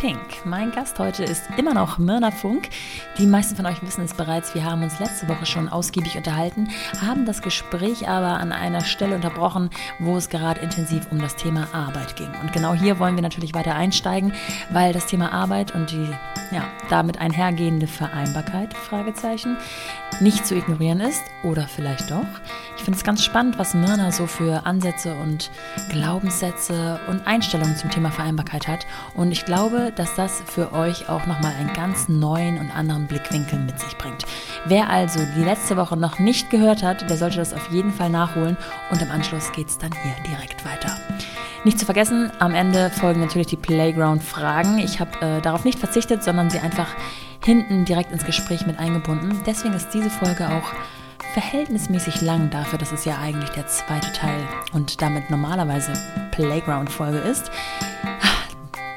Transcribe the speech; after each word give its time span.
Pink. 0.00 0.46
Mein 0.46 0.72
Gast 0.72 0.98
heute 0.98 1.24
ist 1.24 1.42
immer 1.58 1.74
noch 1.74 1.98
Myrna 1.98 2.30
Funk. 2.30 2.70
Die 3.20 3.26
meisten 3.26 3.54
von 3.54 3.66
euch 3.66 3.82
wissen 3.82 4.02
es 4.02 4.14
bereits, 4.14 4.54
wir 4.54 4.64
haben 4.64 4.82
uns 4.82 4.98
letzte 4.98 5.28
Woche 5.28 5.44
schon 5.44 5.68
ausgiebig 5.68 6.16
unterhalten, 6.16 6.70
haben 7.02 7.26
das 7.26 7.42
Gespräch 7.42 8.08
aber 8.08 8.38
an 8.38 8.50
einer 8.50 8.80
Stelle 8.80 9.14
unterbrochen, 9.14 9.68
wo 9.98 10.16
es 10.16 10.30
gerade 10.30 10.62
intensiv 10.62 11.06
um 11.10 11.20
das 11.20 11.36
Thema 11.36 11.68
Arbeit 11.74 12.16
ging. 12.16 12.30
Und 12.40 12.54
genau 12.54 12.72
hier 12.72 12.98
wollen 12.98 13.16
wir 13.16 13.22
natürlich 13.22 13.52
weiter 13.52 13.74
einsteigen, 13.74 14.32
weil 14.70 14.94
das 14.94 15.04
Thema 15.04 15.34
Arbeit 15.34 15.74
und 15.74 15.90
die 15.90 16.08
ja, 16.50 16.64
damit 16.88 17.20
einhergehende 17.20 17.86
Vereinbarkeit, 17.86 18.72
Fragezeichen, 18.72 19.58
nicht 20.20 20.46
zu 20.46 20.56
ignorieren 20.56 21.00
ist 21.00 21.22
oder 21.42 21.68
vielleicht 21.68 22.10
doch. 22.10 22.26
Ich 22.76 22.84
finde 22.84 22.96
es 22.96 23.04
ganz 23.04 23.22
spannend, 23.22 23.58
was 23.58 23.74
Myrna 23.74 24.10
so 24.10 24.26
für 24.26 24.64
Ansätze 24.64 25.14
und 25.14 25.50
Glaubenssätze 25.90 26.98
und 27.08 27.26
Einstellungen 27.26 27.76
zum 27.76 27.90
Thema 27.90 28.10
Vereinbarkeit 28.10 28.66
hat. 28.66 28.86
Und 29.14 29.32
ich 29.32 29.44
glaube, 29.44 29.92
dass 29.94 30.14
das 30.14 30.42
für 30.46 30.72
euch 30.72 31.08
auch 31.10 31.26
nochmal 31.26 31.54
einen 31.58 31.72
ganz 31.74 32.08
neuen 32.08 32.58
und 32.58 32.74
anderen 32.74 33.06
Blickwinkel 33.10 33.58
mit 33.58 33.78
sich 33.78 33.98
bringt. 33.98 34.24
Wer 34.64 34.88
also 34.88 35.20
die 35.36 35.44
letzte 35.44 35.76
Woche 35.76 35.96
noch 35.96 36.18
nicht 36.18 36.48
gehört 36.48 36.82
hat, 36.82 37.08
der 37.10 37.18
sollte 37.18 37.36
das 37.36 37.52
auf 37.52 37.70
jeden 37.70 37.92
Fall 37.92 38.08
nachholen 38.08 38.56
und 38.90 39.02
im 39.02 39.10
Anschluss 39.10 39.52
geht 39.52 39.68
es 39.68 39.76
dann 39.76 39.90
hier 39.92 40.14
direkt 40.26 40.64
weiter. 40.64 40.96
Nicht 41.64 41.78
zu 41.78 41.84
vergessen, 41.84 42.32
am 42.38 42.54
Ende 42.54 42.88
folgen 42.88 43.20
natürlich 43.20 43.48
die 43.48 43.56
Playground-Fragen. 43.56 44.78
Ich 44.78 44.98
habe 44.98 45.20
äh, 45.20 45.42
darauf 45.42 45.64
nicht 45.64 45.78
verzichtet, 45.78 46.24
sondern 46.24 46.48
sie 46.48 46.58
einfach 46.58 46.88
hinten 47.44 47.84
direkt 47.84 48.12
ins 48.12 48.24
Gespräch 48.24 48.66
mit 48.66 48.78
eingebunden. 48.78 49.42
Deswegen 49.44 49.74
ist 49.74 49.90
diese 49.92 50.08
Folge 50.08 50.48
auch 50.48 50.72
verhältnismäßig 51.34 52.22
lang 52.22 52.50
dafür, 52.50 52.78
dass 52.78 52.92
es 52.92 53.04
ja 53.04 53.18
eigentlich 53.18 53.50
der 53.50 53.66
zweite 53.66 54.12
Teil 54.12 54.48
und 54.72 55.02
damit 55.02 55.30
normalerweise 55.30 55.92
Playground-Folge 56.32 57.18
ist. 57.18 57.50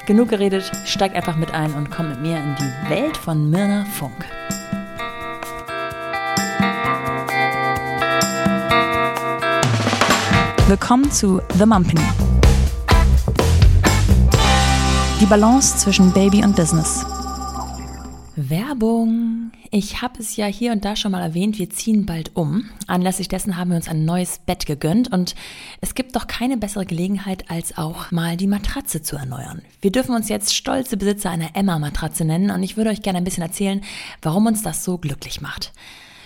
Genug 0.06 0.28
geredet, 0.28 0.70
steigt 0.84 1.16
einfach 1.16 1.36
mit 1.36 1.54
ein 1.54 1.72
und 1.72 1.90
kommt 1.90 2.10
mit 2.10 2.20
mir 2.20 2.36
in 2.36 2.54
die 2.56 2.90
Welt 2.90 3.16
von 3.16 3.48
Mirna 3.48 3.86
Funk. 3.86 4.12
Willkommen 10.68 11.10
zu 11.10 11.40
The 11.56 11.64
Mumpany. 11.64 12.04
Die 15.22 15.26
Balance 15.26 15.78
zwischen 15.78 16.12
Baby 16.12 16.44
und 16.44 16.54
Business. 16.54 17.06
Werbung. 18.36 19.52
Ich 19.70 20.02
habe 20.02 20.18
es 20.18 20.36
ja 20.36 20.46
hier 20.46 20.72
und 20.72 20.84
da 20.84 20.96
schon 20.96 21.12
mal 21.12 21.22
erwähnt, 21.22 21.58
wir 21.58 21.70
ziehen 21.70 22.04
bald 22.04 22.34
um. 22.34 22.68
Anlässlich 22.86 23.28
dessen 23.28 23.56
haben 23.56 23.70
wir 23.70 23.76
uns 23.76 23.88
ein 23.88 24.04
neues 24.04 24.38
Bett 24.38 24.66
gegönnt 24.66 25.12
und 25.12 25.34
es 25.80 25.94
gibt 25.94 26.16
doch 26.16 26.26
keine 26.26 26.56
bessere 26.56 26.84
Gelegenheit, 26.84 27.50
als 27.50 27.78
auch 27.78 28.10
mal 28.10 28.36
die 28.36 28.46
Matratze 28.46 29.02
zu 29.02 29.16
erneuern. 29.16 29.62
Wir 29.80 29.92
dürfen 29.92 30.14
uns 30.14 30.28
jetzt 30.28 30.54
stolze 30.54 30.96
Besitzer 30.96 31.30
einer 31.30 31.54
Emma-Matratze 31.54 32.24
nennen 32.24 32.50
und 32.50 32.62
ich 32.62 32.76
würde 32.76 32.90
euch 32.90 33.02
gerne 33.02 33.18
ein 33.18 33.24
bisschen 33.24 33.44
erzählen, 33.44 33.82
warum 34.20 34.46
uns 34.46 34.62
das 34.62 34.84
so 34.84 34.98
glücklich 34.98 35.40
macht. 35.40 35.72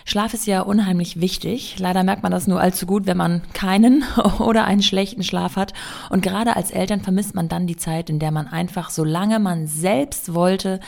Schlaf 0.09 0.33
ist 0.33 0.47
ja 0.47 0.63
unheimlich 0.63 1.21
wichtig. 1.21 1.79
Leider 1.79 2.03
merkt 2.03 2.23
man 2.23 2.33
das 2.33 2.47
nur 2.47 2.59
allzu 2.59 2.87
gut, 2.87 3.07
wenn 3.07 3.19
man 3.19 3.43
keinen 3.53 4.05
oder 4.39 4.65
einen 4.65 4.83
schlechten 4.83 5.23
Schlaf 5.23 5.57
hat. 5.57 5.75
Und 6.09 6.23
gerade 6.23 6.57
als 6.57 6.71
Eltern 6.71 7.03
vermisst 7.03 7.35
man 7.35 7.51
dann 7.51 7.67
die 7.67 7.77
Zeit, 7.77 8.09
in 8.09 8.19
der 8.19 8.31
man 8.31 8.47
einfach, 8.47 8.89
solange 8.89 9.39
man 9.39 9.67
selbst 9.67 10.33
wollte, 10.33 10.81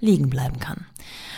liegen 0.00 0.30
bleiben 0.30 0.58
kann. 0.58 0.86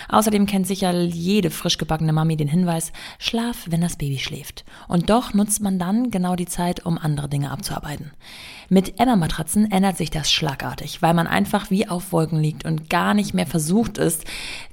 Außerdem 0.08 0.46
kennt 0.46 0.66
sicher 0.66 0.92
jede 0.92 1.50
frisch 1.50 1.78
gebackene 1.78 2.12
Mami 2.12 2.36
den 2.36 2.48
Hinweis, 2.48 2.92
schlaf, 3.18 3.66
wenn 3.68 3.80
das 3.80 3.96
Baby 3.96 4.18
schläft. 4.18 4.64
Und 4.88 5.08
doch 5.08 5.34
nutzt 5.34 5.60
man 5.60 5.78
dann 5.78 6.10
genau 6.10 6.34
die 6.34 6.46
Zeit, 6.46 6.84
um 6.84 6.98
andere 6.98 7.28
Dinge 7.28 7.50
abzuarbeiten. 7.50 8.10
Mit 8.68 8.98
Emma-Matratzen 8.98 9.70
ändert 9.70 9.96
sich 9.96 10.10
das 10.10 10.30
schlagartig, 10.32 11.02
weil 11.02 11.14
man 11.14 11.26
einfach 11.26 11.70
wie 11.70 11.88
auf 11.88 12.12
Wolken 12.12 12.40
liegt 12.40 12.64
und 12.64 12.90
gar 12.90 13.14
nicht 13.14 13.34
mehr 13.34 13.46
versucht 13.46 13.98
ist, 13.98 14.24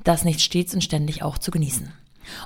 das 0.03 0.25
nicht 0.25 0.41
stets 0.41 0.73
und 0.73 0.83
ständig 0.83 1.23
auch 1.23 1.37
zu 1.37 1.51
genießen. 1.51 1.91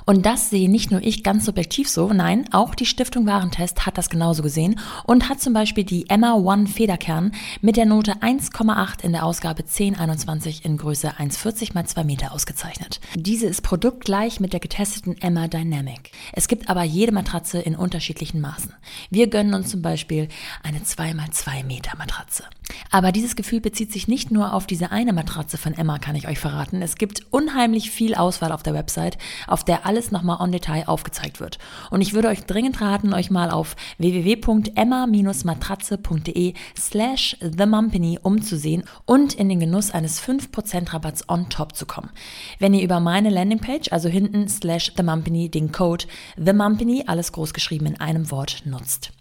Und 0.06 0.26
das 0.26 0.50
sehe 0.50 0.70
nicht 0.70 0.90
nur 0.90 1.02
ich 1.02 1.22
ganz 1.22 1.44
subjektiv 1.44 1.88
so, 1.88 2.12
nein, 2.12 2.44
auch 2.52 2.74
die 2.74 2.86
Stiftung 2.86 3.26
Warentest 3.26 3.86
hat 3.86 3.98
das 3.98 4.10
genauso 4.10 4.42
gesehen 4.42 4.78
und 5.04 5.28
hat 5.28 5.40
zum 5.40 5.52
Beispiel 5.52 5.84
die 5.84 6.08
Emma 6.08 6.34
One 6.34 6.66
Federkern 6.66 7.32
mit 7.60 7.76
der 7.76 7.86
Note 7.86 8.14
1,8 8.16 9.02
in 9.02 9.12
der 9.12 9.24
Ausgabe 9.24 9.62
1021 9.62 10.64
in 10.64 10.76
Größe 10.76 11.12
1,40 11.18 11.76
x 11.76 11.92
2 11.94 12.04
Meter 12.04 12.32
ausgezeichnet. 12.32 13.00
Diese 13.14 13.46
ist 13.46 13.62
produktgleich 13.62 14.40
mit 14.40 14.52
der 14.52 14.60
getesteten 14.60 15.20
Emma 15.20 15.48
Dynamic. 15.48 16.12
Es 16.32 16.48
gibt 16.48 16.68
aber 16.68 16.82
jede 16.82 17.12
Matratze 17.12 17.60
in 17.60 17.76
unterschiedlichen 17.76 18.40
Maßen. 18.40 18.74
Wir 19.10 19.28
gönnen 19.28 19.54
uns 19.54 19.70
zum 19.70 19.82
Beispiel 19.82 20.28
eine 20.62 20.82
2 20.82 21.10
x 21.10 21.42
2 21.42 21.64
Meter 21.64 21.96
Matratze. 21.96 22.44
Aber 22.90 23.12
dieses 23.12 23.36
Gefühl 23.36 23.60
bezieht 23.60 23.92
sich 23.92 24.08
nicht 24.08 24.30
nur 24.30 24.54
auf 24.54 24.66
diese 24.66 24.90
eine 24.90 25.12
Matratze 25.12 25.58
von 25.58 25.74
Emma, 25.74 25.98
kann 25.98 26.16
ich 26.16 26.28
euch 26.28 26.38
verraten. 26.38 26.80
Es 26.82 26.94
gibt 26.96 27.26
unheimlich 27.30 27.90
viel 27.90 28.14
Auswahl 28.14 28.52
auf 28.52 28.62
der 28.62 28.74
Website, 28.74 29.16
auf 29.46 29.64
der 29.64 29.86
alles 29.86 30.12
nochmal 30.12 30.38
on 30.40 30.52
Detail 30.52 30.84
aufgezeigt 30.86 31.40
wird. 31.40 31.58
Und 31.90 32.00
ich 32.00 32.14
würde 32.14 32.28
euch 32.28 32.44
dringend 32.44 32.80
raten, 32.80 33.12
euch 33.14 33.30
mal 33.30 33.50
auf 33.50 33.76
www.emma-matratze.de 33.98 36.54
slash 36.76 37.36
themumpany 37.40 38.20
umzusehen 38.22 38.84
und 39.04 39.34
in 39.34 39.48
den 39.48 39.58
Genuss 39.60 39.90
eines 39.90 40.22
5% 40.22 40.92
Rabatts 40.92 41.28
on 41.28 41.48
top 41.48 41.74
zu 41.76 41.86
kommen. 41.86 42.10
Wenn 42.58 42.74
ihr 42.74 42.82
über 42.82 42.98
meine 43.00 43.30
Landingpage, 43.30 43.92
also 43.92 44.08
hinten 44.08 44.48
slash 44.48 44.92
themumpany, 44.94 45.48
den 45.48 45.72
Code 45.72 46.04
themumpany, 46.36 47.04
alles 47.06 47.32
groß 47.32 47.54
geschrieben 47.54 47.86
in 47.86 47.98
einem 48.00 48.30
Wort, 48.30 48.62
nutzt. 48.64 49.12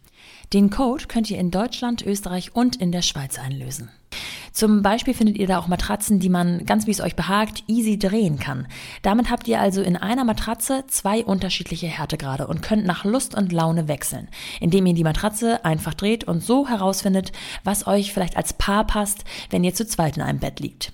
Den 0.53 0.69
Code 0.69 1.05
könnt 1.07 1.31
ihr 1.31 1.39
in 1.39 1.51
Deutschland, 1.51 2.01
Österreich 2.01 2.55
und 2.55 2.75
in 2.75 2.91
der 2.91 3.01
Schweiz 3.01 3.39
einlösen. 3.39 3.89
Zum 4.51 4.81
Beispiel 4.81 5.13
findet 5.13 5.37
ihr 5.37 5.47
da 5.47 5.57
auch 5.57 5.67
Matratzen, 5.67 6.19
die 6.19 6.27
man, 6.27 6.65
ganz 6.65 6.85
wie 6.85 6.91
es 6.91 6.99
euch 6.99 7.15
behagt, 7.15 7.63
easy 7.67 7.97
drehen 7.97 8.37
kann. 8.37 8.67
Damit 9.01 9.29
habt 9.29 9.47
ihr 9.47 9.61
also 9.61 9.81
in 9.81 9.95
einer 9.95 10.25
Matratze 10.25 10.83
zwei 10.87 11.23
unterschiedliche 11.23 11.87
Härtegrade 11.87 12.47
und 12.47 12.61
könnt 12.61 12.85
nach 12.85 13.05
Lust 13.05 13.33
und 13.33 13.53
Laune 13.53 13.87
wechseln, 13.87 14.27
indem 14.59 14.85
ihr 14.85 14.93
die 14.93 15.05
Matratze 15.05 15.63
einfach 15.63 15.93
dreht 15.93 16.25
und 16.25 16.43
so 16.43 16.67
herausfindet, 16.67 17.31
was 17.63 17.87
euch 17.87 18.13
vielleicht 18.13 18.35
als 18.35 18.53
Paar 18.53 18.85
passt, 18.85 19.23
wenn 19.49 19.63
ihr 19.63 19.73
zu 19.73 19.87
zweit 19.87 20.17
in 20.17 20.23
einem 20.23 20.39
Bett 20.39 20.59
liegt. 20.59 20.91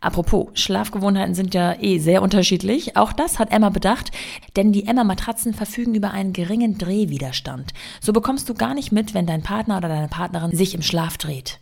Apropos, 0.00 0.48
Schlafgewohnheiten 0.54 1.34
sind 1.34 1.54
ja 1.54 1.74
eh 1.80 1.98
sehr 1.98 2.22
unterschiedlich. 2.22 2.96
Auch 2.96 3.12
das 3.12 3.38
hat 3.38 3.50
Emma 3.50 3.70
bedacht, 3.70 4.10
denn 4.56 4.72
die 4.72 4.86
Emma-Matratzen 4.86 5.54
verfügen 5.54 5.94
über 5.94 6.10
einen 6.10 6.32
geringen 6.32 6.78
Drehwiderstand. 6.78 7.72
So 8.00 8.12
bekommst 8.12 8.48
du 8.48 8.54
gar 8.54 8.74
nicht 8.74 8.92
mit, 8.92 9.14
wenn 9.14 9.26
dein 9.26 9.42
Partner 9.42 9.78
oder 9.78 9.88
deine 9.88 10.08
Partnerin 10.08 10.54
sich 10.54 10.74
im 10.74 10.82
Schlaf 10.82 11.16
dreht. 11.18 11.58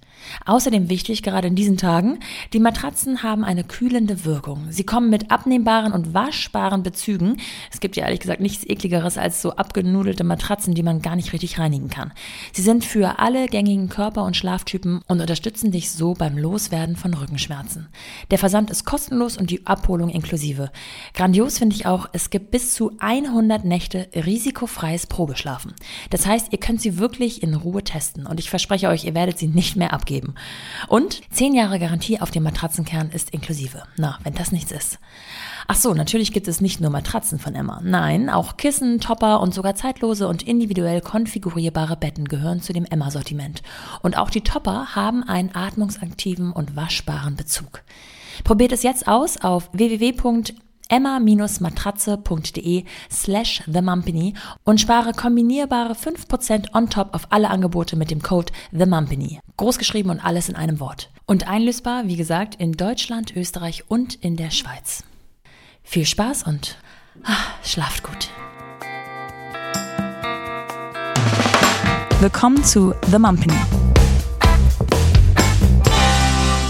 Außerdem 0.46 0.88
wichtig, 0.88 1.22
gerade 1.22 1.48
in 1.48 1.54
diesen 1.54 1.76
Tagen, 1.76 2.18
die 2.52 2.60
Matratzen 2.60 3.22
haben 3.22 3.44
eine 3.44 3.64
kühlende 3.64 4.24
Wirkung. 4.24 4.66
Sie 4.70 4.84
kommen 4.84 5.10
mit 5.10 5.30
abnehmbaren 5.30 5.92
und 5.92 6.14
waschbaren 6.14 6.82
Bezügen. 6.82 7.38
Es 7.72 7.80
gibt 7.80 7.96
ja 7.96 8.04
ehrlich 8.04 8.20
gesagt 8.20 8.40
nichts 8.40 8.64
ekligeres 8.64 9.18
als 9.18 9.42
so 9.42 9.52
abgenudelte 9.52 10.24
Matratzen, 10.24 10.74
die 10.74 10.82
man 10.82 11.02
gar 11.02 11.16
nicht 11.16 11.32
richtig 11.32 11.58
reinigen 11.58 11.88
kann. 11.90 12.12
Sie 12.52 12.62
sind 12.62 12.84
für 12.84 13.18
alle 13.18 13.46
gängigen 13.46 13.88
Körper- 13.88 14.24
und 14.24 14.36
Schlaftypen 14.36 15.02
und 15.06 15.20
unterstützen 15.20 15.70
dich 15.70 15.90
so 15.90 16.14
beim 16.14 16.38
Loswerden 16.38 16.96
von 16.96 17.14
Rückenschmerzen. 17.14 17.88
Der 18.30 18.38
Versand 18.38 18.70
ist 18.70 18.84
kostenlos 18.84 19.36
und 19.36 19.50
die 19.50 19.66
Abholung 19.66 20.10
inklusive. 20.10 20.70
Grandios 21.14 21.58
finde 21.58 21.76
ich 21.76 21.86
auch, 21.86 22.08
es 22.12 22.30
gibt 22.30 22.50
bis 22.50 22.74
zu 22.74 22.92
100 22.98 23.64
Nächte 23.64 24.08
risikofreies 24.14 25.06
Probeschlafen. 25.06 25.74
Das 26.10 26.26
heißt, 26.26 26.48
ihr 26.52 26.58
könnt 26.58 26.80
sie 26.80 26.98
wirklich 26.98 27.42
in 27.42 27.54
Ruhe 27.54 27.84
testen 27.84 28.26
und 28.26 28.40
ich 28.40 28.50
verspreche 28.50 28.88
euch, 28.88 29.04
ihr 29.04 29.14
werdet 29.14 29.38
sie 29.38 29.48
nicht 29.48 29.76
mehr 29.76 29.92
abgeben 29.92 30.13
geben. 30.14 30.34
Und 30.86 31.20
10 31.32 31.54
Jahre 31.54 31.80
Garantie 31.80 32.20
auf 32.20 32.30
den 32.30 32.44
Matratzenkern 32.44 33.10
ist 33.10 33.30
inklusive. 33.30 33.82
Na, 33.96 34.18
wenn 34.22 34.34
das 34.34 34.52
nichts 34.52 34.70
ist. 34.70 34.98
Ach 35.66 35.74
so, 35.74 35.92
natürlich 35.94 36.32
gibt 36.32 36.46
es 36.46 36.60
nicht 36.60 36.80
nur 36.80 36.90
Matratzen 36.90 37.38
von 37.38 37.54
Emma. 37.54 37.80
Nein, 37.82 38.30
auch 38.30 38.56
Kissen, 38.56 39.00
Topper 39.00 39.40
und 39.40 39.52
sogar 39.54 39.74
zeitlose 39.74 40.28
und 40.28 40.42
individuell 40.42 41.00
konfigurierbare 41.00 41.96
Betten 41.96 42.28
gehören 42.28 42.60
zu 42.60 42.72
dem 42.72 42.84
Emma-Sortiment. 42.84 43.62
Und 44.02 44.16
auch 44.16 44.30
die 44.30 44.42
Topper 44.42 44.94
haben 44.94 45.24
einen 45.24 45.54
atmungsaktiven 45.54 46.52
und 46.52 46.76
waschbaren 46.76 47.34
Bezug. 47.34 47.82
Probiert 48.44 48.72
es 48.72 48.82
jetzt 48.82 49.08
aus 49.08 49.38
auf 49.38 49.70
www 49.72 50.12
emma-matratze.de 50.88 52.84
slash 53.10 53.62
themumpany 53.70 54.34
und 54.64 54.80
spare 54.80 55.12
kombinierbare 55.12 55.94
5% 55.94 56.74
on 56.74 56.90
top 56.90 57.14
auf 57.14 57.26
alle 57.30 57.50
Angebote 57.50 57.96
mit 57.96 58.10
dem 58.10 58.22
Code 58.22 58.52
themumpany. 58.76 59.40
Großgeschrieben 59.56 60.10
und 60.10 60.20
alles 60.20 60.48
in 60.48 60.56
einem 60.56 60.80
Wort. 60.80 61.10
Und 61.26 61.48
einlösbar, 61.48 62.06
wie 62.06 62.16
gesagt, 62.16 62.56
in 62.56 62.72
Deutschland, 62.72 63.34
Österreich 63.34 63.84
und 63.88 64.14
in 64.16 64.36
der 64.36 64.50
Schweiz. 64.50 65.04
Viel 65.82 66.06
Spaß 66.06 66.44
und 66.44 66.76
ach, 67.22 67.50
schlaft 67.62 68.02
gut. 68.02 68.28
Willkommen 72.20 72.62
zu 72.64 72.94
The 73.10 73.18
Mumpany. 73.18 73.54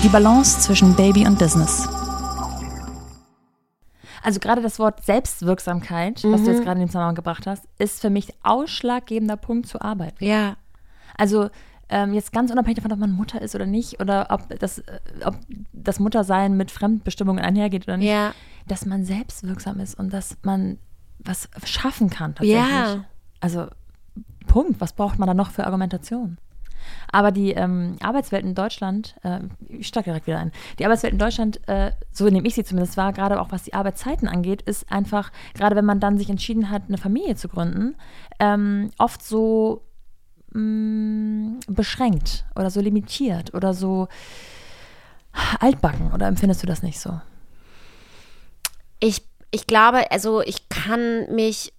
Die 0.03 0.09
Balance 0.09 0.61
zwischen 0.61 0.95
Baby 0.97 1.27
und 1.27 1.39
Business. 1.39 1.89
Also 4.25 4.41
gerade 4.41 4.63
das 4.63 4.79
Wort 4.79 5.05
Selbstwirksamkeit, 5.05 6.25
mhm. 6.25 6.33
was 6.33 6.43
du 6.43 6.51
jetzt 6.51 6.61
mhm. 6.61 6.65
gerade 6.65 6.81
in 6.81 6.87
den 6.87 6.89
Zusammenhang 6.89 7.15
gebracht 7.15 7.47
hast, 7.47 7.69
ist 7.79 8.01
für 8.01 8.09
mich 8.09 8.33
ausschlaggebender 8.43 9.37
Punkt 9.37 9.69
zu 9.69 9.83
arbeiten. 9.83 10.25
Ja. 10.25 10.57
Also 11.19 11.51
ähm, 11.91 12.15
jetzt 12.15 12.33
ganz 12.33 12.51
unabhängig 12.51 12.77
davon, 12.77 12.93
ob 12.93 12.99
man 12.99 13.13
Mutter 13.13 13.43
ist 13.43 13.55
oder 13.55 13.67
nicht, 13.67 14.01
oder 14.01 14.29
ob 14.31 14.49
das, 14.59 14.79
äh, 14.79 15.01
ob 15.27 15.37
das 15.75 16.01
Muttersein 16.01 16.57
mit 16.57 16.71
Fremdbestimmungen 16.71 17.45
einhergeht 17.45 17.87
oder 17.87 17.99
nicht, 17.99 18.09
Ja. 18.09 18.33
dass 18.67 18.87
man 18.87 19.05
selbstwirksam 19.05 19.79
ist 19.79 19.99
und 19.99 20.11
dass 20.11 20.39
man 20.43 20.79
was 21.19 21.51
schaffen 21.65 22.09
kann 22.09 22.35
tatsächlich. 22.35 22.57
Ja. 22.57 23.05
Also 23.41 23.67
Punkt, 24.47 24.81
was 24.81 24.95
braucht 24.95 25.19
man 25.19 25.27
da 25.27 25.35
noch 25.35 25.51
für 25.51 25.67
Argumentation? 25.67 26.39
Aber 27.11 27.33
die 27.33 27.53
ähm, 27.53 27.97
Arbeitswelt 28.03 28.45
in 28.45 28.55
Deutschland, 28.55 29.15
äh, 29.23 29.41
ich 29.69 29.87
steige 29.87 30.07
direkt 30.07 30.27
wieder 30.27 30.39
ein, 30.39 30.53
die 30.79 30.85
Arbeitswelt 30.85 31.13
in 31.13 31.19
Deutschland, 31.19 31.69
äh, 31.69 31.93
so 32.11 32.29
nehme 32.29 32.47
ich 32.47 32.55
sie 32.55 32.65
zumindest 32.65 32.97
wahr, 32.97 33.13
gerade 33.13 33.41
auch 33.41 33.51
was 33.51 33.63
die 33.63 33.75
Arbeitszeiten 33.75 34.29
angeht, 34.29 34.63
ist 34.63 34.91
einfach, 34.91 35.33
gerade 35.55 35.77
wenn 35.77 35.85
man 35.85 36.01
dann 36.01 36.19
sich 36.19 36.31
entschieden 36.31 36.71
hat, 36.71 36.85
eine 36.89 36.99
Familie 36.99 37.37
zu 37.37 37.49
gründen, 37.49 37.95
ähm, 38.41 38.91
oft 38.99 39.23
so 39.23 39.83
mh, 40.53 41.61
beschränkt 41.69 42.45
oder 42.57 42.71
so 42.71 42.81
limitiert 42.81 43.55
oder 43.55 43.75
so 43.75 44.09
altbacken. 45.61 46.13
Oder 46.13 46.27
empfindest 46.27 46.63
du 46.63 46.67
das 46.67 46.83
nicht 46.83 47.01
so? 47.01 47.21
Ich, 49.01 49.23
ich 49.51 49.67
glaube, 49.67 50.11
also 50.11 50.41
ich 50.41 50.69
kann 50.69 51.33
mich 51.35 51.73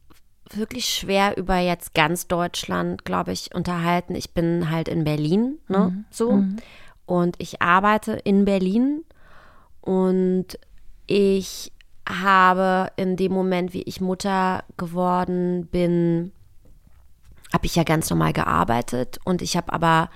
wirklich 0.52 0.86
schwer 0.86 1.38
über 1.38 1.58
jetzt 1.58 1.94
ganz 1.94 2.28
Deutschland, 2.28 3.06
glaube 3.06 3.32
ich, 3.32 3.54
unterhalten. 3.54 4.16
Ich 4.16 4.34
bin 4.34 4.70
halt 4.70 4.88
in 4.88 5.04
Berlin, 5.04 5.60
ne, 5.68 6.06
so. 6.10 6.44
Und 7.06 7.36
ich 7.40 7.62
arbeite 7.62 8.14
in 8.14 8.46
Berlin 8.46 9.04
und 9.82 10.58
ich 11.08 11.72
habe 12.08 12.92
in 12.96 13.16
dem 13.16 13.32
Moment, 13.32 13.74
wie 13.74 13.84
ich 13.84 14.02
Mutter 14.02 14.64
geworden 14.78 15.68
bin, 15.68 16.32
habe 17.54 17.66
ich 17.66 17.76
ja 17.76 17.84
ganz 17.84 18.10
normal 18.10 18.34
gearbeitet 18.34 19.20
und 19.24 19.42
ich 19.42 19.56
habe 19.56 19.72
aber 19.72 20.10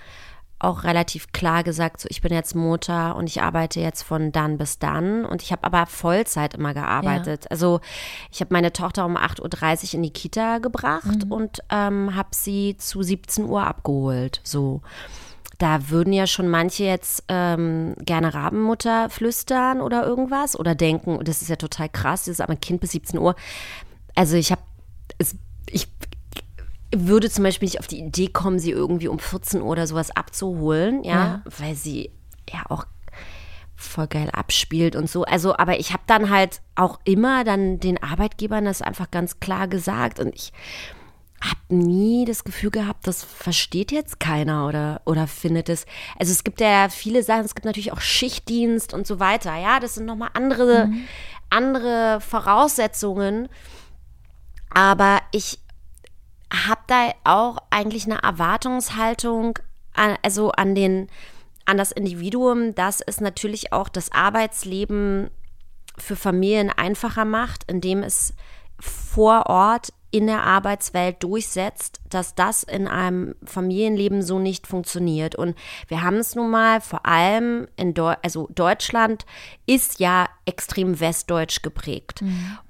auch 0.60 0.84
relativ 0.84 1.32
klar 1.32 1.64
gesagt, 1.64 2.02
so 2.02 2.08
ich 2.10 2.22
bin 2.22 2.34
jetzt 2.34 2.56
Mutter 2.56 3.16
und 3.16 3.28
ich 3.28 3.42
arbeite 3.42 3.80
jetzt 3.80 4.04
von 4.04 4.32
dann 4.32 4.58
bis 4.58 4.78
dann 4.78 5.26
und 5.26 5.42
ich 5.42 5.52
habe 5.52 5.64
aber 5.64 5.86
Vollzeit 5.86 6.54
immer 6.54 6.74
gearbeitet. 6.74 7.50
Also 7.50 7.80
ich 8.32 8.42
habe 8.42 8.54
meine 8.54 8.74
Tochter 8.74 9.06
um 9.06 9.16
8.30 9.16 9.88
Uhr 9.88 9.94
in 9.96 10.04
die 10.04 10.14
Kita 10.14 10.58
gebracht 10.58 11.26
und 11.30 11.60
ähm, 11.70 12.16
habe 12.16 12.30
sie 12.32 12.76
zu 12.78 13.02
17 13.02 13.46
Uhr 13.46 13.66
abgeholt. 13.66 14.42
So. 14.44 14.82
Da 15.60 15.90
würden 15.90 16.14
ja 16.14 16.28
schon 16.28 16.48
manche 16.48 16.86
jetzt 16.86 17.24
ähm, 17.28 17.96
gerne 18.00 18.34
Rabenmutter 18.34 19.10
flüstern 19.10 19.82
oder 19.82 20.06
irgendwas 20.06 20.58
oder 20.58 20.76
denken, 20.76 21.20
das 21.24 21.42
ist 21.42 21.50
ja 21.50 21.58
total 21.58 21.90
krass, 21.90 22.22
das 22.22 22.34
ist 22.34 22.42
aber 22.42 22.54
ein 22.54 22.62
Kind 22.62 22.80
bis 22.80 22.92
17 22.92 23.20
Uhr. 23.20 23.36
Also 24.16 24.36
ich 24.38 24.52
habe, 24.52 24.62
ich 25.70 25.88
würde 26.96 27.30
zum 27.30 27.44
Beispiel 27.44 27.68
nicht 27.68 27.80
auf 27.80 27.88
die 27.88 28.00
Idee 28.00 28.28
kommen, 28.30 28.60
sie 28.60 28.72
irgendwie 28.72 29.08
um 29.08 29.20
14 29.20 29.62
Uhr 29.62 29.68
oder 29.70 29.86
sowas 29.88 30.12
abzuholen, 30.12 31.04
ja, 31.04 31.14
Ja. 31.14 31.42
weil 31.58 31.76
sie 31.76 32.12
ja 32.52 32.64
auch 32.70 32.86
voll 33.76 34.08
geil 34.08 34.30
abspielt 34.34 34.96
und 34.96 35.10
so. 35.10 35.24
Also, 35.24 35.56
aber 35.56 35.80
ich 35.80 35.94
habe 35.94 36.04
dann 36.08 36.30
halt 36.30 36.62
auch 36.76 37.00
immer 37.06 37.44
dann 37.44 37.80
den 37.80 38.02
Arbeitgebern 38.02 38.66
das 38.66 38.82
einfach 38.82 39.10
ganz 39.12 39.40
klar 39.40 39.68
gesagt 39.68 40.20
und 40.20 40.34
ich 40.36 40.52
habe 41.42 41.74
nie 41.74 42.26
das 42.26 42.44
Gefühl 42.44 42.72
gehabt, 42.72 43.08
das 43.08 43.24
versteht 43.24 43.94
jetzt 43.94 44.20
keiner 44.20 44.68
oder, 44.68 45.02
oder 45.06 45.26
findet 45.28 45.70
es. 45.70 45.86
Also 46.20 46.34
es 46.34 46.44
gibt 46.44 46.60
ja 46.60 46.90
viele 46.90 47.24
Sachen, 47.24 47.46
es 47.46 47.56
gibt 47.56 47.64
natürlich 47.64 47.94
auch 47.94 48.02
Schichtdienst 48.02 48.94
und 48.94 49.08
so 49.08 49.22
weiter. 49.22 49.56
Ja, 49.56 49.80
das 49.80 49.96
sind 49.96 50.06
nochmal 50.06 50.32
andere, 50.34 50.90
andere 51.50 52.20
Voraussetzungen. 52.20 53.48
Aber 54.70 55.20
ich 55.32 55.60
habe 56.54 56.82
da 56.88 57.12
auch 57.24 57.58
eigentlich 57.70 58.06
eine 58.06 58.22
Erwartungshaltung 58.22 59.60
an, 59.94 60.18
also 60.24 60.52
an 60.52 60.76
den 60.76 61.08
an 61.66 61.78
das 61.78 61.92
Individuum, 61.92 62.74
dass 62.74 63.00
es 63.00 63.22
natürlich 63.22 63.72
auch 63.74 63.90
das 63.90 64.12
Arbeitsleben 64.12 65.30
für 66.00 66.16
Familien 66.16 66.72
einfacher 66.72 67.26
macht, 67.26 67.70
indem 67.70 68.02
es 68.02 68.34
vor 68.80 69.46
Ort 69.46 69.94
in 70.12 70.28
der 70.28 70.44
Arbeitswelt 70.44 71.24
durchsetzt, 71.24 72.00
dass 72.10 72.34
das 72.34 72.64
in 72.64 72.88
einem 72.88 73.36
Familienleben 73.44 74.24
so 74.24 74.40
nicht 74.40 74.66
funktioniert. 74.66 75.36
Und 75.36 75.56
wir 75.88 76.02
haben 76.02 76.18
es 76.18 76.36
nun 76.36 76.50
mal 76.50 76.82
vor 76.82 77.06
allem 77.06 77.68
in 77.76 77.94
Deu 77.94 78.16
also 78.24 78.48
Deutschland 78.54 79.26
ist 79.66 80.00
ja 80.00 80.28
extrem 80.46 81.00
westdeutsch 81.00 81.62
geprägt. 81.62 82.22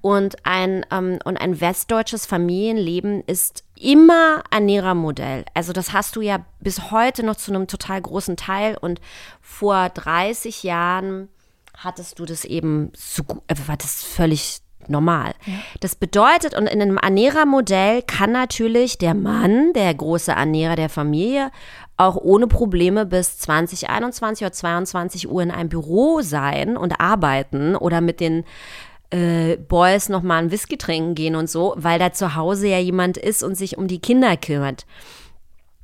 Und, 0.01 0.45
ein, 0.45 0.86
ähm, 0.91 1.19
und 1.24 1.38
ein 1.38 1.62
westdeutsches 1.62 2.25
Familienleben 2.25 3.24
ist 3.25 3.63
immer 3.80 4.44
Ernährermodell. 4.51 5.45
Also 5.53 5.71
das 5.71 5.94
hast 5.94 6.18
du 6.18 6.21
ja 6.21 6.45
bis 6.59 6.92
heute 6.92 7.24
noch 7.24 7.38
zu 7.38 7.51
einem 7.51 7.68
total 7.68 8.01
großen 8.01 8.35
Teil. 8.35 8.77
Und 8.77 9.00
vor 9.42 9.89
30 9.89 10.63
Jahren 10.63 11.30
hattest 11.77 12.19
du 12.19 12.25
das 12.25 12.44
eben 12.44 12.92
so 12.94 13.24
gut, 13.24 13.42
äh, 13.47 13.56
war 13.68 13.77
das 13.77 14.03
völlig 14.03 14.62
normal. 14.89 15.33
Das 15.80 15.95
bedeutet, 15.95 16.56
und 16.56 16.68
in 16.68 16.81
einem 16.81 16.97
Ernährermodell 16.97 18.01
kann 18.01 18.31
natürlich 18.31 18.97
der 18.97 19.13
Mann, 19.13 19.74
der 19.74 19.94
große 19.94 20.31
Ernährer 20.31 20.75
der 20.75 20.89
Familie, 20.89 21.51
auch 21.97 22.15
ohne 22.15 22.47
Probleme 22.47 23.06
bis 23.06 23.38
20, 23.39 23.89
21 23.89 24.45
oder 24.45 24.53
22 24.53 25.30
Uhr 25.30 25.44
in 25.44 25.51
einem 25.51 25.69
Büro 25.69 26.21
sein 26.21 26.77
und 26.77 27.01
arbeiten 27.01 27.75
oder 27.75 28.00
mit 28.00 28.19
den 28.19 28.45
äh, 29.12 29.57
Boys 29.57 30.07
nochmal 30.07 30.39
einen 30.39 30.51
Whisky 30.51 30.77
trinken 30.77 31.15
gehen 31.15 31.35
und 31.35 31.50
so, 31.50 31.74
weil 31.77 32.00
da 32.00 32.13
zu 32.13 32.35
Hause 32.35 32.68
ja 32.68 32.80
jemand 32.80 33.18
ist 33.18 33.44
und 33.44 33.56
sich 33.56 33.77
um 33.77 33.88
die 33.88 34.00
Kinder 34.00 34.38
kümmert. 34.38 34.85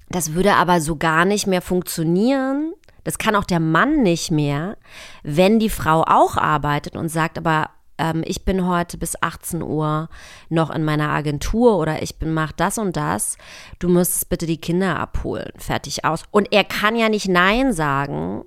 Das 0.09 0.33
würde 0.33 0.53
aber 0.53 0.79
so 0.81 0.95
gar 0.95 1.25
nicht 1.25 1.47
mehr 1.47 1.61
funktionieren. 1.61 2.73
Das 3.03 3.17
kann 3.17 3.35
auch 3.35 3.43
der 3.43 3.59
Mann 3.59 4.03
nicht 4.03 4.31
mehr, 4.31 4.77
wenn 5.23 5.59
die 5.59 5.69
Frau 5.69 6.03
auch 6.03 6.37
arbeitet 6.37 6.95
und 6.95 7.09
sagt, 7.09 7.37
aber 7.37 7.69
ähm, 7.97 8.23
ich 8.25 8.45
bin 8.45 8.67
heute 8.67 8.97
bis 8.97 9.21
18 9.21 9.61
Uhr 9.61 10.09
noch 10.49 10.69
in 10.69 10.83
meiner 10.83 11.09
Agentur 11.09 11.77
oder 11.77 12.01
ich 12.01 12.17
bin 12.17 12.33
mach 12.33 12.51
das 12.51 12.77
und 12.77 12.95
das. 12.97 13.37
Du 13.79 13.89
müsstest 13.89 14.29
bitte 14.29 14.45
die 14.45 14.59
Kinder 14.59 14.99
abholen. 14.99 15.51
Fertig 15.57 16.05
aus. 16.05 16.23
Und 16.31 16.51
er 16.51 16.63
kann 16.63 16.95
ja 16.95 17.09
nicht 17.09 17.27
Nein 17.27 17.73
sagen. 17.73 18.43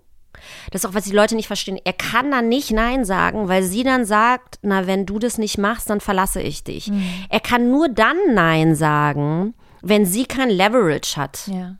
Das 0.70 0.84
ist 0.84 0.90
auch, 0.90 0.94
was 0.94 1.04
die 1.04 1.12
Leute 1.12 1.34
nicht 1.34 1.48
verstehen. 1.48 1.80
Er 1.84 1.92
kann 1.92 2.30
dann 2.30 2.48
nicht 2.48 2.70
Nein 2.70 3.04
sagen, 3.04 3.48
weil 3.48 3.62
sie 3.62 3.82
dann 3.82 4.04
sagt, 4.04 4.58
na, 4.62 4.86
wenn 4.86 5.06
du 5.06 5.18
das 5.18 5.38
nicht 5.38 5.58
machst, 5.58 5.90
dann 5.90 6.00
verlasse 6.00 6.40
ich 6.40 6.62
dich. 6.62 6.92
Er 7.28 7.40
kann 7.40 7.70
nur 7.70 7.88
dann 7.88 8.16
Nein 8.34 8.74
sagen, 8.74 9.54
wenn 9.82 10.06
sie 10.06 10.26
kein 10.26 10.50
Leverage 10.50 11.16
hat. 11.16 11.48
Ja. 11.48 11.76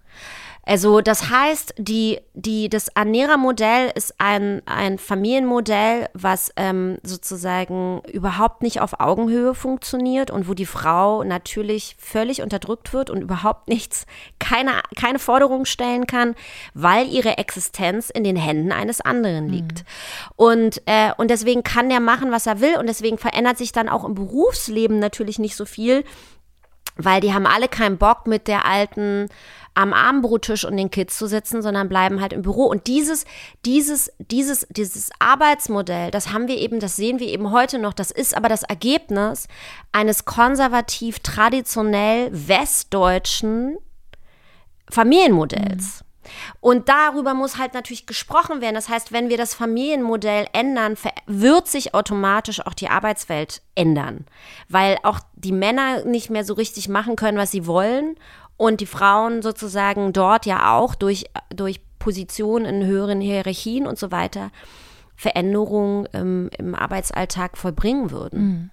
Also 0.69 1.01
das 1.01 1.31
heißt, 1.31 1.77
die, 1.79 2.21
die, 2.35 2.69
das 2.69 2.89
Ernährermodell 2.89 3.91
ist 3.95 4.17
ein, 4.19 4.61
ein 4.67 4.99
Familienmodell, 4.99 6.11
was 6.13 6.53
ähm, 6.57 6.99
sozusagen 7.03 8.03
überhaupt 8.13 8.61
nicht 8.61 8.83
auf 8.83 9.01
Augenhöhe 9.01 9.55
funktioniert 9.55 10.31
und 10.31 10.47
wo 10.47 10.53
die 10.53 10.67
Frau 10.67 11.25
natürlich 11.25 11.97
völlig 11.99 12.43
unterdrückt 12.43 12.93
wird 12.93 13.09
und 13.09 13.23
überhaupt 13.23 13.69
nichts, 13.69 14.05
keine, 14.39 14.73
keine 14.95 15.19
Forderung 15.19 15.65
stellen 15.65 16.07
kann, 16.07 16.35
weil 16.75 17.09
ihre 17.09 17.39
Existenz 17.39 18.11
in 18.11 18.23
den 18.23 18.37
Händen 18.37 18.71
eines 18.71 19.01
anderen 19.01 19.49
liegt. 19.49 19.87
Und, 20.37 20.83
äh, 20.85 21.13
und 21.17 21.31
deswegen 21.31 21.63
kann 21.63 21.89
der 21.89 22.01
machen, 22.01 22.31
was 22.31 22.47
er 22.47 22.61
will 22.61 22.77
und 22.77 22.91
deswegen 22.91 23.17
verändert 23.17 23.57
sich 23.57 23.73
dann 23.73 23.89
auch 23.89 24.05
im 24.05 24.15
Berufsleben 24.15 24.99
natürlich 24.99 25.39
nicht 25.39 25.57
so 25.57 25.65
viel, 25.65 26.05
weil 26.99 27.23
die 27.23 27.33
haben 27.33 27.47
alle 27.47 27.69
keinen 27.69 27.97
Bock 27.97 28.27
mit 28.27 28.49
der 28.49 28.67
alten 28.67 29.31
am 29.79 29.93
Abendbrottisch 29.93 30.65
und 30.65 30.77
den 30.77 30.91
Kids 30.91 31.17
zu 31.17 31.29
sitzen, 31.29 31.63
sondern 31.63 31.89
bleiben 31.89 32.21
halt 32.21 32.33
im 32.33 32.43
Büro. 32.43 32.65
Und 32.65 32.89
dieses, 32.89 33.25
dieses, 33.65 34.11
dieses, 34.19 34.67
dieses 34.71 35.11
Arbeitsmodell, 35.21 36.11
das 36.11 36.33
haben 36.33 36.49
wir 36.49 36.59
eben, 36.59 36.81
das 36.81 36.97
sehen 36.97 37.21
wir 37.21 37.29
eben 37.29 37.53
heute 37.53 37.79
noch. 37.79 37.93
Das 37.93 38.11
ist 38.11 38.37
aber 38.37 38.49
das 38.49 38.65
Ergebnis 38.65 39.47
eines 39.93 40.25
konservativ, 40.25 41.21
traditionell 41.21 42.29
westdeutschen 42.33 43.77
Familienmodells. 44.91 46.03
Und 46.61 46.89
darüber 46.89 47.35
muss 47.35 47.57
halt 47.57 47.73
natürlich 47.73 48.05
gesprochen 48.05 48.61
werden. 48.61 48.75
Das 48.75 48.89
heißt, 48.89 49.13
wenn 49.13 49.29
wir 49.29 49.37
das 49.37 49.55
Familienmodell 49.55 50.47
ändern, 50.53 50.97
wird 51.27 51.69
sich 51.69 51.95
automatisch 51.95 52.67
auch 52.67 52.75
die 52.75 52.89
Arbeitswelt 52.89 53.63
ändern. 53.77 54.27
Weil 54.69 54.99
auch 55.05 55.21
die 55.37 55.53
Männer 55.53 56.05
nicht 56.05 56.31
mehr 56.31 56.45
so 56.45 56.55
richtig 56.55 56.89
machen 56.89 57.15
können, 57.15 57.39
was 57.39 57.53
sie 57.53 57.67
wollen. 57.67 58.17
Und 58.59 58.83
die 58.83 58.87
Frauen 58.87 59.41
sozusagen 59.41 60.13
dort 60.13 60.45
ja 60.45 60.77
auch 60.77 60.95
durch, 60.95 61.25
durch 61.49 61.81
Positionen 61.99 62.67
in 62.67 62.87
höheren 62.87 63.21
Hierarchien 63.21 63.87
und 63.87 63.99
so 63.99 64.11
weiter 64.11 64.51
Veränderungen 65.17 66.07
im, 66.13 66.51
im 66.59 66.75
Arbeitsalltag 66.75 67.57
vollbringen 67.57 68.11
würden. 68.11 68.71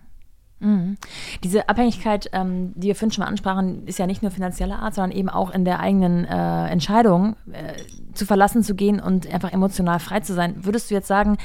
Diese 1.44 1.70
Abhängigkeit, 1.70 2.30
ähm, 2.34 2.74
die 2.76 2.88
wir 2.88 2.96
vorhin 2.96 3.12
schon 3.12 3.24
mal 3.24 3.30
ansprachen, 3.30 3.86
ist 3.88 4.00
ja 4.00 4.08
nicht 4.08 4.22
nur 4.22 4.32
finanzieller 4.32 4.80
Art, 4.80 4.96
sondern 4.96 5.18
eben 5.18 5.30
auch 5.30 5.52
in 5.52 5.66
der 5.66 5.80
eigenen 5.80 6.26
äh, 6.26 6.68
Entscheidung 6.68 7.36
äh, 7.52 7.74
zu 8.14 8.26
verlassen 8.26 8.64
zu 8.64 8.74
gehen 8.74 9.00
und 9.00 9.32
einfach 9.32 9.52
emotional 9.54 10.00
frei 10.00 10.22
zu 10.22 10.34
sein. 10.34 10.66
Würdest 10.66 10.90
du 10.90 10.96
jetzt 10.96 11.08
sagen, 11.08 11.38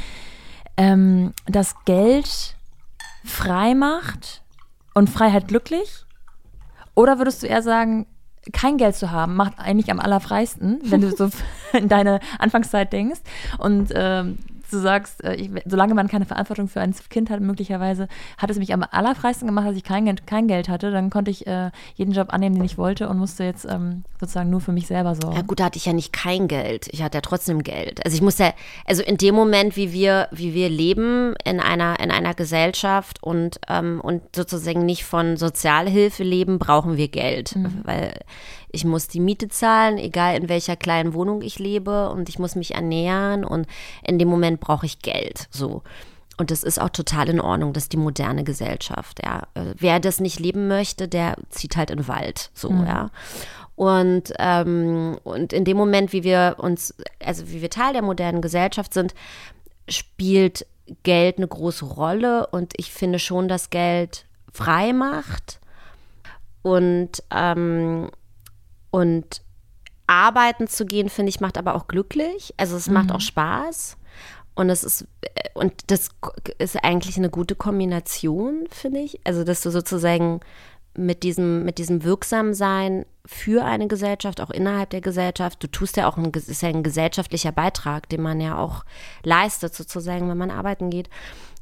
ähm, 0.76 1.32
dass 1.46 1.74
Geld 1.84 2.56
frei 3.24 3.74
macht 3.74 4.42
und 4.94 5.10
Freiheit 5.10 5.48
glücklich? 5.48 6.06
Oder 6.94 7.18
würdest 7.18 7.42
du 7.42 7.46
eher 7.46 7.62
sagen, 7.62 8.06
kein 8.52 8.78
Geld 8.78 8.96
zu 8.96 9.10
haben, 9.10 9.36
macht 9.36 9.58
eigentlich 9.58 9.90
am 9.90 10.00
allerfreisten, 10.00 10.80
wenn 10.84 11.00
du 11.00 11.14
so 11.14 11.28
in 11.72 11.88
deine 11.88 12.20
Anfangszeit 12.38 12.92
denkst. 12.92 13.20
Und 13.58 13.92
ähm, 13.94 14.38
du 14.72 14.78
sagst, 14.78 15.22
äh, 15.24 15.34
ich, 15.34 15.50
solange 15.66 15.94
man 15.94 16.08
keine 16.08 16.24
Verantwortung 16.24 16.68
für 16.68 16.80
ein 16.80 16.94
Kind 17.08 17.30
hat, 17.30 17.40
möglicherweise, 17.40 18.08
hat 18.38 18.50
es 18.50 18.58
mich 18.58 18.72
am 18.72 18.84
allerfreisten 18.90 19.46
gemacht, 19.46 19.68
dass 19.68 19.76
ich 19.76 19.84
kein, 19.84 20.14
kein 20.26 20.48
Geld 20.48 20.68
hatte. 20.68 20.90
Dann 20.90 21.10
konnte 21.10 21.30
ich 21.30 21.46
äh, 21.46 21.70
jeden 21.94 22.12
Job 22.12 22.32
annehmen, 22.32 22.56
den 22.56 22.64
ich 22.64 22.78
wollte 22.78 23.08
und 23.08 23.18
musste 23.18 23.44
jetzt 23.44 23.64
ähm, 23.64 24.04
sozusagen 24.18 24.50
nur 24.50 24.60
für 24.60 24.72
mich 24.72 24.86
selber 24.86 25.14
sorgen. 25.14 25.36
Ja 25.36 25.42
gut, 25.42 25.60
da 25.60 25.64
hatte 25.64 25.78
ich 25.78 25.86
ja 25.86 25.92
nicht 25.92 26.12
kein 26.12 26.48
Geld. 26.48 26.88
Ich 26.92 27.02
hatte 27.02 27.18
ja 27.18 27.22
trotzdem 27.22 27.62
Geld. 27.62 28.04
Also 28.04 28.14
ich 28.14 28.22
musste, 28.22 28.54
also 28.84 29.02
in 29.02 29.16
dem 29.16 29.34
Moment, 29.34 29.76
wie 29.76 29.92
wir, 29.92 30.28
wie 30.30 30.54
wir 30.54 30.68
leben 30.68 31.34
in 31.44 31.60
einer, 31.60 32.00
in 32.00 32.10
einer 32.10 32.34
Gesellschaft 32.34 33.22
und, 33.22 33.60
ähm, 33.68 34.00
und 34.00 34.22
sozusagen 34.34 34.84
nicht 34.84 35.04
von 35.04 35.36
Sozialhilfe 35.36 36.22
leben, 36.22 36.58
brauchen 36.58 36.96
wir 36.96 37.08
Geld. 37.08 37.56
Mhm. 37.56 37.80
Weil 37.84 38.14
ich 38.72 38.84
muss 38.84 39.08
die 39.08 39.20
Miete 39.20 39.48
zahlen, 39.48 39.98
egal 39.98 40.36
in 40.36 40.48
welcher 40.48 40.76
kleinen 40.76 41.14
Wohnung 41.14 41.42
ich 41.42 41.58
lebe 41.58 42.10
und 42.10 42.28
ich 42.28 42.38
muss 42.38 42.54
mich 42.54 42.74
ernähren 42.74 43.44
und 43.44 43.66
in 44.02 44.18
dem 44.18 44.28
Moment 44.28 44.60
brauche 44.60 44.86
ich 44.86 45.00
Geld. 45.00 45.48
So. 45.50 45.82
Und 46.36 46.50
das 46.50 46.62
ist 46.62 46.80
auch 46.80 46.88
total 46.88 47.28
in 47.28 47.40
Ordnung, 47.40 47.74
das 47.74 47.84
ist 47.84 47.92
die 47.92 47.98
moderne 47.98 48.44
Gesellschaft, 48.44 49.20
ja. 49.22 49.42
Äh, 49.54 49.74
wer 49.76 50.00
das 50.00 50.20
nicht 50.20 50.40
leben 50.40 50.68
möchte, 50.68 51.06
der 51.06 51.36
zieht 51.50 51.76
halt 51.76 51.90
in 51.90 51.98
den 51.98 52.08
Wald, 52.08 52.50
so, 52.54 52.70
mhm. 52.70 52.86
ja. 52.86 53.10
Und, 53.76 54.32
ähm, 54.38 55.18
und 55.22 55.52
in 55.52 55.64
dem 55.64 55.76
Moment, 55.76 56.12
wie 56.12 56.22
wir 56.22 56.56
uns, 56.58 56.94
also 57.22 57.50
wie 57.50 57.60
wir 57.62 57.70
Teil 57.70 57.92
der 57.92 58.02
modernen 58.02 58.40
Gesellschaft 58.40 58.94
sind, 58.94 59.14
spielt 59.88 60.66
Geld 61.02 61.38
eine 61.38 61.48
große 61.48 61.84
Rolle 61.84 62.46
und 62.46 62.72
ich 62.76 62.92
finde 62.92 63.18
schon, 63.18 63.48
dass 63.48 63.70
Geld 63.70 64.26
frei 64.52 64.92
macht 64.92 65.60
und 66.62 67.22
ähm, 67.30 68.10
und 68.90 69.42
arbeiten 70.06 70.66
zu 70.66 70.86
gehen, 70.86 71.08
finde 71.08 71.30
ich, 71.30 71.40
macht 71.40 71.56
aber 71.56 71.74
auch 71.74 71.86
glücklich. 71.86 72.52
Also 72.56 72.76
es 72.76 72.88
mhm. 72.88 72.94
macht 72.94 73.12
auch 73.12 73.20
Spaß. 73.20 73.96
Und 74.54 74.68
es 74.68 74.82
ist, 74.84 75.06
und 75.54 75.72
das 75.86 76.10
ist 76.58 76.84
eigentlich 76.84 77.16
eine 77.16 77.30
gute 77.30 77.54
Kombination, 77.54 78.66
finde 78.70 79.00
ich. 79.00 79.20
Also, 79.24 79.44
dass 79.44 79.62
du 79.62 79.70
sozusagen 79.70 80.40
mit 80.96 81.22
diesem, 81.22 81.64
mit 81.64 81.78
diesem 81.78 82.02
Wirksamsein 82.02 83.06
für 83.24 83.64
eine 83.64 83.86
Gesellschaft, 83.86 84.40
auch 84.40 84.50
innerhalb 84.50 84.90
der 84.90 85.00
Gesellschaft, 85.00 85.62
du 85.62 85.68
tust 85.68 85.96
ja 85.96 86.08
auch 86.08 86.16
ein, 86.16 86.32
ist 86.32 86.62
ja 86.62 86.68
ein 86.68 86.82
gesellschaftlicher 86.82 87.52
Beitrag, 87.52 88.08
den 88.08 88.22
man 88.22 88.40
ja 88.40 88.58
auch 88.58 88.84
leistet, 89.22 89.74
sozusagen, 89.74 90.28
wenn 90.28 90.36
man 90.36 90.50
arbeiten 90.50 90.90
geht. 90.90 91.08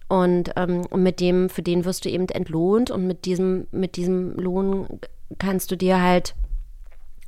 Und, 0.08 0.52
ähm, 0.56 0.86
und 0.86 1.02
mit 1.02 1.20
dem, 1.20 1.50
für 1.50 1.62
den 1.62 1.84
wirst 1.84 2.06
du 2.06 2.08
eben 2.08 2.26
entlohnt 2.30 2.90
und 2.90 3.06
mit 3.06 3.26
diesem, 3.26 3.66
mit 3.70 3.96
diesem 3.96 4.32
Lohn 4.36 5.00
kannst 5.38 5.70
du 5.70 5.76
dir 5.76 6.00
halt 6.00 6.34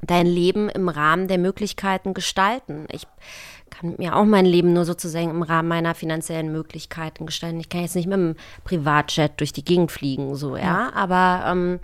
dein 0.02 0.26
Leben 0.26 0.68
im 0.68 0.88
Rahmen 0.88 1.28
der 1.28 1.38
Möglichkeiten 1.38 2.14
gestalten. 2.14 2.86
Ich 2.90 3.06
kann 3.70 3.94
mir 3.98 4.16
auch 4.16 4.24
mein 4.24 4.46
Leben 4.46 4.72
nur 4.72 4.84
sozusagen 4.84 5.30
im 5.30 5.42
Rahmen 5.42 5.68
meiner 5.68 5.94
finanziellen 5.94 6.52
Möglichkeiten 6.52 7.26
gestalten. 7.26 7.60
Ich 7.60 7.68
kann 7.68 7.82
jetzt 7.82 7.94
nicht 7.94 8.06
mit 8.06 8.14
einem 8.14 8.36
Privatjet 8.64 9.38
durch 9.38 9.52
die 9.52 9.64
Gegend 9.64 9.92
fliegen, 9.92 10.34
so, 10.34 10.56
ja. 10.56 10.62
ja. 10.62 10.92
Aber 10.94 11.44
ähm, 11.46 11.80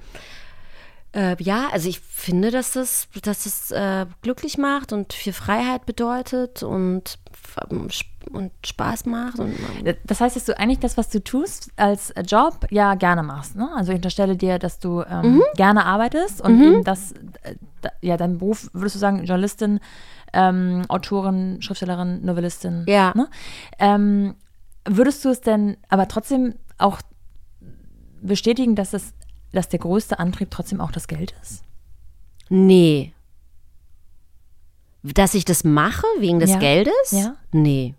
äh, 1.14 1.36
ja, 1.42 1.68
also 1.72 1.88
ich 1.88 2.00
finde, 2.00 2.50
dass 2.50 2.72
das, 2.72 3.08
dass 3.22 3.46
es 3.46 3.70
äh, 3.70 4.06
glücklich 4.22 4.58
macht 4.58 4.92
und 4.92 5.12
viel 5.12 5.32
Freiheit 5.32 5.86
bedeutet 5.86 6.62
und, 6.62 7.18
und 8.32 8.52
Spaß 8.64 9.06
macht. 9.06 9.38
Und, 9.38 9.54
das 10.04 10.20
heißt, 10.20 10.36
dass 10.36 10.44
du 10.44 10.58
eigentlich 10.58 10.80
das, 10.80 10.96
was 10.96 11.08
du 11.08 11.22
tust 11.22 11.70
als 11.76 12.12
Job, 12.26 12.66
ja 12.70 12.94
gerne 12.94 13.22
machst. 13.22 13.56
Ne? 13.56 13.68
Also 13.74 13.92
ich 13.92 13.96
unterstelle 13.96 14.36
dir, 14.36 14.58
dass 14.58 14.78
du 14.78 15.02
ähm, 15.02 15.36
mhm. 15.36 15.42
gerne 15.56 15.84
arbeitest 15.84 16.40
und 16.40 16.58
mhm. 16.58 16.84
das, 16.84 17.12
äh, 17.42 17.54
ja, 18.00 18.16
dein 18.16 18.38
Beruf, 18.38 18.68
würdest 18.72 18.96
du 18.96 18.98
sagen, 18.98 19.24
Journalistin, 19.24 19.80
ähm, 20.32 20.82
Autorin, 20.88 21.62
Schriftstellerin, 21.62 22.24
Novellistin. 22.24 22.84
Ja. 22.88 23.12
Ne? 23.14 23.28
Ähm, 23.78 24.34
würdest 24.86 25.24
du 25.24 25.30
es 25.30 25.40
denn 25.40 25.76
aber 25.88 26.08
trotzdem 26.08 26.54
auch 26.78 27.00
bestätigen, 28.22 28.74
dass 28.74 28.92
es 28.92 29.14
dass 29.56 29.68
der 29.68 29.78
größte 29.78 30.18
Antrieb 30.18 30.50
trotzdem 30.50 30.80
auch 30.80 30.92
das 30.92 31.08
Geld 31.08 31.34
ist? 31.42 31.64
Nee. 32.48 33.12
Dass 35.02 35.34
ich 35.34 35.44
das 35.44 35.64
mache 35.64 36.06
wegen 36.18 36.38
des 36.38 36.50
ja. 36.50 36.58
Geldes? 36.58 37.10
Ja. 37.10 37.36
Nee. 37.52 37.94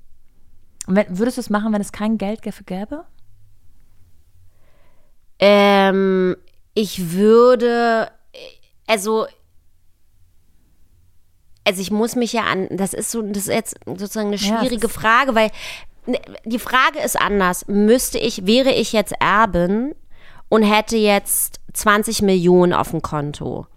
Und 0.87 0.95
wenn, 0.95 1.19
würdest 1.19 1.37
du 1.37 1.41
es 1.41 1.49
machen, 1.49 1.73
wenn 1.73 1.81
es 1.81 1.91
kein 1.91 2.17
Geld 2.17 2.45
dafür 2.45 2.65
gäbe? 2.65 3.05
Ähm, 5.39 6.35
ich 6.73 7.11
würde, 7.11 8.09
also, 8.87 9.27
also 11.63 11.81
ich 11.81 11.91
muss 11.91 12.15
mich 12.15 12.33
ja 12.33 12.43
an, 12.43 12.67
das 12.71 12.93
ist 12.93 13.11
so, 13.11 13.21
das 13.21 13.43
ist 13.43 13.53
jetzt 13.53 13.75
sozusagen 13.85 14.27
eine 14.27 14.39
schwierige 14.39 14.87
ja, 14.87 14.93
Frage, 14.93 15.35
weil 15.35 15.51
ne, 16.07 16.19
die 16.45 16.59
Frage 16.59 16.99
ist 16.99 17.19
anders. 17.19 17.67
Müsste 17.67 18.17
ich, 18.17 18.47
wäre 18.47 18.71
ich 18.71 18.93
jetzt 18.93 19.13
Erbin, 19.19 19.93
und 20.49 20.63
hätte 20.63 20.97
jetzt 20.97 21.59
20 21.73 22.21
Millionen 22.21 22.73
auf 22.73 22.91
dem 22.91 23.01
Konto 23.01 23.67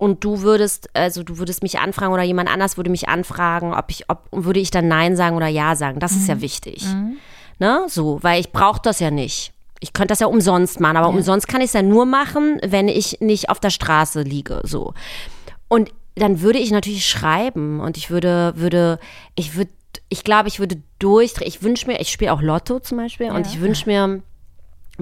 und 0.00 0.24
du 0.24 0.40
würdest, 0.40 0.88
also 0.94 1.22
du 1.22 1.36
würdest 1.36 1.62
mich 1.62 1.78
anfragen 1.78 2.14
oder 2.14 2.22
jemand 2.22 2.50
anders 2.50 2.78
würde 2.78 2.88
mich 2.88 3.10
anfragen, 3.10 3.74
ob 3.74 3.90
ich, 3.90 4.08
ob, 4.08 4.28
würde 4.32 4.58
ich 4.58 4.70
dann 4.70 4.88
Nein 4.88 5.14
sagen 5.14 5.36
oder 5.36 5.46
Ja 5.46 5.76
sagen. 5.76 6.00
Das 6.00 6.12
mhm. 6.12 6.18
ist 6.18 6.28
ja 6.28 6.34
mhm. 6.36 6.40
wichtig. 6.40 6.86
Mhm. 6.86 7.18
Ne? 7.58 7.84
So, 7.86 8.18
weil 8.22 8.40
ich 8.40 8.50
brauche 8.50 8.80
das 8.82 8.98
ja 8.98 9.10
nicht. 9.10 9.52
Ich 9.78 9.92
könnte 9.92 10.12
das 10.12 10.20
ja 10.20 10.26
umsonst 10.26 10.80
machen, 10.80 10.96
aber 10.96 11.08
ja. 11.08 11.14
umsonst 11.14 11.48
kann 11.48 11.60
ich 11.60 11.66
es 11.66 11.72
ja 11.74 11.82
nur 11.82 12.06
machen, 12.06 12.58
wenn 12.64 12.88
ich 12.88 13.20
nicht 13.20 13.50
auf 13.50 13.60
der 13.60 13.68
Straße 13.68 14.22
liege. 14.22 14.62
So. 14.64 14.94
Und 15.68 15.92
dann 16.14 16.40
würde 16.40 16.60
ich 16.60 16.70
natürlich 16.70 17.06
schreiben 17.06 17.80
und 17.80 17.98
ich 17.98 18.10
würde, 18.10 18.54
würde, 18.56 18.98
ich 19.34 19.54
würde, 19.54 19.70
ich 20.08 20.24
glaube, 20.24 20.48
ich 20.48 20.60
würde 20.60 20.80
durchdrehen. 20.98 21.46
Ich 21.46 21.62
wünsche 21.62 21.86
mir, 21.86 22.00
ich 22.00 22.10
spiele 22.10 22.32
auch 22.32 22.40
Lotto 22.40 22.80
zum 22.80 22.96
Beispiel 22.96 23.26
ja. 23.26 23.34
und 23.34 23.46
ich 23.46 23.60
wünsche 23.60 23.86
mir, 23.86 24.22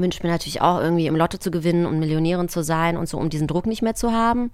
wünsche 0.00 0.22
mir 0.22 0.30
natürlich 0.32 0.60
auch 0.60 0.80
irgendwie 0.80 1.06
im 1.06 1.16
Lotto 1.16 1.38
zu 1.38 1.50
gewinnen 1.50 1.86
und 1.86 1.98
Millionärin 1.98 2.48
zu 2.48 2.62
sein 2.62 2.96
und 2.96 3.08
so, 3.08 3.18
um 3.18 3.30
diesen 3.30 3.46
Druck 3.46 3.66
nicht 3.66 3.82
mehr 3.82 3.94
zu 3.94 4.12
haben. 4.12 4.50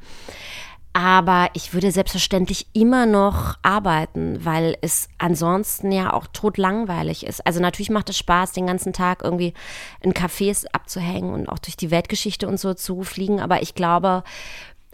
Aber 0.96 1.48
ich 1.54 1.74
würde 1.74 1.90
selbstverständlich 1.90 2.68
immer 2.72 3.04
noch 3.04 3.56
arbeiten, 3.62 4.44
weil 4.44 4.76
es 4.80 5.08
ansonsten 5.18 5.90
ja 5.90 6.12
auch 6.12 6.28
totlangweilig 6.32 7.26
ist. 7.26 7.44
Also 7.44 7.60
natürlich 7.60 7.90
macht 7.90 8.10
es 8.10 8.18
Spaß, 8.18 8.52
den 8.52 8.68
ganzen 8.68 8.92
Tag 8.92 9.22
irgendwie 9.24 9.54
in 10.02 10.12
Cafés 10.12 10.66
abzuhängen 10.72 11.34
und 11.34 11.48
auch 11.48 11.58
durch 11.58 11.76
die 11.76 11.90
Weltgeschichte 11.90 12.46
und 12.46 12.60
so 12.60 12.74
zu 12.74 13.02
fliegen. 13.02 13.40
Aber 13.40 13.60
ich 13.60 13.74
glaube, 13.74 14.22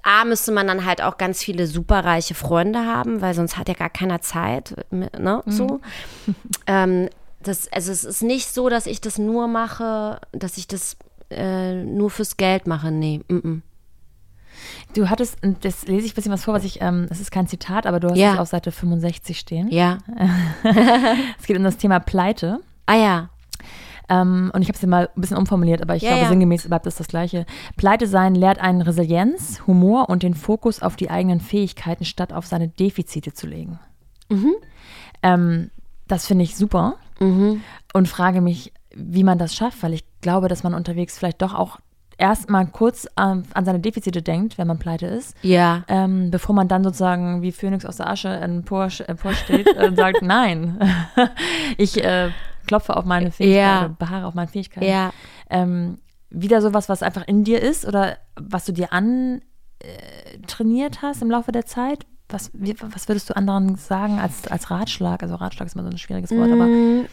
A, 0.02 0.24
müsste 0.24 0.52
man 0.52 0.66
dann 0.66 0.86
halt 0.86 1.02
auch 1.02 1.18
ganz 1.18 1.42
viele 1.42 1.66
superreiche 1.66 2.34
Freunde 2.34 2.86
haben, 2.86 3.20
weil 3.20 3.34
sonst 3.34 3.58
hat 3.58 3.68
ja 3.68 3.74
gar 3.74 3.90
keiner 3.90 4.22
Zeit, 4.22 4.74
ne, 4.90 5.42
so. 5.44 5.80
Mhm. 6.26 6.34
Ähm, 6.66 7.08
das, 7.42 7.72
also 7.72 7.90
es 7.90 8.04
ist 8.04 8.22
nicht 8.22 8.52
so, 8.52 8.68
dass 8.68 8.86
ich 8.86 9.00
das 9.00 9.18
nur 9.18 9.48
mache, 9.48 10.20
dass 10.32 10.58
ich 10.58 10.66
das 10.66 10.96
äh, 11.30 11.82
nur 11.84 12.10
fürs 12.10 12.36
Geld 12.36 12.66
mache. 12.66 12.90
Nee. 12.90 13.20
Mm 13.28 13.36
-mm. 13.36 13.60
Du 14.94 15.08
hattest, 15.08 15.38
das 15.62 15.86
lese 15.86 16.06
ich 16.06 16.12
ein 16.12 16.14
bisschen 16.16 16.32
was 16.32 16.44
vor, 16.44 16.54
was 16.54 16.64
ich, 16.64 16.82
ähm, 16.82 17.06
das 17.08 17.20
ist 17.20 17.30
kein 17.30 17.46
Zitat, 17.46 17.86
aber 17.86 18.00
du 18.00 18.10
hast 18.10 18.18
ja. 18.18 18.34
es 18.34 18.38
auf 18.40 18.48
Seite 18.48 18.72
65 18.72 19.38
stehen. 19.38 19.68
Ja. 19.70 19.98
es 21.38 21.46
geht 21.46 21.56
um 21.56 21.64
das 21.64 21.78
Thema 21.78 21.98
Pleite. 22.00 22.60
Ah 22.86 22.96
ja. 22.96 23.30
Ähm, 24.08 24.50
und 24.52 24.62
ich 24.62 24.68
habe 24.68 24.76
es 24.76 24.84
mal 24.84 25.08
ein 25.14 25.20
bisschen 25.20 25.36
umformuliert, 25.36 25.80
aber 25.80 25.94
ich 25.94 26.02
ja, 26.02 26.10
glaube, 26.10 26.24
ja. 26.24 26.28
sinngemäß 26.28 26.66
bleibt 26.66 26.86
es 26.86 26.96
das 26.96 27.06
Gleiche. 27.06 27.46
Pleite 27.76 28.06
sein 28.06 28.34
lehrt 28.34 28.58
einen 28.58 28.82
Resilienz, 28.82 29.62
Humor 29.66 30.08
und 30.08 30.24
den 30.24 30.34
Fokus 30.34 30.82
auf 30.82 30.96
die 30.96 31.10
eigenen 31.10 31.40
Fähigkeiten, 31.40 32.04
statt 32.04 32.32
auf 32.32 32.46
seine 32.46 32.68
Defizite 32.68 33.32
zu 33.32 33.46
legen. 33.46 33.78
Mhm. 34.28 34.54
Ähm, 35.22 35.70
das 36.08 36.26
finde 36.26 36.42
ich 36.42 36.56
super 36.56 36.96
mhm. 37.20 37.62
und 37.92 38.08
frage 38.08 38.40
mich, 38.40 38.72
wie 38.94 39.24
man 39.24 39.38
das 39.38 39.54
schafft, 39.54 39.82
weil 39.82 39.94
ich 39.94 40.04
glaube, 40.20 40.48
dass 40.48 40.62
man 40.62 40.74
unterwegs 40.74 41.18
vielleicht 41.18 41.42
doch 41.42 41.54
auch 41.54 41.78
erstmal 42.20 42.66
kurz 42.66 43.08
ähm, 43.18 43.44
an 43.54 43.64
seine 43.64 43.80
Defizite 43.80 44.22
denkt, 44.22 44.58
wenn 44.58 44.66
man 44.66 44.78
pleite 44.78 45.06
ist. 45.06 45.34
Ja. 45.42 45.84
Ähm, 45.88 46.30
bevor 46.30 46.54
man 46.54 46.68
dann 46.68 46.84
sozusagen 46.84 47.40
wie 47.42 47.50
Phönix 47.50 47.86
aus 47.86 47.96
der 47.96 48.08
Asche 48.08 48.28
emporsteht 48.28 49.66
äh, 49.76 49.86
und 49.88 49.96
sagt, 49.96 50.22
nein, 50.22 50.78
ich 51.78 52.04
äh, 52.04 52.30
klopfe 52.66 52.96
auf 52.96 53.04
meine 53.04 53.30
Fähigkeiten, 53.30 53.92
ja. 53.92 53.96
beharre 53.98 54.26
auf 54.26 54.34
meine 54.34 54.48
Fähigkeiten. 54.48 54.86
Ja. 54.86 55.12
Ähm, 55.48 55.98
wieder 56.28 56.62
sowas, 56.62 56.88
was 56.88 57.02
einfach 57.02 57.26
in 57.26 57.42
dir 57.42 57.60
ist 57.60 57.86
oder 57.86 58.18
was 58.36 58.64
du 58.66 58.72
dir 58.72 58.92
antrainiert 58.92 59.42
äh, 60.96 60.98
hast 61.02 61.22
im 61.22 61.30
Laufe 61.30 61.52
der 61.52 61.66
Zeit? 61.66 62.06
Was, 62.32 62.50
was 62.52 63.08
würdest 63.08 63.30
du 63.30 63.36
anderen 63.36 63.76
sagen 63.76 64.18
als, 64.18 64.46
als 64.48 64.70
Ratschlag? 64.70 65.22
Also 65.22 65.34
Ratschlag 65.34 65.66
ist 65.66 65.74
mal 65.74 65.82
so 65.82 65.90
ein 65.90 65.98
schwieriges 65.98 66.30
Wort, 66.30 66.50
aber. 66.50 66.66
Mm. 66.66 67.06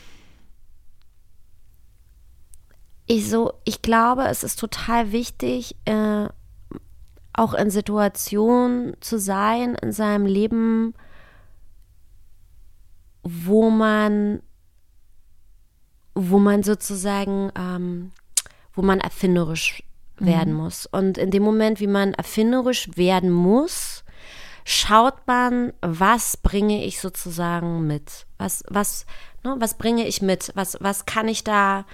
Ich 3.09 3.29
so, 3.29 3.53
ich 3.63 3.81
glaube, 3.81 4.27
es 4.27 4.43
ist 4.43 4.59
total 4.59 5.13
wichtig, 5.13 5.77
äh, 5.85 6.27
auch 7.31 7.53
in 7.53 7.69
Situationen 7.69 8.97
zu 8.99 9.17
sein 9.17 9.75
in 9.75 9.93
seinem 9.93 10.25
Leben, 10.25 10.93
wo 13.23 13.69
man, 13.69 14.41
wo 16.15 16.39
man 16.39 16.63
sozusagen, 16.63 17.51
ähm, 17.57 18.11
wo 18.73 18.81
man 18.81 18.99
erfinderisch 18.99 19.83
werden 20.17 20.53
muss. 20.53 20.85
Und 20.87 21.17
in 21.17 21.31
dem 21.31 21.43
Moment, 21.43 21.79
wie 21.79 21.87
man 21.87 22.13
erfinderisch 22.13 22.89
werden 22.95 23.31
muss, 23.31 24.03
schaut 24.69 25.25
man, 25.27 25.71
was 25.79 26.35
bringe 26.35 26.83
ich 26.83 26.99
sozusagen 26.99 27.87
mit? 27.87 28.27
Was, 28.37 28.65
was, 28.67 29.05
ne, 29.41 29.55
was 29.59 29.75
bringe 29.75 30.05
ich 30.05 30.21
mit? 30.21 30.51
Was, 30.55 30.77
was 30.81 31.05
kann 31.05 31.29
ich 31.29 31.45
da, 31.45 31.85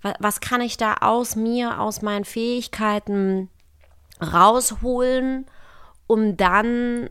was, 0.00 0.14
was 0.20 0.40
kann 0.40 0.60
ich 0.60 0.76
da 0.76 0.94
aus 1.00 1.34
mir, 1.34 1.80
aus 1.80 2.02
meinen 2.02 2.24
Fähigkeiten 2.24 3.50
rausholen, 4.22 5.46
um 6.06 6.36
dann 6.36 7.08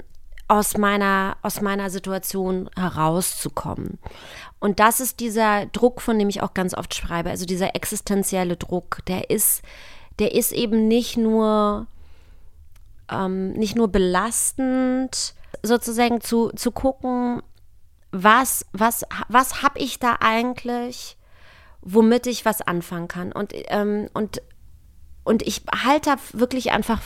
aus 0.48 0.78
meiner, 0.78 1.36
aus 1.42 1.60
meiner 1.60 1.90
Situation 1.90 2.70
herauszukommen. 2.78 4.00
Und 4.60 4.80
das 4.80 5.02
ist 5.02 5.20
dieser 5.20 5.66
Druck, 5.66 6.00
von 6.00 6.18
dem 6.18 6.30
ich 6.30 6.42
auch 6.42 6.54
ganz 6.54 6.74
oft 6.74 6.96
schreibe, 6.96 7.30
also 7.30 7.46
dieser 7.46 7.76
existenzielle 7.76 8.56
Druck, 8.56 9.02
der 9.08 9.30
ist, 9.30 9.64
der 10.18 10.34
ist 10.34 10.54
eben 10.54 10.88
nicht 10.88 11.18
nur, 11.18 11.88
ähm, 13.10 13.54
nicht 13.54 13.76
nur 13.76 13.88
belastend, 13.88 15.34
sozusagen 15.64 16.22
zu, 16.22 16.50
zu 16.50 16.72
gucken, 16.72 17.42
was, 18.12 18.66
was, 18.72 19.06
was 19.28 19.62
habe 19.62 19.80
ich 19.80 20.00
da 20.00 20.18
eigentlich, 20.20 21.18
womit 21.82 22.28
ich 22.28 22.46
was 22.46 22.62
anfangen 22.62 23.08
kann. 23.08 23.32
Und, 23.32 23.54
ähm, 23.54 24.10
und, 24.14 24.42
und 25.24 25.44
ich 25.44 25.64
halte 25.84 26.12
da 26.12 26.40
wirklich 26.40 26.72
einfach 26.72 27.02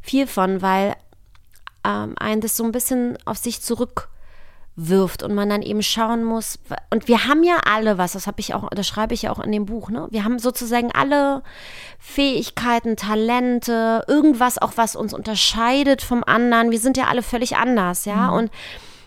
viel 0.00 0.26
von, 0.26 0.62
weil 0.62 0.94
ähm, 1.84 2.14
einen 2.18 2.40
das 2.40 2.56
so 2.56 2.64
ein 2.64 2.72
bisschen 2.72 3.18
auf 3.24 3.38
sich 3.38 3.62
zurückwirft 4.76 5.22
und 5.22 5.34
man 5.34 5.48
dann 5.48 5.62
eben 5.62 5.82
schauen 5.82 6.24
muss. 6.24 6.58
Und 6.90 7.08
wir 7.08 7.26
haben 7.26 7.42
ja 7.42 7.58
alle 7.68 7.98
was, 7.98 8.12
das 8.12 8.26
habe 8.26 8.40
ich 8.40 8.54
auch, 8.54 8.68
das 8.70 8.86
schreibe 8.86 9.14
ich 9.14 9.22
ja 9.22 9.32
auch 9.32 9.40
in 9.40 9.52
dem 9.52 9.66
Buch, 9.66 9.90
ne? 9.90 10.06
Wir 10.10 10.24
haben 10.24 10.38
sozusagen 10.38 10.92
alle 10.92 11.42
Fähigkeiten, 11.98 12.96
Talente, 12.96 14.04
irgendwas 14.06 14.58
auch, 14.58 14.72
was 14.76 14.96
uns 14.96 15.14
unterscheidet 15.14 16.02
vom 16.02 16.22
anderen. 16.24 16.70
Wir 16.70 16.80
sind 16.80 16.96
ja 16.96 17.06
alle 17.06 17.22
völlig 17.22 17.56
anders, 17.56 18.04
ja. 18.04 18.30
Mhm. 18.30 18.36
Und, 18.36 18.50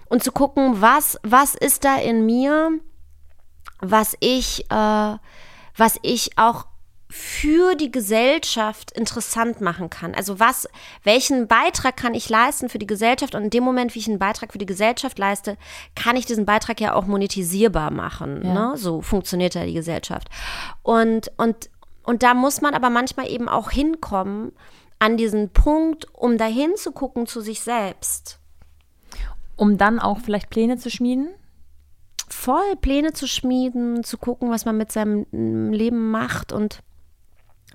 und 0.09 0.23
zu 0.23 0.31
gucken, 0.31 0.81
was, 0.81 1.19
was 1.23 1.55
ist 1.55 1.85
da 1.85 1.97
in 1.97 2.25
mir, 2.25 2.71
was 3.79 4.15
ich, 4.19 4.65
äh, 4.71 5.17
was 5.75 5.99
ich 6.01 6.37
auch 6.37 6.65
für 7.11 7.73
die 7.73 7.91
Gesellschaft 7.91 8.91
interessant 8.91 9.61
machen 9.61 9.89
kann. 9.89 10.13
Also 10.13 10.39
was, 10.39 10.69
welchen 11.03 11.47
Beitrag 11.47 11.97
kann 11.97 12.13
ich 12.13 12.29
leisten 12.29 12.69
für 12.69 12.77
die 12.77 12.85
Gesellschaft? 12.85 13.33
Und 13.33 13.45
in 13.45 13.49
dem 13.49 13.63
Moment, 13.63 13.95
wie 13.95 13.99
ich 13.99 14.07
einen 14.07 14.19
Beitrag 14.19 14.51
für 14.51 14.59
die 14.59 14.67
Gesellschaft 14.67 15.17
leiste, 15.17 15.57
kann 15.95 16.15
ich 16.15 16.27
diesen 16.27 16.45
Beitrag 16.45 16.79
ja 16.79 16.93
auch 16.93 17.07
monetisierbar 17.07 17.89
machen. 17.89 18.45
Ja. 18.45 18.53
Ne? 18.53 18.77
So 18.77 19.01
funktioniert 19.01 19.55
ja 19.55 19.65
die 19.65 19.73
Gesellschaft. 19.73 20.29
Und, 20.83 21.31
und, 21.37 21.71
und 22.03 22.21
da 22.21 22.35
muss 22.35 22.61
man 22.61 22.75
aber 22.75 22.91
manchmal 22.91 23.27
eben 23.31 23.49
auch 23.49 23.71
hinkommen 23.71 24.51
an 24.99 25.17
diesen 25.17 25.49
Punkt, 25.49 26.13
um 26.13 26.37
dahin 26.37 26.75
zu 26.75 26.91
gucken 26.91 27.25
zu 27.25 27.41
sich 27.41 27.61
selbst. 27.61 28.39
Um 29.55 29.77
dann 29.77 29.97
auch 29.97 30.19
vielleicht 30.19 30.51
Pläne 30.51 30.77
zu 30.77 30.91
schmieden? 30.91 31.29
Voll 32.27 32.75
Pläne 32.79 33.13
zu 33.13 33.27
schmieden, 33.27 34.03
zu 34.03 34.19
gucken, 34.19 34.51
was 34.51 34.65
man 34.65 34.77
mit 34.77 34.91
seinem 34.91 35.25
Leben 35.73 36.11
macht 36.11 36.53
und 36.53 36.83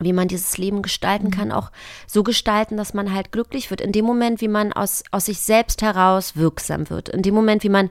wie 0.00 0.12
man 0.12 0.28
dieses 0.28 0.58
Leben 0.58 0.82
gestalten 0.82 1.30
kann, 1.30 1.52
auch 1.52 1.70
so 2.06 2.22
gestalten, 2.22 2.76
dass 2.76 2.94
man 2.94 3.12
halt 3.12 3.32
glücklich 3.32 3.70
wird. 3.70 3.80
In 3.80 3.92
dem 3.92 4.04
Moment, 4.04 4.40
wie 4.40 4.48
man 4.48 4.72
aus, 4.72 5.04
aus 5.10 5.26
sich 5.26 5.40
selbst 5.40 5.82
heraus 5.82 6.36
wirksam 6.36 6.90
wird. 6.90 7.08
In 7.08 7.22
dem 7.22 7.34
Moment, 7.34 7.62
wie 7.62 7.68
man 7.68 7.90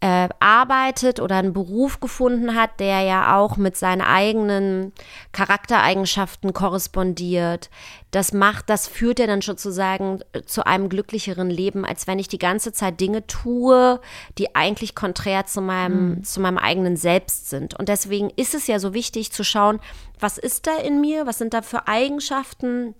äh, 0.00 0.30
arbeitet 0.40 1.20
oder 1.20 1.36
einen 1.36 1.52
Beruf 1.52 2.00
gefunden 2.00 2.54
hat, 2.54 2.80
der 2.80 3.02
ja 3.02 3.36
auch 3.36 3.58
mit 3.58 3.76
seinen 3.76 4.00
eigenen 4.00 4.92
Charaktereigenschaften 5.32 6.54
korrespondiert. 6.54 7.68
Das 8.10 8.32
macht, 8.32 8.70
das 8.70 8.88
führt 8.88 9.18
ja 9.18 9.26
dann 9.26 9.42
sozusagen 9.42 10.20
zu 10.46 10.66
einem 10.66 10.88
glücklicheren 10.88 11.50
Leben, 11.50 11.84
als 11.84 12.06
wenn 12.06 12.18
ich 12.18 12.28
die 12.28 12.38
ganze 12.38 12.72
Zeit 12.72 12.98
Dinge 12.98 13.26
tue, 13.26 14.00
die 14.38 14.54
eigentlich 14.54 14.94
konträr 14.94 15.44
zu 15.44 15.60
meinem, 15.60 16.08
mhm. 16.08 16.24
zu 16.24 16.40
meinem 16.40 16.58
eigenen 16.58 16.96
Selbst 16.96 17.50
sind. 17.50 17.78
Und 17.78 17.90
deswegen 17.90 18.30
ist 18.36 18.54
es 18.54 18.66
ja 18.66 18.78
so 18.78 18.94
wichtig 18.94 19.32
zu 19.32 19.44
schauen, 19.44 19.80
was 20.18 20.38
ist 20.38 20.66
da 20.66 20.76
in 20.78 21.02
mir, 21.02 21.26
was 21.26 21.38
sind 21.38 21.52
da 21.52 21.60
für 21.60 21.88
Eigenschaften, 21.88 22.94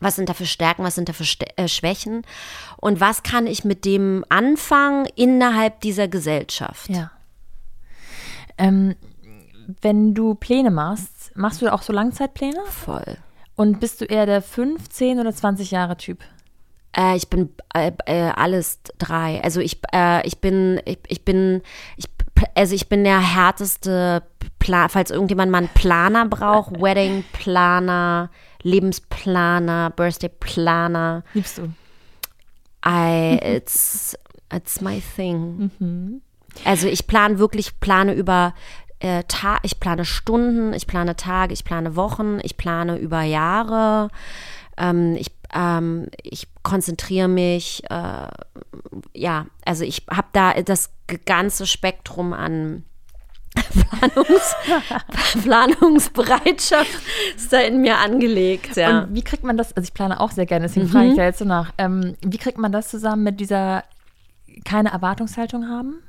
was 0.00 0.16
sind 0.16 0.28
da 0.28 0.34
für 0.34 0.46
Stärken, 0.46 0.82
was 0.82 0.94
sind 0.94 1.08
da 1.08 1.12
für 1.12 1.24
St 1.24 1.44
äh, 1.56 1.68
Schwächen 1.68 2.22
und 2.78 3.00
was 3.00 3.22
kann 3.22 3.46
ich 3.46 3.64
mit 3.64 3.84
dem 3.84 4.24
anfangen 4.28 5.06
innerhalb 5.14 5.80
dieser 5.80 6.08
Gesellschaft? 6.08 6.88
Ja. 6.88 7.10
Ähm, 8.58 8.96
wenn 9.82 10.14
du 10.14 10.34
Pläne 10.34 10.70
machst, 10.70 11.32
machst 11.34 11.62
du 11.62 11.72
auch 11.72 11.82
so 11.82 11.92
Langzeitpläne? 11.92 12.60
Voll. 12.66 13.16
Und 13.56 13.78
bist 13.78 14.00
du 14.00 14.06
eher 14.06 14.26
der 14.26 14.42
15 14.42 15.20
oder 15.20 15.34
20 15.34 15.70
Jahre 15.70 15.96
Typ? 15.96 16.24
Äh, 16.96 17.16
ich 17.16 17.28
bin 17.28 17.50
äh, 17.74 17.92
äh, 18.06 18.30
alles 18.34 18.80
drei. 18.98 19.42
Also 19.44 19.60
ich, 19.60 19.80
äh, 19.92 20.26
ich 20.26 20.40
bin, 20.40 20.80
ich, 20.86 20.98
ich 21.06 21.24
bin, 21.24 21.62
ich, 21.96 22.06
also 22.54 22.74
ich 22.74 22.88
bin 22.88 23.04
der 23.04 23.20
härteste, 23.20 24.22
Plan, 24.60 24.88
falls 24.88 25.10
irgendjemand 25.10 25.50
mal 25.50 25.58
einen 25.58 25.68
Planer 25.68 26.26
braucht, 26.26 26.70
Wedding 26.80 27.24
Planer, 27.32 28.30
Lebensplaner, 28.62 29.90
Birthday 29.90 30.28
Planer. 30.28 31.22
Liebst 31.34 31.58
du? 31.58 31.72
I, 32.86 33.38
it's, 33.42 34.16
it's 34.52 34.80
my 34.80 35.00
thing. 35.00 35.70
Mhm. 35.80 36.22
Also 36.64 36.88
ich 36.88 37.06
plane 37.06 37.38
wirklich, 37.38 37.78
plane 37.78 38.12
über 38.12 38.54
äh, 38.98 39.22
Tag, 39.28 39.60
ich 39.62 39.78
plane 39.80 40.04
Stunden, 40.04 40.72
ich 40.72 40.86
plane 40.86 41.16
Tage, 41.16 41.52
ich 41.52 41.64
plane 41.64 41.96
Wochen, 41.96 42.38
ich 42.42 42.56
plane 42.56 42.96
über 42.98 43.22
Jahre. 43.22 44.10
Ähm, 44.76 45.16
ich, 45.16 45.30
ähm, 45.54 46.08
ich 46.22 46.48
konzentriere 46.62 47.28
mich, 47.28 47.82
äh, 47.88 48.28
ja, 49.14 49.46
also 49.64 49.84
ich 49.84 50.06
habe 50.10 50.28
da 50.32 50.54
das 50.62 50.90
ganze 51.24 51.66
Spektrum 51.66 52.32
an 52.32 52.84
Planungs 53.54 54.56
Planungsbereitschaft 55.42 56.98
ist 57.36 57.52
da 57.52 57.60
in 57.60 57.80
mir 57.80 57.98
angelegt, 57.98 58.76
ja. 58.76 59.02
Und 59.02 59.14
wie 59.14 59.22
kriegt 59.22 59.44
man 59.44 59.56
das, 59.56 59.72
also 59.72 59.86
ich 59.86 59.94
plane 59.94 60.20
auch 60.20 60.30
sehr 60.30 60.46
gerne, 60.46 60.66
deswegen 60.66 60.86
mhm. 60.86 60.90
frage 60.90 61.08
ich 61.08 61.16
da 61.16 61.24
jetzt 61.24 61.38
so 61.40 61.44
nach, 61.44 61.72
ähm, 61.78 62.16
wie 62.24 62.38
kriegt 62.38 62.58
man 62.58 62.72
das 62.72 62.88
zusammen 62.88 63.24
mit 63.24 63.40
dieser 63.40 63.84
keine 64.64 64.90
Erwartungshaltung 64.90 65.68
haben? 65.68 66.02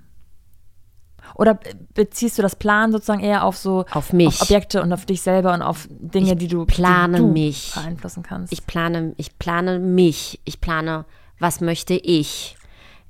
Oder 1.35 1.59
beziehst 1.93 2.37
du 2.37 2.41
das 2.41 2.55
Plan 2.55 2.91
sozusagen 2.91 3.21
eher 3.21 3.45
auf 3.45 3.57
so 3.57 3.85
auf 3.91 4.11
mich. 4.11 4.27
Auf 4.27 4.41
Objekte 4.43 4.81
und 4.81 4.91
auf 4.91 5.05
dich 5.05 5.21
selber 5.21 5.53
und 5.53 5.61
auf 5.61 5.87
Dinge, 5.89 6.33
ich 6.33 6.37
die 6.37 6.47
du, 6.47 6.65
plane 6.65 7.17
die 7.17 7.23
du 7.23 7.27
mich. 7.27 7.71
beeinflussen 7.73 8.23
kannst? 8.23 8.51
Ich 8.51 8.67
plane, 8.67 9.13
ich 9.17 9.37
plane 9.39 9.79
mich. 9.79 10.41
Ich 10.45 10.59
plane, 10.59 11.05
was 11.39 11.61
möchte 11.61 11.93
ich? 11.93 12.57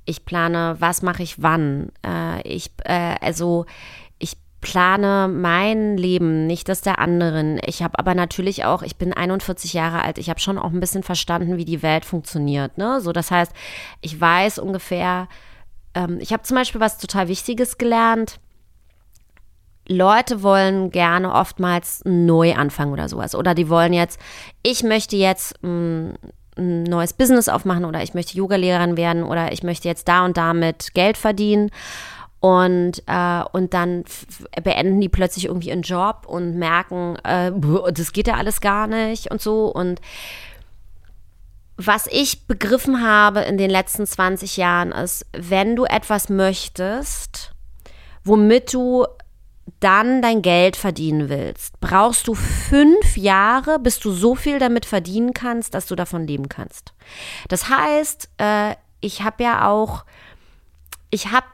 Ich 0.04 0.24
plane, 0.24 0.76
was 0.78 1.02
mache 1.02 1.22
ich 1.22 1.42
wann? 1.42 1.90
Äh, 2.04 2.46
ich, 2.46 2.70
äh, 2.84 3.16
also 3.20 3.66
plane 4.62 5.28
mein 5.28 5.98
Leben, 5.98 6.46
nicht 6.46 6.70
das 6.70 6.80
der 6.80 6.98
anderen. 6.98 7.60
Ich 7.66 7.82
habe 7.82 7.98
aber 7.98 8.14
natürlich 8.14 8.64
auch, 8.64 8.80
ich 8.82 8.96
bin 8.96 9.12
41 9.12 9.74
Jahre 9.74 10.00
alt, 10.00 10.16
ich 10.16 10.30
habe 10.30 10.40
schon 10.40 10.56
auch 10.56 10.70
ein 10.70 10.80
bisschen 10.80 11.02
verstanden, 11.02 11.58
wie 11.58 11.66
die 11.66 11.82
Welt 11.82 12.06
funktioniert. 12.06 12.78
Ne? 12.78 13.02
So, 13.02 13.12
das 13.12 13.30
heißt, 13.30 13.52
ich 14.00 14.18
weiß 14.18 14.58
ungefähr, 14.58 15.28
ähm, 15.94 16.18
ich 16.20 16.32
habe 16.32 16.44
zum 16.44 16.56
Beispiel 16.56 16.80
was 16.80 16.96
total 16.96 17.28
Wichtiges 17.28 17.76
gelernt. 17.76 18.40
Leute 19.88 20.42
wollen 20.42 20.90
gerne 20.90 21.32
oftmals 21.34 22.02
neu 22.04 22.54
anfangen 22.54 22.92
oder 22.92 23.08
sowas. 23.08 23.34
Oder 23.34 23.54
die 23.54 23.68
wollen 23.68 23.92
jetzt, 23.92 24.18
ich 24.62 24.84
möchte 24.84 25.16
jetzt 25.16 25.60
mh, 25.62 25.70
mm, 25.70 26.14
ein 26.56 26.82
neues 26.84 27.14
Business 27.14 27.48
aufmachen 27.48 27.84
oder 27.84 28.02
ich 28.02 28.14
möchte 28.14 28.36
Yogalehrerin 28.36 28.96
werden 28.96 29.24
oder 29.24 29.52
ich 29.52 29.62
möchte 29.62 29.88
jetzt 29.88 30.06
da 30.06 30.24
und 30.24 30.36
damit 30.36 30.94
Geld 30.94 31.16
verdienen. 31.16 31.70
Und, 32.42 33.04
äh, 33.06 33.44
und 33.52 33.72
dann 33.72 34.02
beenden 34.64 35.00
die 35.00 35.08
plötzlich 35.08 35.44
irgendwie 35.44 35.68
ihren 35.68 35.82
Job 35.82 36.24
und 36.26 36.56
merken, 36.56 37.14
äh, 37.22 37.52
das 37.92 38.12
geht 38.12 38.26
ja 38.26 38.34
alles 38.34 38.60
gar 38.60 38.88
nicht 38.88 39.30
und 39.30 39.40
so. 39.40 39.66
Und 39.66 40.00
was 41.76 42.08
ich 42.08 42.48
begriffen 42.48 43.06
habe 43.06 43.42
in 43.42 43.58
den 43.58 43.70
letzten 43.70 44.04
20 44.04 44.56
Jahren 44.56 44.90
ist, 44.90 45.24
wenn 45.32 45.76
du 45.76 45.84
etwas 45.84 46.30
möchtest, 46.30 47.52
womit 48.24 48.74
du 48.74 49.06
dann 49.78 50.20
dein 50.20 50.42
Geld 50.42 50.74
verdienen 50.74 51.28
willst, 51.28 51.80
brauchst 51.80 52.26
du 52.26 52.34
fünf 52.34 53.16
Jahre, 53.16 53.78
bis 53.78 54.00
du 54.00 54.10
so 54.10 54.34
viel 54.34 54.58
damit 54.58 54.84
verdienen 54.84 55.32
kannst, 55.32 55.74
dass 55.74 55.86
du 55.86 55.94
davon 55.94 56.26
leben 56.26 56.48
kannst. 56.48 56.92
Das 57.48 57.68
heißt, 57.68 58.30
äh, 58.38 58.74
ich 59.00 59.22
habe 59.22 59.44
ja 59.44 59.68
auch, 59.68 60.04
ich 61.10 61.30
habe 61.30 61.46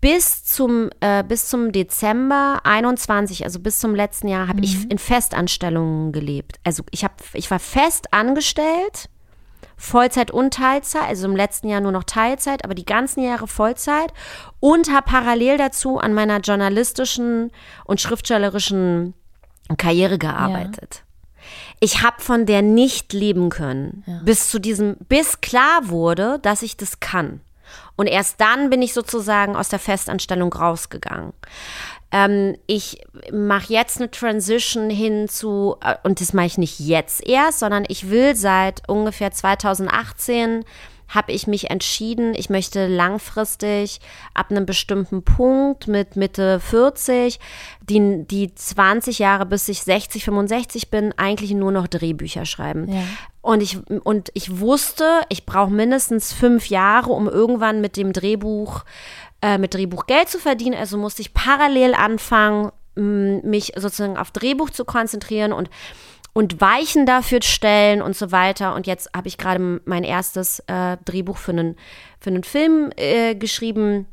bis 0.00 0.44
zum, 0.44 0.90
äh, 1.00 1.22
bis 1.22 1.48
zum 1.48 1.72
Dezember 1.72 2.60
21, 2.64 3.44
also 3.44 3.60
bis 3.60 3.80
zum 3.80 3.94
letzten 3.94 4.28
Jahr, 4.28 4.48
habe 4.48 4.58
mhm. 4.58 4.64
ich 4.64 4.90
in 4.90 4.98
Festanstellungen 4.98 6.12
gelebt. 6.12 6.58
Also 6.64 6.84
ich, 6.90 7.04
hab, 7.04 7.22
ich 7.34 7.50
war 7.50 7.58
fest 7.58 8.12
angestellt, 8.12 9.08
Vollzeit 9.76 10.30
und 10.30 10.54
Teilzeit, 10.54 11.08
also 11.08 11.26
im 11.26 11.36
letzten 11.36 11.68
Jahr 11.68 11.80
nur 11.80 11.92
noch 11.92 12.04
Teilzeit, 12.04 12.64
aber 12.64 12.74
die 12.74 12.84
ganzen 12.84 13.22
Jahre 13.22 13.48
Vollzeit 13.48 14.12
und 14.60 14.92
habe 14.92 15.10
parallel 15.10 15.58
dazu 15.58 15.98
an 15.98 16.14
meiner 16.14 16.40
journalistischen 16.40 17.50
und 17.84 18.00
schriftstellerischen 18.00 19.14
Karriere 19.76 20.18
gearbeitet. 20.18 21.02
Ja. 21.02 21.44
ich 21.80 22.02
habe 22.02 22.22
von 22.22 22.46
der 22.46 22.62
nicht 22.62 23.12
leben 23.12 23.50
können, 23.50 24.04
ja. 24.06 24.20
bis 24.24 24.48
zu 24.48 24.58
diesem, 24.58 24.96
bis 25.08 25.40
klar 25.40 25.88
wurde, 25.88 26.38
dass 26.40 26.62
ich 26.62 26.76
das 26.76 27.00
kann. 27.00 27.40
Und 27.96 28.06
erst 28.06 28.40
dann 28.40 28.70
bin 28.70 28.82
ich 28.82 28.92
sozusagen 28.92 29.56
aus 29.56 29.68
der 29.68 29.78
Festanstellung 29.78 30.52
rausgegangen. 30.52 31.32
Ähm, 32.10 32.56
ich 32.66 33.00
mache 33.32 33.72
jetzt 33.72 33.98
eine 33.98 34.10
Transition 34.10 34.90
hin 34.90 35.28
zu, 35.28 35.76
äh, 35.82 35.96
und 36.02 36.20
das 36.20 36.32
mache 36.32 36.46
ich 36.46 36.58
nicht 36.58 36.80
jetzt 36.80 37.26
erst, 37.26 37.58
sondern 37.60 37.84
ich 37.88 38.10
will 38.10 38.36
seit 38.36 38.88
ungefähr 38.88 39.32
2018 39.32 40.64
habe 41.08 41.32
ich 41.32 41.46
mich 41.46 41.70
entschieden, 41.70 42.34
ich 42.34 42.50
möchte 42.50 42.86
langfristig 42.86 44.00
ab 44.34 44.50
einem 44.50 44.66
bestimmten 44.66 45.22
Punkt 45.22 45.86
mit 45.86 46.16
Mitte 46.16 46.60
40, 46.60 47.38
die, 47.82 48.24
die 48.26 48.54
20 48.54 49.18
Jahre 49.18 49.46
bis 49.46 49.68
ich 49.68 49.82
60, 49.82 50.24
65 50.24 50.90
bin, 50.90 51.12
eigentlich 51.16 51.52
nur 51.52 51.72
noch 51.72 51.86
Drehbücher 51.86 52.46
schreiben. 52.46 52.92
Ja. 52.92 53.02
Und 53.42 53.62
ich, 53.62 53.78
und 54.04 54.30
ich 54.34 54.58
wusste, 54.58 55.20
ich 55.28 55.44
brauche 55.44 55.70
mindestens 55.70 56.32
fünf 56.32 56.68
Jahre, 56.68 57.10
um 57.10 57.28
irgendwann 57.28 57.80
mit 57.80 57.96
dem 57.96 58.12
Drehbuch, 58.12 58.84
äh, 59.42 59.58
mit 59.58 59.74
Drehbuch 59.74 60.06
Geld 60.06 60.28
zu 60.30 60.38
verdienen. 60.38 60.74
Also 60.78 60.96
musste 60.96 61.20
ich 61.20 61.34
parallel 61.34 61.94
anfangen, 61.94 62.72
mich 62.96 63.72
sozusagen 63.76 64.16
auf 64.16 64.30
Drehbuch 64.30 64.70
zu 64.70 64.84
konzentrieren 64.84 65.52
und 65.52 65.68
und 66.34 66.60
Weichen 66.60 67.06
dafür 67.06 67.40
stellen 67.42 68.02
und 68.02 68.16
so 68.16 68.32
weiter. 68.32 68.74
Und 68.74 68.86
jetzt 68.86 69.08
habe 69.16 69.28
ich 69.28 69.38
gerade 69.38 69.80
mein 69.86 70.04
erstes 70.04 70.58
äh, 70.66 70.98
Drehbuch 71.04 71.38
für 71.38 71.52
einen, 71.52 71.76
für 72.20 72.30
einen 72.30 72.44
Film 72.44 72.90
äh, 72.96 73.34
geschrieben. 73.36 74.06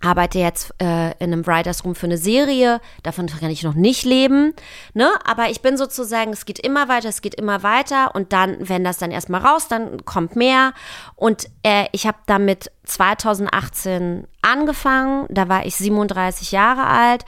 Arbeite 0.00 0.38
jetzt 0.38 0.72
äh, 0.80 1.10
in 1.18 1.32
einem 1.32 1.46
Writers 1.46 1.84
Room 1.84 1.94
für 1.94 2.06
eine 2.06 2.18
Serie. 2.18 2.80
Davon 3.02 3.26
kann 3.26 3.50
ich 3.50 3.64
noch 3.64 3.74
nicht 3.74 4.04
leben. 4.04 4.54
Ne? 4.94 5.10
Aber 5.24 5.50
ich 5.50 5.60
bin 5.60 5.76
sozusagen, 5.76 6.32
es 6.32 6.46
geht 6.46 6.60
immer 6.60 6.88
weiter, 6.88 7.08
es 7.08 7.20
geht 7.20 7.34
immer 7.34 7.62
weiter. 7.62 8.14
Und 8.14 8.32
dann, 8.32 8.56
wenn 8.60 8.84
das 8.84 8.98
dann 8.98 9.10
erstmal 9.10 9.44
raus, 9.44 9.68
dann 9.68 10.04
kommt 10.04 10.36
mehr. 10.36 10.72
Und 11.16 11.48
äh, 11.64 11.86
ich 11.92 12.06
habe 12.06 12.18
damit 12.26 12.70
2018 12.84 14.26
angefangen. 14.40 15.26
Da 15.30 15.48
war 15.48 15.66
ich 15.66 15.76
37 15.76 16.52
Jahre 16.52 16.86
alt 16.86 17.24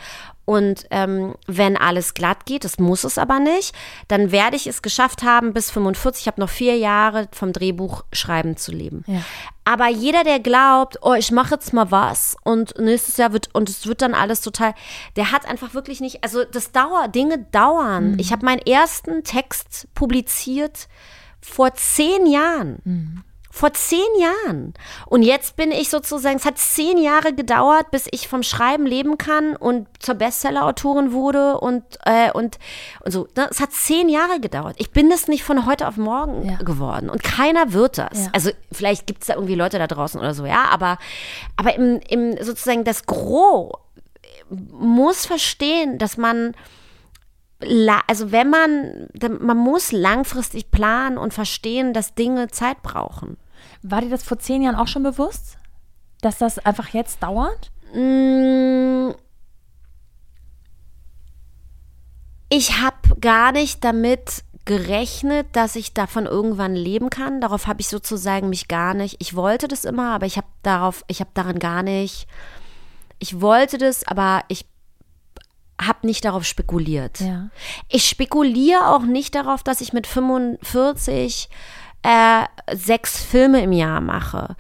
und 0.51 0.87
ähm, 0.91 1.37
wenn 1.47 1.77
alles 1.77 2.13
glatt 2.13 2.45
geht, 2.45 2.65
das 2.65 2.81
muss 2.81 3.05
es 3.05 3.19
aber 3.19 3.39
nicht, 3.39 3.73
dann 4.09 4.33
werde 4.33 4.57
ich 4.57 4.67
es 4.67 4.83
geschafft 4.83 5.23
haben, 5.23 5.53
bis 5.53 5.71
45, 5.71 6.23
ich 6.23 6.27
habe 6.27 6.41
noch 6.41 6.51
vier 6.51 6.77
Jahre 6.77 7.29
vom 7.31 7.53
Drehbuch 7.53 8.03
schreiben 8.13 8.57
zu 8.57 8.73
leben. 8.73 9.05
Ja. 9.07 9.23
Aber 9.65 9.87
jeder, 9.87 10.25
der 10.25 10.41
glaubt, 10.41 10.99
oh, 11.03 11.15
ich 11.15 11.31
mache 11.31 11.55
jetzt 11.55 11.73
mal 11.73 11.93
was 11.93 12.37
und 12.43 12.77
nächstes 12.81 13.17
Jahr 13.17 13.33
wird, 13.33 13.51
und 13.53 13.69
es 13.69 13.87
wird 13.87 14.03
dann 14.03 14.13
alles 14.13 14.41
total, 14.41 14.75
der 15.15 15.31
hat 15.31 15.47
einfach 15.47 15.73
wirklich 15.73 16.01
nicht, 16.01 16.25
also 16.25 16.43
das 16.43 16.73
dauert, 16.73 17.15
Dinge 17.15 17.47
dauern. 17.53 18.15
Mhm. 18.15 18.19
Ich 18.19 18.33
habe 18.33 18.45
meinen 18.45 18.67
ersten 18.67 19.23
Text 19.23 19.87
publiziert 19.95 20.89
vor 21.41 21.75
zehn 21.75 22.27
Jahren. 22.27 22.81
Mhm. 22.83 23.25
Vor 23.53 23.73
zehn 23.73 23.99
Jahren. 24.19 24.75
Und 25.07 25.23
jetzt 25.23 25.57
bin 25.57 25.73
ich 25.73 25.91
sozusagen, 25.91 26.37
es 26.37 26.45
hat 26.45 26.57
zehn 26.57 26.99
Jahre 26.99 27.35
gedauert, 27.35 27.91
bis 27.91 28.07
ich 28.11 28.29
vom 28.29 28.43
Schreiben 28.43 28.87
leben 28.87 29.19
kann 29.19 29.57
und 29.57 29.89
zur 29.99 30.15
Bestseller-Autorin 30.15 31.13
wurde 31.13 31.59
und, 31.59 31.85
äh, 32.05 32.31
und, 32.33 32.59
und 33.05 33.13
so. 33.13 33.27
Ne? 33.37 33.49
Es 33.51 33.61
hat 33.61 33.73
zehn 33.73 34.09
Jahre 34.09 34.39
gedauert. 34.41 34.77
Ich 34.79 34.93
bin 34.93 35.11
das 35.11 35.27
nicht 35.27 35.43
von 35.43 35.67
heute 35.67 35.89
auf 35.89 35.97
morgen 35.97 36.49
ja. 36.49 36.57
geworden. 36.59 37.11
Und 37.11 37.25
keiner 37.25 37.73
wird 37.73 37.99
das. 37.99 38.27
Ja. 38.27 38.31
Also 38.33 38.51
vielleicht 38.71 39.07
gibt 39.07 39.23
es 39.23 39.27
da 39.27 39.35
irgendwie 39.35 39.57
Leute 39.57 39.79
da 39.79 39.89
draußen 39.89 40.21
oder 40.21 40.33
so, 40.33 40.47
ja, 40.47 40.67
aber, 40.71 40.99
aber 41.57 41.75
im, 41.75 42.01
im 42.09 42.43
sozusagen 42.43 42.85
das 42.85 43.07
Gros 43.07 43.73
muss 44.51 45.27
verstehen, 45.27 45.99
dass 45.99 46.17
man 46.17 46.55
also 48.07 48.33
wenn 48.33 48.51
man, 48.51 49.09
man 49.41 49.57
muss 49.57 49.93
langfristig 49.93 50.71
planen 50.71 51.19
und 51.19 51.35
verstehen, 51.35 51.93
dass 51.93 52.15
Dinge 52.15 52.49
Zeit 52.49 52.83
brauchen. 52.83 53.37
War 53.83 54.01
dir 54.01 54.11
das 54.11 54.23
vor 54.23 54.39
zehn 54.39 54.63
Jahren 54.63 54.77
auch 54.77 54.89
schon 54.89 55.03
bewusst, 55.03 55.59
dass 56.23 56.39
das 56.39 56.59
einfach 56.59 56.89
jetzt 56.89 57.23
dauert? 57.23 57.71
Mm. 57.95 59.11
Ich 62.49 62.81
habe 62.81 63.21
gar 63.21 63.53
nicht 63.53 63.85
damit 63.85 64.43
gerechnet, 64.65 65.47
dass 65.53 65.77
ich 65.77 65.95
davon 65.95 66.27
irgendwann 66.27 66.75
leben 66.75 67.11
kann. 67.11 67.41
Darauf 67.41 67.67
habe 67.67 67.81
ich 67.81 67.89
sozusagen 67.89 68.49
mich 68.49 68.69
gar 68.69 68.95
nicht. 68.95 69.17
Ich 69.21 69.35
wollte 69.35 69.69
das 69.69 69.85
immer, 69.85 70.13
aber 70.15 70.27
ich 70.27 70.37
habe 70.37 70.49
darauf, 70.63 71.05
ich 71.09 71.21
habe 71.21 71.31
daran 71.35 71.59
gar 71.59 71.83
nicht. 71.83 72.27
Ich 73.19 73.41
wollte 73.41 73.79
das, 73.79 74.07
aber 74.07 74.43
ich 74.49 74.67
habe 75.81 76.07
nicht 76.07 76.25
darauf 76.25 76.45
spekuliert. 76.45 77.21
Ja. 77.21 77.49
Ich 77.89 78.07
spekuliere 78.07 78.89
auch 78.89 79.03
nicht 79.03 79.35
darauf, 79.35 79.63
dass 79.63 79.81
ich 79.81 79.93
mit 79.93 80.07
45 80.07 81.49
äh, 82.03 82.45
sechs 82.73 83.23
Filme 83.23 83.63
im 83.63 83.73
Jahr 83.73 84.01
mache. 84.01 84.57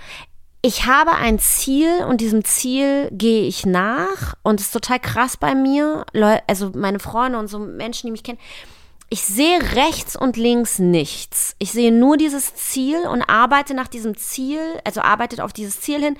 Ich 0.62 0.84
habe 0.84 1.12
ein 1.12 1.38
Ziel 1.38 2.04
und 2.06 2.20
diesem 2.20 2.44
Ziel 2.44 3.08
gehe 3.12 3.44
ich 3.44 3.64
nach 3.64 4.34
und 4.42 4.60
es 4.60 4.66
ist 4.66 4.72
total 4.72 5.00
krass 5.00 5.38
bei 5.38 5.54
mir. 5.54 6.04
Also 6.46 6.72
meine 6.74 6.98
Freunde 6.98 7.38
und 7.38 7.48
so 7.48 7.58
Menschen, 7.58 8.08
die 8.08 8.12
mich 8.12 8.22
kennen. 8.22 8.38
Ich 9.08 9.22
sehe 9.22 9.58
rechts 9.74 10.16
und 10.16 10.36
links 10.36 10.78
nichts. 10.78 11.56
Ich 11.58 11.72
sehe 11.72 11.90
nur 11.90 12.16
dieses 12.16 12.54
Ziel 12.54 13.08
und 13.08 13.22
arbeite 13.22 13.74
nach 13.74 13.88
diesem 13.88 14.16
Ziel, 14.16 14.60
also 14.84 15.00
arbeitet 15.00 15.40
auf 15.40 15.52
dieses 15.52 15.80
Ziel 15.80 16.00
hin 16.00 16.16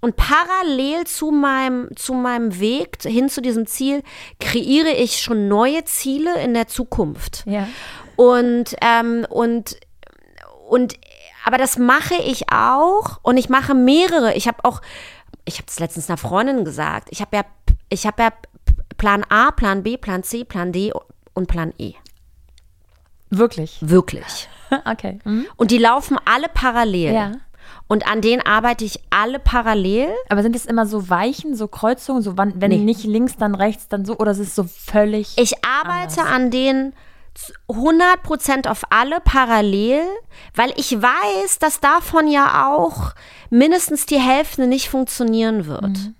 und 0.00 0.16
parallel 0.16 1.06
zu 1.06 1.30
meinem, 1.30 1.88
zu 1.96 2.14
meinem 2.14 2.60
Weg 2.60 3.02
hin 3.02 3.28
zu 3.28 3.40
diesem 3.40 3.66
Ziel 3.66 4.02
kreiere 4.40 4.90
ich 4.90 5.20
schon 5.20 5.48
neue 5.48 5.84
Ziele 5.84 6.40
in 6.42 6.54
der 6.54 6.68
Zukunft. 6.68 7.44
Ja. 7.46 7.68
Und, 8.16 8.76
ähm, 8.80 9.26
und, 9.28 9.76
und, 10.68 10.94
aber 11.44 11.58
das 11.58 11.78
mache 11.78 12.14
ich 12.14 12.52
auch 12.52 13.18
und 13.22 13.36
ich 13.36 13.48
mache 13.48 13.74
mehrere. 13.74 14.34
Ich 14.34 14.46
habe 14.46 14.64
auch, 14.64 14.80
ich 15.44 15.58
habe 15.58 15.66
es 15.68 15.80
letztens 15.80 16.08
einer 16.08 16.18
Freundin 16.18 16.64
gesagt, 16.64 17.08
ich 17.10 17.20
habe 17.20 17.36
ja, 17.36 17.44
ich 17.88 18.06
habe 18.06 18.22
ja 18.22 18.32
Plan 18.96 19.24
A, 19.28 19.50
Plan 19.50 19.82
B, 19.82 19.96
Plan 19.96 20.22
C, 20.22 20.44
Plan 20.44 20.72
D 20.72 20.92
und 21.34 21.46
Plan 21.46 21.72
E. 21.78 21.94
Wirklich? 23.30 23.78
Wirklich. 23.80 24.48
okay. 24.84 25.18
Mhm. 25.24 25.46
Und 25.56 25.70
die 25.70 25.78
laufen 25.78 26.18
alle 26.24 26.48
parallel. 26.48 27.14
Ja. 27.14 27.32
Und 27.88 28.06
an 28.06 28.20
denen 28.20 28.42
arbeite 28.42 28.84
ich 28.84 29.00
alle 29.10 29.38
parallel. 29.38 30.10
Aber 30.28 30.42
sind 30.42 30.54
es 30.54 30.66
immer 30.66 30.86
so 30.86 31.08
Weichen, 31.08 31.56
so 31.56 31.68
Kreuzungen, 31.68 32.22
so 32.22 32.36
wann, 32.36 32.60
wenn 32.60 32.70
nee. 32.70 32.78
nicht 32.78 33.04
links, 33.04 33.36
dann 33.36 33.54
rechts, 33.54 33.88
dann 33.88 34.04
so, 34.04 34.18
oder 34.18 34.30
ist 34.32 34.38
es 34.38 34.54
so 34.54 34.64
völlig. 34.64 35.36
Ich 35.38 35.64
arbeite 35.64 36.20
anders? 36.20 36.34
an 36.34 36.50
denen 36.50 36.92
100% 37.68 38.68
auf 38.68 38.82
alle 38.90 39.20
parallel, 39.20 40.02
weil 40.54 40.72
ich 40.76 41.00
weiß, 41.00 41.58
dass 41.60 41.80
davon 41.80 42.26
ja 42.26 42.68
auch 42.68 43.14
mindestens 43.48 44.06
die 44.06 44.18
Hälfte 44.18 44.66
nicht 44.66 44.90
funktionieren 44.90 45.66
wird. 45.66 45.82
Mhm. 45.82 46.14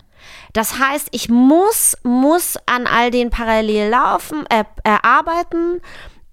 Das 0.53 0.79
heißt, 0.79 1.09
ich 1.11 1.29
muss, 1.29 1.97
muss 2.03 2.57
an 2.67 2.87
all 2.87 3.11
den 3.11 3.31
parallel 3.31 3.91
laufen, 3.91 4.47
äh, 4.49 4.65
äh, 4.85 4.97
arbeiten, 5.03 5.81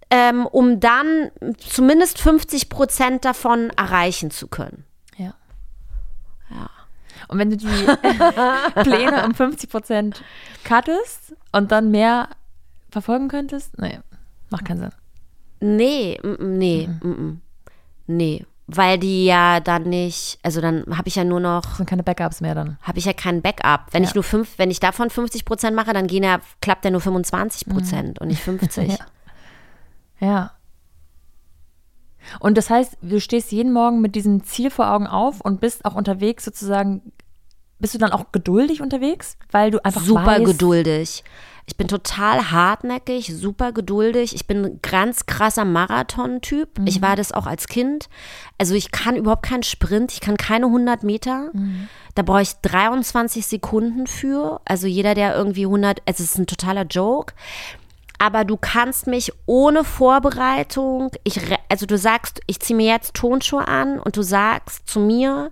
ähm, 0.09 0.45
um 0.45 0.79
dann 0.79 1.31
zumindest 1.57 2.19
50% 2.19 3.19
davon 3.19 3.71
erreichen 3.71 4.31
zu 4.31 4.47
können. 4.47 4.85
Und 7.27 7.39
wenn 7.39 7.49
du 7.49 7.57
die 7.57 7.65
Pläne 8.83 9.25
um 9.25 9.33
50 9.33 9.69
Prozent 9.69 10.23
cuttest 10.63 11.35
und 11.51 11.71
dann 11.71 11.91
mehr 11.91 12.29
verfolgen 12.89 13.27
könntest, 13.27 13.77
nee, 13.79 13.99
macht 14.49 14.65
keinen 14.65 14.79
Sinn. 14.79 14.91
Nee, 15.59 16.19
nee, 16.39 16.89
mhm. 17.01 17.41
nee. 18.07 18.45
Weil 18.67 18.97
die 18.97 19.25
ja 19.25 19.59
dann 19.59 19.83
nicht, 19.83 20.39
also 20.41 20.59
dann 20.59 20.85
habe 20.97 21.07
ich 21.07 21.15
ja 21.15 21.23
nur 21.23 21.39
noch. 21.39 21.61
Das 21.61 21.77
sind 21.77 21.87
keine 21.87 22.01
Backups 22.01 22.41
mehr 22.41 22.55
dann. 22.55 22.77
Habe 22.81 22.97
ich 22.97 23.05
ja 23.05 23.13
keinen 23.13 23.43
Backup. 23.43 23.87
Wenn 23.91 24.01
ja. 24.01 24.09
ich 24.09 24.15
nur 24.15 24.23
fünf, 24.23 24.57
wenn 24.57 24.71
ich 24.71 24.79
davon 24.79 25.11
50 25.11 25.45
Prozent 25.45 25.75
mache, 25.75 25.93
dann 25.93 26.07
gehen 26.07 26.23
ja, 26.23 26.39
klappt 26.61 26.83
ja 26.83 26.89
nur 26.89 27.01
25 27.01 27.67
Prozent 27.67 28.19
mhm. 28.19 28.21
und 28.21 28.27
nicht 28.29 28.41
50. 28.41 28.89
ja. 30.19 30.27
ja. 30.27 30.51
Und 32.39 32.57
das 32.57 32.71
heißt, 32.71 32.97
du 33.03 33.21
stehst 33.21 33.51
jeden 33.51 33.71
Morgen 33.71 34.01
mit 34.01 34.15
diesem 34.15 34.43
Ziel 34.43 34.71
vor 34.71 34.89
Augen 34.89 35.05
auf 35.05 35.41
und 35.41 35.61
bist 35.61 35.85
auch 35.85 35.93
unterwegs 35.93 36.43
sozusagen. 36.43 37.11
Bist 37.79 37.93
du 37.93 37.97
dann 37.97 38.11
auch 38.11 38.31
geduldig 38.31 38.81
unterwegs, 38.81 39.37
weil 39.51 39.71
du 39.71 39.83
einfach 39.83 40.01
super 40.01 40.25
weißt, 40.25 40.45
geduldig. 40.45 41.23
Ich 41.67 41.77
bin 41.77 41.87
total 41.87 42.51
hartnäckig, 42.51 43.35
super 43.35 43.71
geduldig. 43.71 44.35
Ich 44.35 44.45
bin 44.45 44.63
ein 44.63 44.79
ganz 44.81 45.25
krasser 45.25 45.65
Marathon-Typ. 45.65 46.79
Mhm. 46.79 46.87
Ich 46.87 47.01
war 47.01 47.15
das 47.15 47.31
auch 47.31 47.47
als 47.47 47.67
Kind. 47.67 48.07
Also 48.57 48.75
ich 48.75 48.91
kann 48.91 49.15
überhaupt 49.15 49.43
keinen 49.43 49.63
Sprint, 49.63 50.13
ich 50.13 50.21
kann 50.21 50.37
keine 50.37 50.67
100 50.67 51.03
Meter. 51.03 51.49
Mhm. 51.53 51.89
Da 52.13 52.21
brauche 52.21 52.43
ich 52.43 52.53
23 52.61 53.45
Sekunden 53.45 54.07
für. 54.07 54.61
Also 54.63 54.87
jeder, 54.87 55.15
der 55.15 55.35
irgendwie 55.35 55.65
100, 55.65 56.01
es 56.05 56.19
ist 56.19 56.37
ein 56.37 56.47
totaler 56.47 56.83
Joke 56.83 57.33
aber 58.17 58.45
du 58.45 58.57
kannst 58.57 59.07
mich 59.07 59.31
ohne 59.45 59.83
Vorbereitung, 59.83 61.11
ich, 61.23 61.39
also 61.69 61.85
du 61.85 61.97
sagst, 61.97 62.41
ich 62.47 62.59
ziehe 62.59 62.77
mir 62.77 62.91
jetzt 62.91 63.13
Tonschuhe 63.13 63.67
an 63.67 63.99
und 63.99 64.15
du 64.17 64.21
sagst 64.21 64.87
zu 64.87 64.99
mir, 64.99 65.51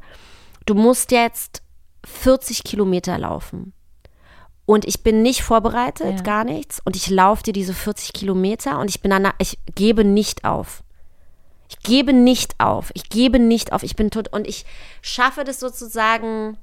du 0.65 0.73
musst 0.75 1.12
jetzt 1.12 1.62
40 2.06 2.63
Kilometer 2.63 3.18
laufen. 3.18 3.74
und 4.66 4.86
ich 4.86 5.04
bin 5.04 5.22
nicht 5.22 5.44
vorbereitet, 5.44 6.16
Ja. 6.20 6.22
gar 6.24 6.44
nichts. 6.46 6.80
Und 6.86 6.96
ich 6.96 7.10
laufe 7.10 7.44
dir 7.44 7.52
diese 7.52 7.74
40 7.74 8.13
Kilometer 8.13 8.80
und 8.80 8.89
ich 8.89 9.02
bin 9.02 9.12
dann, 9.12 9.30
ich 9.38 9.60
gebe 9.76 10.06
nicht 10.06 10.46
auf. 10.46 10.84
Ich 11.68 11.80
gebe 11.80 12.13
nicht 12.13 12.62
auf. 12.62 12.89
Ich 12.94 13.10
gebe 13.10 13.39
nicht 13.39 13.74
auf. 13.74 13.84
Ich 13.84 13.98
bin 13.98 14.10
tot. 14.10 14.30
Und 14.32 14.48
ich 14.48 14.66
schaffe 15.02 15.44
das 15.44 15.60
sozusagen, 15.60 16.58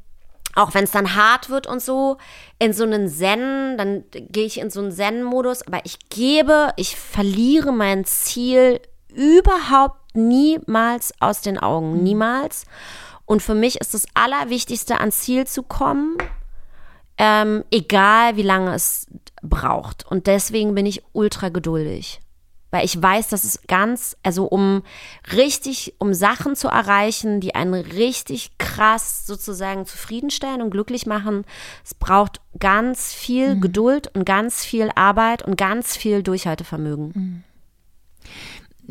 auch 0.54 0.72
wenn 0.72 0.84
es 0.84 0.92
dann 0.92 1.14
hart 1.14 1.50
wird 1.50 1.66
und 1.66 1.82
so, 1.82 2.16
in 2.58 2.72
so 2.72 2.84
einen 2.84 3.06
Zen, 3.06 3.76
dann 3.76 4.04
gehe 4.10 4.46
ich 4.46 4.58
in 4.60 4.70
so 4.70 4.80
einen 4.80 4.92
Zen-Modus. 4.92 5.66
Aber 5.66 5.80
ich 5.84 5.98
gebe, 6.08 6.72
ich 6.76 6.96
verliere 6.96 7.70
mein 7.70 8.06
Ziel 8.06 8.80
überhaupt 9.12 10.16
niemals 10.16 11.12
aus 11.20 11.42
den 11.42 11.58
Augen. 11.58 12.02
Niemals. 12.02 12.64
Und 13.30 13.42
für 13.42 13.54
mich 13.54 13.80
ist 13.80 13.94
das 13.94 14.06
Allerwichtigste, 14.14 14.98
ans 14.98 15.20
Ziel 15.20 15.46
zu 15.46 15.62
kommen 15.62 16.16
ähm, 17.20 17.64
egal 17.70 18.36
wie 18.36 18.42
lange 18.42 18.74
es 18.74 19.06
braucht. 19.42 20.10
Und 20.10 20.26
deswegen 20.26 20.74
bin 20.74 20.86
ich 20.86 21.02
ultra 21.12 21.50
geduldig. 21.50 22.20
Weil 22.70 22.84
ich 22.84 23.00
weiß, 23.00 23.28
dass 23.28 23.44
es 23.44 23.60
ganz, 23.66 24.16
also 24.22 24.46
um 24.46 24.82
richtig, 25.36 25.96
um 25.98 26.14
Sachen 26.14 26.56
zu 26.56 26.68
erreichen, 26.68 27.40
die 27.40 27.54
einen 27.54 27.74
richtig 27.74 28.56
krass 28.56 29.26
sozusagen 29.26 29.84
zufriedenstellen 29.84 30.62
und 30.62 30.70
glücklich 30.70 31.04
machen, 31.04 31.44
es 31.84 31.92
braucht 31.94 32.40
ganz 32.58 33.12
viel 33.12 33.60
Geduld 33.60 34.10
und 34.14 34.24
ganz 34.24 34.64
viel 34.64 34.90
Arbeit 34.94 35.42
und 35.42 35.58
ganz 35.58 35.96
viel 35.96 36.22
Durchhaltevermögen. 36.22 37.44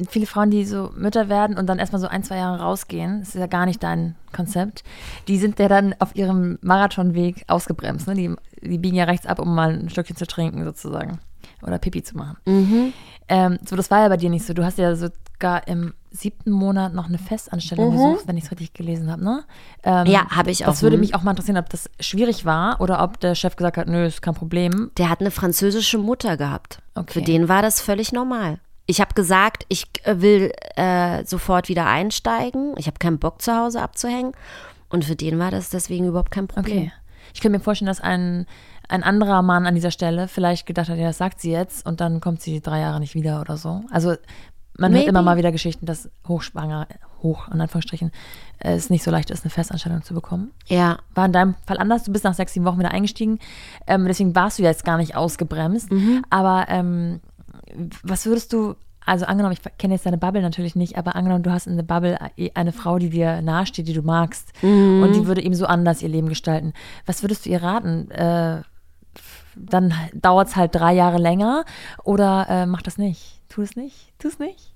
Viele 0.10 0.26
Frauen, 0.26 0.52
die 0.52 0.66
so 0.66 0.92
Mütter 0.96 1.30
werden 1.30 1.58
und 1.58 1.68
dann 1.68 1.80
erstmal 1.80 2.00
so 2.02 2.08
ein, 2.08 2.24
zwei 2.24 2.38
Jahre 2.38 2.62
rausgehen, 2.62 3.20
das 3.20 3.30
ist 3.30 3.36
ja 3.40 3.48
gar 3.48 3.66
nicht 3.66 3.82
dein 3.84 4.16
Konzept, 4.34 4.84
die 5.28 5.38
sind 5.38 5.60
ja 5.60 5.68
dann 5.68 5.96
auf 6.00 6.16
ihrem 6.16 6.58
Marathonweg 6.62 7.46
ausgebremst. 7.48 8.08
Ne? 8.08 8.14
Die, 8.16 8.36
die 8.62 8.78
biegen 8.78 8.96
ja 8.98 9.06
rechts 9.06 9.26
ab, 9.26 9.40
um 9.40 9.54
mal 9.56 9.72
ein 9.74 9.90
Stückchen 9.90 10.16
zu 10.16 10.26
trinken 10.28 10.64
sozusagen 10.64 11.20
oder 11.62 11.78
Pipi 11.80 12.04
zu 12.04 12.16
machen. 12.18 12.38
Ähm, 13.28 13.60
so, 13.68 13.76
das 13.76 13.92
war 13.92 14.02
ja 14.02 14.10
bei 14.10 14.18
dir 14.18 14.30
nicht 14.30 14.46
so. 14.46 14.54
Du 14.54 14.64
hast 14.64 14.78
ja 14.78 14.96
sogar 14.96 15.68
im 15.68 15.94
siebten 16.12 16.50
Monat 16.52 16.94
noch 16.96 17.08
eine 17.08 17.20
Festanstellung 17.20 17.92
gesucht, 17.92 18.28
wenn 18.28 18.38
ich 18.38 18.46
es 18.46 18.52
richtig 18.52 18.74
gelesen 18.74 19.12
habe, 19.12 19.24
ne? 19.24 19.44
Ähm, 19.84 20.08
Ja, 20.08 20.28
habe 20.32 20.50
ich 20.50 20.66
auch. 20.66 20.70
Das 20.70 20.82
würde 20.82 20.96
Mhm. 20.98 21.02
mich 21.02 21.14
auch 21.16 21.22
mal 21.22 21.32
interessieren, 21.32 21.58
ob 21.58 21.70
das 21.70 21.90
schwierig 22.00 22.46
war 22.46 22.82
oder 22.82 23.04
ob 23.04 23.20
der 23.20 23.36
Chef 23.36 23.56
gesagt 23.56 23.78
hat, 23.78 23.88
nö, 23.88 24.06
ist 24.06 24.22
kein 24.24 24.34
Problem. 24.34 24.90
Der 24.98 25.10
hat 25.10 25.20
eine 25.20 25.30
französische 25.32 26.00
Mutter 26.00 26.36
gehabt. 26.38 26.82
Okay. 26.96 27.20
Für 27.20 27.22
den 27.22 27.48
war 27.48 27.62
das 27.62 27.80
völlig 27.80 28.12
normal. 28.12 28.60
Ich 28.90 29.00
habe 29.00 29.14
gesagt, 29.14 29.68
ich 29.70 29.86
äh, 30.04 30.20
will 30.20 30.52
äh, 30.76 31.24
sofort 31.24 31.70
wieder 31.70 31.86
einsteigen. 31.86 32.74
Ich 32.78 32.88
habe 32.88 32.98
keinen 32.98 33.20
Bock 33.20 33.40
zu 33.40 33.56
Hause 33.56 33.84
abzuhängen. 33.84 34.32
Und 34.90 35.06
für 35.06 35.16
den 35.16 35.38
war 35.38 35.52
das 35.52 35.70
deswegen 35.70 36.08
überhaupt 36.08 36.32
kein 36.32 36.48
Problem. 36.48 36.88
Okay. 36.88 36.92
Ich 37.32 37.40
könnte 37.40 37.60
mir 37.60 37.64
vorstellen, 37.64 37.86
dass 37.86 38.02
ein, 38.02 38.48
ein 38.88 39.04
anderer 39.04 39.44
Mann 39.44 39.68
an 39.68 39.76
dieser 39.76 39.92
Stelle 39.92 40.28
vielleicht 40.28 40.66
gedacht 40.66 40.90
hat, 40.90 40.98
ja, 40.98 41.06
das 41.06 41.20
sagt 41.20 41.40
sie 41.40 41.52
jetzt 41.52 41.86
und 41.86 42.02
dann 42.02 42.20
kommt 42.20 42.42
sie 42.42 42.62
drei 42.62 42.80
Jahre 42.80 43.00
nicht 43.00 43.14
wieder 43.14 43.42
oder 43.42 43.58
so. 43.58 43.84
Also 43.92 44.16
man 44.76 44.92
hört 44.92 45.02
Maybe. 45.02 45.10
immer 45.10 45.22
mal 45.22 45.38
wieder 45.38 45.52
Geschichten, 45.52 45.86
dass 45.86 46.10
hochschwanger, 46.28 46.88
hoch 47.22 47.48
in 47.50 47.62
Anführungsstrichen, 47.62 48.12
es 48.58 48.90
nicht 48.90 49.04
so 49.04 49.12
leicht 49.12 49.30
ist, 49.30 49.44
eine 49.44 49.52
Festanstellung 49.52 50.02
zu 50.02 50.16
bekommen. 50.16 50.50
Ja, 50.66 50.98
War 51.14 51.28
in 51.28 51.34
deinem 51.34 51.54
Fall 51.68 51.78
anders. 51.78 52.06
Du 52.06 52.12
bist 52.12 52.24
nach 52.24 52.34
sechs, 52.34 52.54
sieben 52.54 52.66
Wochen 52.66 52.80
wieder 52.80 52.90
eingestiegen. 52.90 53.38
Ähm, 53.86 54.06
deswegen 54.08 54.34
warst 54.34 54.58
du 54.58 54.64
jetzt 54.64 54.84
gar 54.84 54.98
nicht 54.98 55.16
ausgebremst. 55.16 55.92
Mhm. 55.92 56.24
Aber 56.32 56.66
ähm, 56.70 57.20
was 58.04 58.26
würdest 58.26 58.54
du, 58.54 58.76
also 59.06 59.26
angenommen, 59.26 59.54
ich 59.60 59.78
kenne 59.78 59.94
jetzt 59.96 60.06
deine 60.06 60.18
Bubble 60.18 60.42
natürlich 60.42 60.76
nicht, 60.76 60.98
aber 60.98 61.16
angenommen, 61.16 61.44
du 61.44 61.52
hast 61.52 61.68
in 61.68 61.76
der 61.78 61.84
Bubble 61.84 62.18
eine 62.54 62.72
Frau, 62.72 63.00
die 63.00 63.10
dir 63.10 63.42
nahesteht, 63.42 63.88
die 63.88 63.94
du 63.94 64.02
magst 64.02 64.52
Mhm. 64.62 65.02
und 65.04 65.14
die 65.16 65.26
würde 65.28 65.42
eben 65.42 65.56
so 65.56 65.66
anders 65.66 66.02
ihr 66.02 66.10
Leben 66.10 66.30
gestalten. 66.30 66.74
Was 67.06 67.24
würdest 67.24 67.46
du 67.46 67.50
ihr 67.50 67.64
raten? 67.64 68.10
Äh, 68.12 68.62
dann 69.56 69.94
dauert 70.14 70.50
es 70.50 70.56
halt 70.56 70.76
drei 70.76 70.94
Jahre 70.94 71.18
länger 71.18 71.66
oder 72.04 72.46
äh, 72.50 72.66
mach 72.66 72.82
das 72.82 72.98
nicht? 72.98 73.42
Tu 73.50 73.62
es 73.62 73.76
nicht? 73.76 74.14
Tu 74.20 74.28
es 74.28 74.40
nicht? 74.40 74.74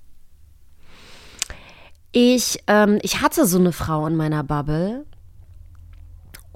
ich, 2.12 2.62
ähm, 2.68 2.98
ich 3.02 3.22
hatte 3.22 3.46
so 3.46 3.58
eine 3.58 3.72
Frau 3.72 4.06
in 4.06 4.16
meiner 4.16 4.44
Bubble. 4.44 5.04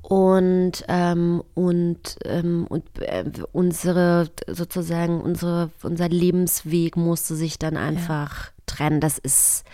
Und, 0.09 0.87
ähm, 0.89 1.43
und, 1.53 2.17
ähm, 2.25 2.67
und 2.71 2.83
äh, 2.99 3.25
unsere, 3.53 4.31
sozusagen, 4.47 5.21
unsere, 5.21 5.71
unser 5.83 6.09
Lebensweg 6.09 6.97
musste 6.97 7.35
sich 7.37 7.59
dann 7.59 7.77
einfach 7.77 8.51
trennen. 8.65 9.03
Das 9.03 9.19
ist, 9.19 9.65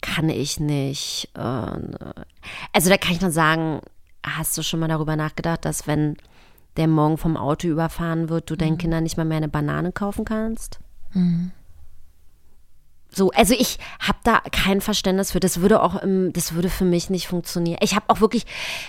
kann 0.00 0.28
ich 0.28 0.58
nicht. 0.58 1.30
Äh, 1.34 1.40
also 1.40 2.90
da 2.90 2.96
kann 2.96 3.12
ich 3.12 3.20
nur 3.20 3.30
sagen, 3.30 3.80
hast 4.24 4.58
du 4.58 4.62
schon 4.62 4.80
mal 4.80 4.88
darüber 4.88 5.14
nachgedacht, 5.14 5.64
dass 5.64 5.86
wenn 5.86 6.16
der 6.76 6.88
morgen 6.88 7.16
vom 7.16 7.36
Auto 7.36 7.68
überfahren 7.68 8.28
wird, 8.28 8.50
du 8.50 8.56
deinen 8.56 8.78
Kindern 8.78 9.04
nicht 9.04 9.16
mal 9.16 9.24
mehr 9.24 9.36
eine 9.36 9.48
Banane 9.48 9.92
kaufen 9.92 10.24
kannst? 10.24 10.80
So, 13.08 13.30
also 13.30 13.54
ich 13.54 13.78
habe 13.98 14.18
da 14.24 14.40
kein 14.52 14.80
Verständnis 14.80 15.32
für. 15.32 15.40
Das 15.40 15.60
würde 15.60 15.82
auch, 15.82 16.02
im, 16.02 16.32
das 16.32 16.54
würde 16.54 16.68
für 16.68 16.84
mich 16.84 17.08
nicht 17.08 17.28
funktionieren. 17.28 17.78
Ich 17.80 17.94
habe 17.94 18.06
auch 18.08 18.20
wirklich 18.20 18.44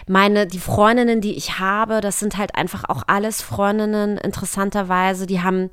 meine, 0.08 0.48
die 0.48 0.60
Freundinnen, 0.60 1.22
die 1.22 1.36
ich 1.36 1.60
habe, 1.60 2.02
das 2.02 2.20
sind 2.20 2.38
halt 2.38 2.56
einfach 2.56 2.84
auch 2.90 3.04
alles 3.08 3.42
Freundinnen, 3.42 4.18
interessanterweise, 4.18 5.28
die 5.28 5.42
haben 5.42 5.70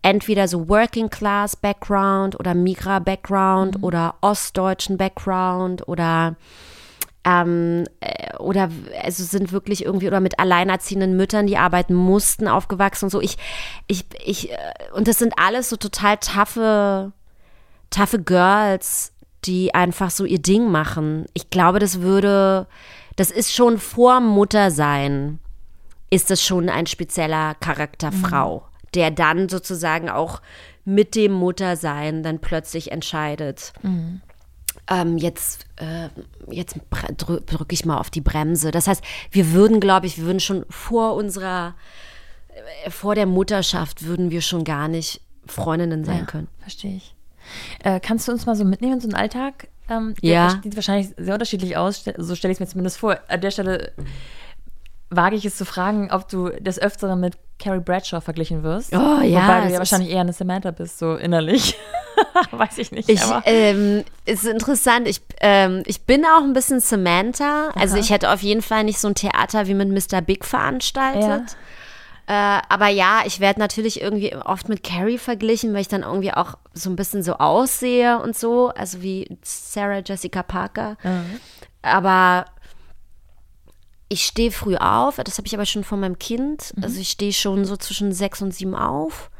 entweder 0.00 0.48
so 0.48 0.68
Working 0.68 1.10
Class 1.10 1.56
Background 1.56 2.38
oder 2.38 2.54
Migra 2.54 2.98
Background 2.98 3.82
oder 3.82 4.14
ostdeutschen 4.22 4.96
Background 4.96 5.86
oder 5.86 6.36
ähm, 7.24 7.84
äh, 8.00 8.36
oder 8.38 8.70
also 9.02 9.24
sind 9.24 9.52
wirklich 9.52 9.84
irgendwie 9.84 10.06
oder 10.06 10.20
mit 10.20 10.38
alleinerziehenden 10.38 11.16
Müttern, 11.16 11.46
die 11.46 11.58
arbeiten 11.58 11.94
mussten, 11.94 12.48
aufgewachsen 12.48 13.06
und 13.06 13.10
so. 13.10 13.20
Ich, 13.20 13.36
ich, 13.86 14.06
ich, 14.24 14.52
äh, 14.52 14.56
und 14.94 15.08
das 15.08 15.18
sind 15.18 15.34
alles 15.36 15.68
so 15.68 15.76
total 15.76 16.16
taffe, 16.18 17.12
taffe 17.90 18.20
Girls, 18.22 19.12
die 19.44 19.74
einfach 19.74 20.10
so 20.10 20.24
ihr 20.24 20.40
Ding 20.40 20.70
machen. 20.70 21.26
Ich 21.32 21.50
glaube, 21.50 21.78
das 21.78 22.00
würde, 22.00 22.66
das 23.16 23.30
ist 23.30 23.52
schon 23.54 23.78
vor 23.78 24.20
Muttersein, 24.20 25.38
ist 26.10 26.30
das 26.30 26.42
schon 26.42 26.68
ein 26.68 26.86
spezieller 26.86 27.54
Charakter 27.54 28.12
Frau, 28.12 28.66
der 28.94 29.10
dann 29.10 29.48
sozusagen 29.48 30.08
auch 30.08 30.40
mit 30.84 31.14
dem 31.14 31.32
Muttersein 31.32 32.22
dann 32.22 32.38
plötzlich 32.38 32.92
entscheidet. 32.92 33.72
Ähm, 34.90 35.18
jetzt 35.18 35.66
äh, 35.76 36.08
jetzt 36.50 36.76
drücke 37.18 37.74
ich 37.74 37.84
mal 37.84 37.98
auf 37.98 38.10
die 38.10 38.22
Bremse. 38.22 38.70
Das 38.70 38.86
heißt, 38.86 39.04
wir 39.30 39.52
würden, 39.52 39.80
glaube 39.80 40.06
ich, 40.06 40.16
wir 40.16 40.24
würden 40.24 40.40
schon 40.40 40.64
vor 40.70 41.14
unserer, 41.14 41.74
äh, 42.84 42.90
vor 42.90 43.14
der 43.14 43.26
Mutterschaft 43.26 44.04
würden 44.04 44.30
wir 44.30 44.40
schon 44.40 44.64
gar 44.64 44.88
nicht 44.88 45.20
Freundinnen 45.46 46.04
sein 46.04 46.26
können. 46.26 46.48
Verstehe 46.58 46.96
ich. 46.96 47.14
Äh, 47.82 48.00
kannst 48.00 48.28
du 48.28 48.32
uns 48.32 48.46
mal 48.46 48.56
so 48.56 48.64
mitnehmen 48.64 48.94
in 48.94 49.00
so 49.00 49.08
einen 49.08 49.16
Alltag? 49.16 49.68
Ähm, 49.88 50.14
Ja. 50.20 50.48
Der 50.48 50.62
sieht 50.62 50.76
wahrscheinlich 50.76 51.08
sehr 51.16 51.34
unterschiedlich 51.34 51.76
aus, 51.76 52.04
so 52.16 52.34
stelle 52.34 52.52
ich 52.52 52.56
es 52.56 52.60
mir 52.60 52.66
zumindest 52.66 52.98
vor. 52.98 53.18
An 53.28 53.40
der 53.40 53.50
Stelle 53.50 53.92
wage 55.10 55.36
ich 55.36 55.44
es 55.44 55.56
zu 55.56 55.64
fragen, 55.64 56.10
ob 56.12 56.28
du 56.28 56.50
des 56.50 56.78
Öfteren 56.78 57.20
mit 57.20 57.38
Carrie 57.58 57.80
Bradshaw 57.80 58.20
verglichen 58.20 58.62
wirst. 58.62 58.92
Oh, 58.92 59.20
ja, 59.22 59.42
Wobei 59.42 59.66
du 59.66 59.72
ja 59.72 59.78
wahrscheinlich 59.78 60.10
eher 60.10 60.20
eine 60.20 60.32
Samantha 60.32 60.70
bist, 60.70 60.98
so 60.98 61.16
innerlich. 61.16 61.76
Weiß 62.50 62.78
ich 62.78 62.92
nicht. 62.92 63.08
Ich, 63.08 63.20
ähm, 63.44 64.04
ist 64.26 64.44
interessant. 64.44 65.08
Ich, 65.08 65.20
ähm, 65.40 65.82
ich 65.86 66.02
bin 66.02 66.24
auch 66.24 66.42
ein 66.42 66.52
bisschen 66.52 66.80
Samantha. 66.80 67.70
Also 67.74 67.94
Aha. 67.94 68.02
ich 68.02 68.10
hätte 68.10 68.30
auf 68.30 68.42
jeden 68.42 68.62
Fall 68.62 68.84
nicht 68.84 68.98
so 68.98 69.08
ein 69.08 69.14
Theater 69.14 69.66
wie 69.66 69.74
mit 69.74 69.88
Mr. 69.88 70.20
Big 70.20 70.44
veranstaltet. 70.44 71.56
Äh, 72.28 72.60
aber 72.68 72.88
ja, 72.88 73.22
ich 73.24 73.40
werde 73.40 73.58
natürlich 73.58 74.02
irgendwie 74.02 74.36
oft 74.36 74.68
mit 74.68 74.82
Carrie 74.82 75.16
verglichen, 75.16 75.72
weil 75.72 75.80
ich 75.80 75.88
dann 75.88 76.02
irgendwie 76.02 76.34
auch 76.34 76.58
so 76.74 76.90
ein 76.90 76.96
bisschen 76.96 77.22
so 77.22 77.36
aussehe 77.36 78.20
und 78.20 78.36
so, 78.36 78.68
also 78.68 79.00
wie 79.00 79.38
Sarah 79.42 80.02
Jessica 80.04 80.42
Parker. 80.42 80.98
Aber 81.80 82.44
ich 84.10 84.26
stehe 84.26 84.50
früh 84.50 84.76
auf, 84.76 85.16
das 85.16 85.38
habe 85.38 85.46
ich 85.46 85.54
aber 85.54 85.64
schon 85.64 85.84
von 85.84 86.00
meinem 86.00 86.18
Kind. 86.18 86.74
Also 86.82 87.00
ich 87.00 87.10
stehe 87.10 87.32
schon 87.32 87.64
so 87.64 87.78
zwischen 87.78 88.12
sechs 88.12 88.42
und 88.42 88.52
sieben 88.52 88.74
auf. 88.74 89.30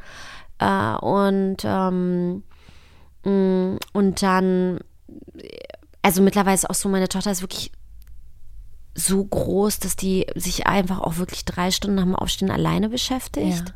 Äh, 0.58 0.94
und, 0.96 1.58
ähm, 1.64 2.42
mh, 3.22 3.78
und 3.92 4.22
dann, 4.22 4.80
also 6.00 6.22
mittlerweile 6.22 6.54
ist 6.54 6.68
auch 6.68 6.74
so, 6.74 6.88
meine 6.88 7.08
Tochter 7.08 7.30
ist 7.32 7.42
wirklich 7.42 7.70
so 8.98 9.24
groß, 9.24 9.78
dass 9.78 9.94
die 9.96 10.26
sich 10.34 10.66
einfach 10.66 10.98
auch 10.98 11.18
wirklich 11.18 11.44
drei 11.44 11.70
Stunden 11.70 11.96
nach 11.96 12.02
dem 12.02 12.16
Aufstehen 12.16 12.50
alleine 12.50 12.88
beschäftigt. 12.88 13.68
Ja. 13.68 13.74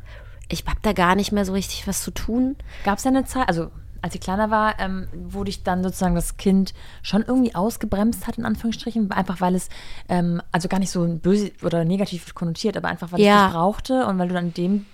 Ich 0.49 0.65
habe 0.67 0.79
da 0.81 0.91
gar 0.91 1.15
nicht 1.15 1.31
mehr 1.31 1.45
so 1.45 1.53
richtig 1.53 1.87
was 1.87 2.03
zu 2.03 2.11
tun. 2.11 2.57
gab 2.83 2.97
es 2.99 3.05
eine 3.05 3.23
Zeit, 3.23 3.47
also 3.47 3.71
als 4.01 4.11
sie 4.11 4.19
kleiner 4.19 4.51
war, 4.51 4.77
ähm, 4.81 5.07
wo 5.13 5.45
dich 5.45 5.63
dann 5.63 5.81
sozusagen 5.81 6.13
das 6.13 6.35
Kind 6.35 6.73
schon 7.03 7.23
irgendwie 7.25 7.55
ausgebremst 7.55 8.27
hat, 8.27 8.37
in 8.37 8.45
Anführungsstrichen, 8.45 9.09
einfach 9.11 9.39
weil 9.39 9.55
es, 9.55 9.69
ähm, 10.09 10.41
also 10.51 10.67
gar 10.67 10.79
nicht 10.79 10.91
so 10.91 11.07
böse 11.07 11.53
oder 11.63 11.85
negativ 11.85 12.35
konnotiert, 12.35 12.75
aber 12.75 12.89
einfach 12.89 13.13
weil 13.13 13.21
es 13.21 13.25
Ja. 13.25 13.45
dich 13.45 13.53
brauchte 13.55 14.05
und 14.05 14.19
weil 14.19 14.27
du 14.27 14.33
dann 14.33 14.47
in 14.47 14.53
dem 14.53 14.85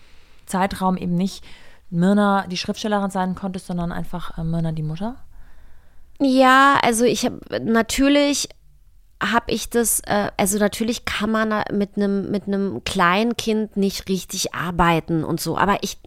Zeitraum 0.45 0.95
eben 0.95 1.15
nicht 1.15 1.43
Myrna 1.89 2.45
die 2.45 2.57
Schriftstellerin 2.57 3.09
sein 3.09 3.33
konntest, 3.33 3.65
sondern 3.65 3.91
einfach 3.91 4.37
äh, 4.37 4.43
Myrna 4.43 4.73
die 4.73 4.83
Mutter? 4.83 5.15
Ja, 6.21 6.77
also 6.83 7.03
ich 7.03 7.25
habe 7.25 7.39
natürlich 7.63 8.49
habe 9.21 9.51
ich 9.51 9.69
das, 9.69 9.99
äh, 10.01 10.31
also 10.37 10.57
natürlich 10.59 11.05
kann 11.05 11.31
man 11.31 11.63
mit 11.71 11.97
einem 11.97 12.31
mit 12.31 12.47
einem 12.47 12.83
kleinen 12.83 13.35
Kind 13.35 13.75
nicht 13.75 14.07
richtig 14.07 14.53
arbeiten 14.53 15.23
und 15.23 15.41
so, 15.41 15.57
aber 15.57 15.79
ich, 15.81 15.97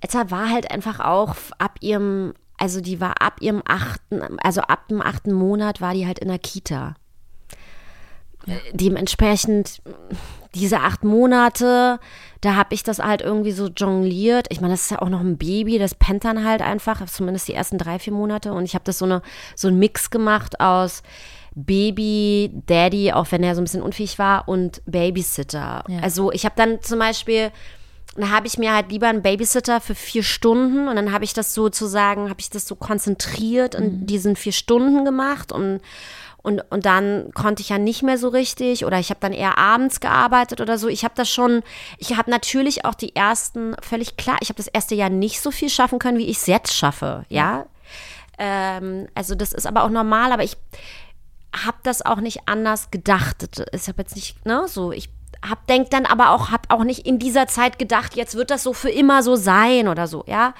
Etta 0.00 0.30
war 0.30 0.48
halt 0.48 0.70
einfach 0.70 1.00
auch 1.00 1.34
ab 1.58 1.76
ihrem, 1.80 2.32
also 2.56 2.80
die 2.80 3.00
war 3.00 3.20
ab 3.20 3.40
ihrem 3.40 3.62
achten, 3.66 4.38
also 4.40 4.62
ab 4.62 4.88
dem 4.88 5.02
achten 5.02 5.32
Monat 5.32 5.80
war 5.80 5.92
die 5.92 6.06
halt 6.06 6.18
in 6.18 6.28
der 6.28 6.38
Kita. 6.38 6.94
Ja. 8.46 8.56
Dementsprechend 8.72 9.82
diese 10.54 10.80
acht 10.80 11.04
Monate, 11.04 12.00
da 12.40 12.54
habe 12.54 12.74
ich 12.74 12.82
das 12.82 12.98
halt 12.98 13.20
irgendwie 13.20 13.52
so 13.52 13.66
jongliert. 13.66 14.46
Ich 14.48 14.62
meine, 14.62 14.72
das 14.72 14.82
ist 14.82 14.90
ja 14.90 15.02
auch 15.02 15.10
noch 15.10 15.20
ein 15.20 15.36
Baby, 15.36 15.78
das 15.78 15.94
pennt 15.94 16.24
dann 16.24 16.44
halt 16.44 16.62
einfach, 16.62 17.04
zumindest 17.06 17.48
die 17.48 17.54
ersten 17.54 17.76
drei, 17.76 17.98
vier 17.98 18.14
Monate. 18.14 18.52
Und 18.54 18.64
ich 18.64 18.74
habe 18.74 18.84
das 18.84 18.98
so, 18.98 19.04
eine, 19.04 19.20
so 19.54 19.68
einen 19.68 19.78
Mix 19.78 20.10
gemacht 20.10 20.60
aus 20.60 21.02
Baby, 21.64 22.52
Daddy, 22.66 23.12
auch 23.12 23.26
wenn 23.30 23.42
er 23.42 23.54
so 23.54 23.60
ein 23.60 23.64
bisschen 23.64 23.82
unfähig 23.82 24.18
war, 24.18 24.48
und 24.48 24.80
Babysitter. 24.86 25.84
Ja. 25.88 26.00
Also 26.02 26.30
ich 26.32 26.44
habe 26.44 26.54
dann 26.56 26.80
zum 26.82 26.98
Beispiel, 26.98 27.50
dann 28.16 28.30
habe 28.30 28.46
ich 28.46 28.58
mir 28.58 28.72
halt 28.72 28.90
lieber 28.90 29.08
einen 29.08 29.22
Babysitter 29.22 29.80
für 29.80 29.94
vier 29.94 30.22
Stunden 30.22 30.88
und 30.88 30.96
dann 30.96 31.12
habe 31.12 31.24
ich 31.24 31.34
das 31.34 31.54
sozusagen, 31.54 32.30
habe 32.30 32.40
ich 32.40 32.50
das 32.50 32.68
so 32.68 32.76
konzentriert 32.76 33.74
in 33.74 34.00
mhm. 34.00 34.06
diesen 34.06 34.36
vier 34.36 34.52
Stunden 34.52 35.04
gemacht 35.04 35.52
und 35.52 35.80
und, 36.40 36.62
und 36.70 36.86
dann 36.86 37.32
konnte 37.34 37.62
ich 37.62 37.68
ja 37.68 37.78
nicht 37.78 38.02
mehr 38.02 38.16
so 38.16 38.28
richtig 38.28 38.84
oder 38.86 38.98
ich 39.00 39.10
habe 39.10 39.18
dann 39.20 39.32
eher 39.32 39.58
abends 39.58 39.98
gearbeitet 39.98 40.60
oder 40.60 40.78
so. 40.78 40.88
Ich 40.88 41.04
habe 41.04 41.12
das 41.16 41.28
schon, 41.28 41.62
ich 41.98 42.16
habe 42.16 42.30
natürlich 42.30 42.84
auch 42.84 42.94
die 42.94 43.14
ersten, 43.14 43.74
völlig 43.82 44.16
klar, 44.16 44.38
ich 44.40 44.48
habe 44.48 44.56
das 44.56 44.68
erste 44.68 44.94
Jahr 44.94 45.10
nicht 45.10 45.40
so 45.40 45.50
viel 45.50 45.68
schaffen 45.68 45.98
können, 45.98 46.16
wie 46.16 46.26
ich 46.26 46.38
es 46.38 46.46
jetzt 46.46 46.74
schaffe, 46.74 47.26
ja. 47.28 47.66
Ähm, 48.38 49.08
also 49.14 49.34
das 49.34 49.52
ist 49.52 49.66
aber 49.66 49.82
auch 49.82 49.90
normal, 49.90 50.30
aber 50.30 50.44
ich, 50.44 50.56
habe 51.54 51.78
das 51.82 52.04
auch 52.04 52.20
nicht 52.20 52.40
anders 52.46 52.90
gedacht. 52.90 53.68
Ich 53.72 53.88
habe 53.88 54.02
jetzt 54.02 54.16
nicht, 54.16 54.44
ne, 54.44 54.66
so, 54.68 54.92
ich 54.92 55.10
hab 55.48 55.66
denkt 55.66 55.92
dann 55.92 56.06
aber 56.06 56.30
auch, 56.30 56.50
habe 56.50 56.70
auch 56.70 56.84
nicht 56.84 57.06
in 57.06 57.18
dieser 57.18 57.46
Zeit 57.46 57.78
gedacht, 57.78 58.16
jetzt 58.16 58.34
wird 58.34 58.50
das 58.50 58.62
so 58.62 58.72
für 58.72 58.90
immer 58.90 59.22
so 59.22 59.36
sein 59.36 59.88
oder 59.88 60.06
so, 60.06 60.24
ja. 60.26 60.54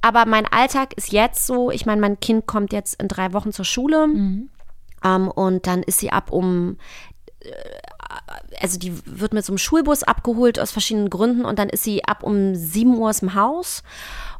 Aber 0.00 0.26
mein 0.26 0.46
Alltag 0.46 0.94
ist 0.94 1.12
jetzt 1.12 1.46
so, 1.46 1.70
ich 1.70 1.86
meine, 1.86 2.00
mein 2.00 2.20
Kind 2.20 2.46
kommt 2.46 2.72
jetzt 2.72 3.00
in 3.00 3.08
drei 3.08 3.32
Wochen 3.32 3.52
zur 3.52 3.64
Schule 3.64 4.08
mhm. 4.08 4.50
ähm, 5.04 5.28
und 5.28 5.66
dann 5.66 5.82
ist 5.82 6.00
sie 6.00 6.10
ab 6.10 6.32
um 6.32 6.76
äh, 7.40 7.52
also 8.60 8.78
die 8.78 8.92
wird 9.06 9.32
mit 9.32 9.44
so 9.44 9.52
einem 9.52 9.58
Schulbus 9.58 10.02
abgeholt 10.02 10.58
aus 10.58 10.70
verschiedenen 10.70 11.08
Gründen 11.08 11.44
und 11.44 11.58
dann 11.58 11.68
ist 11.68 11.84
sie 11.84 12.04
ab 12.04 12.22
um 12.22 12.54
7 12.54 12.96
Uhr 12.98 13.08
aus 13.08 13.20
dem 13.20 13.34
Haus 13.34 13.82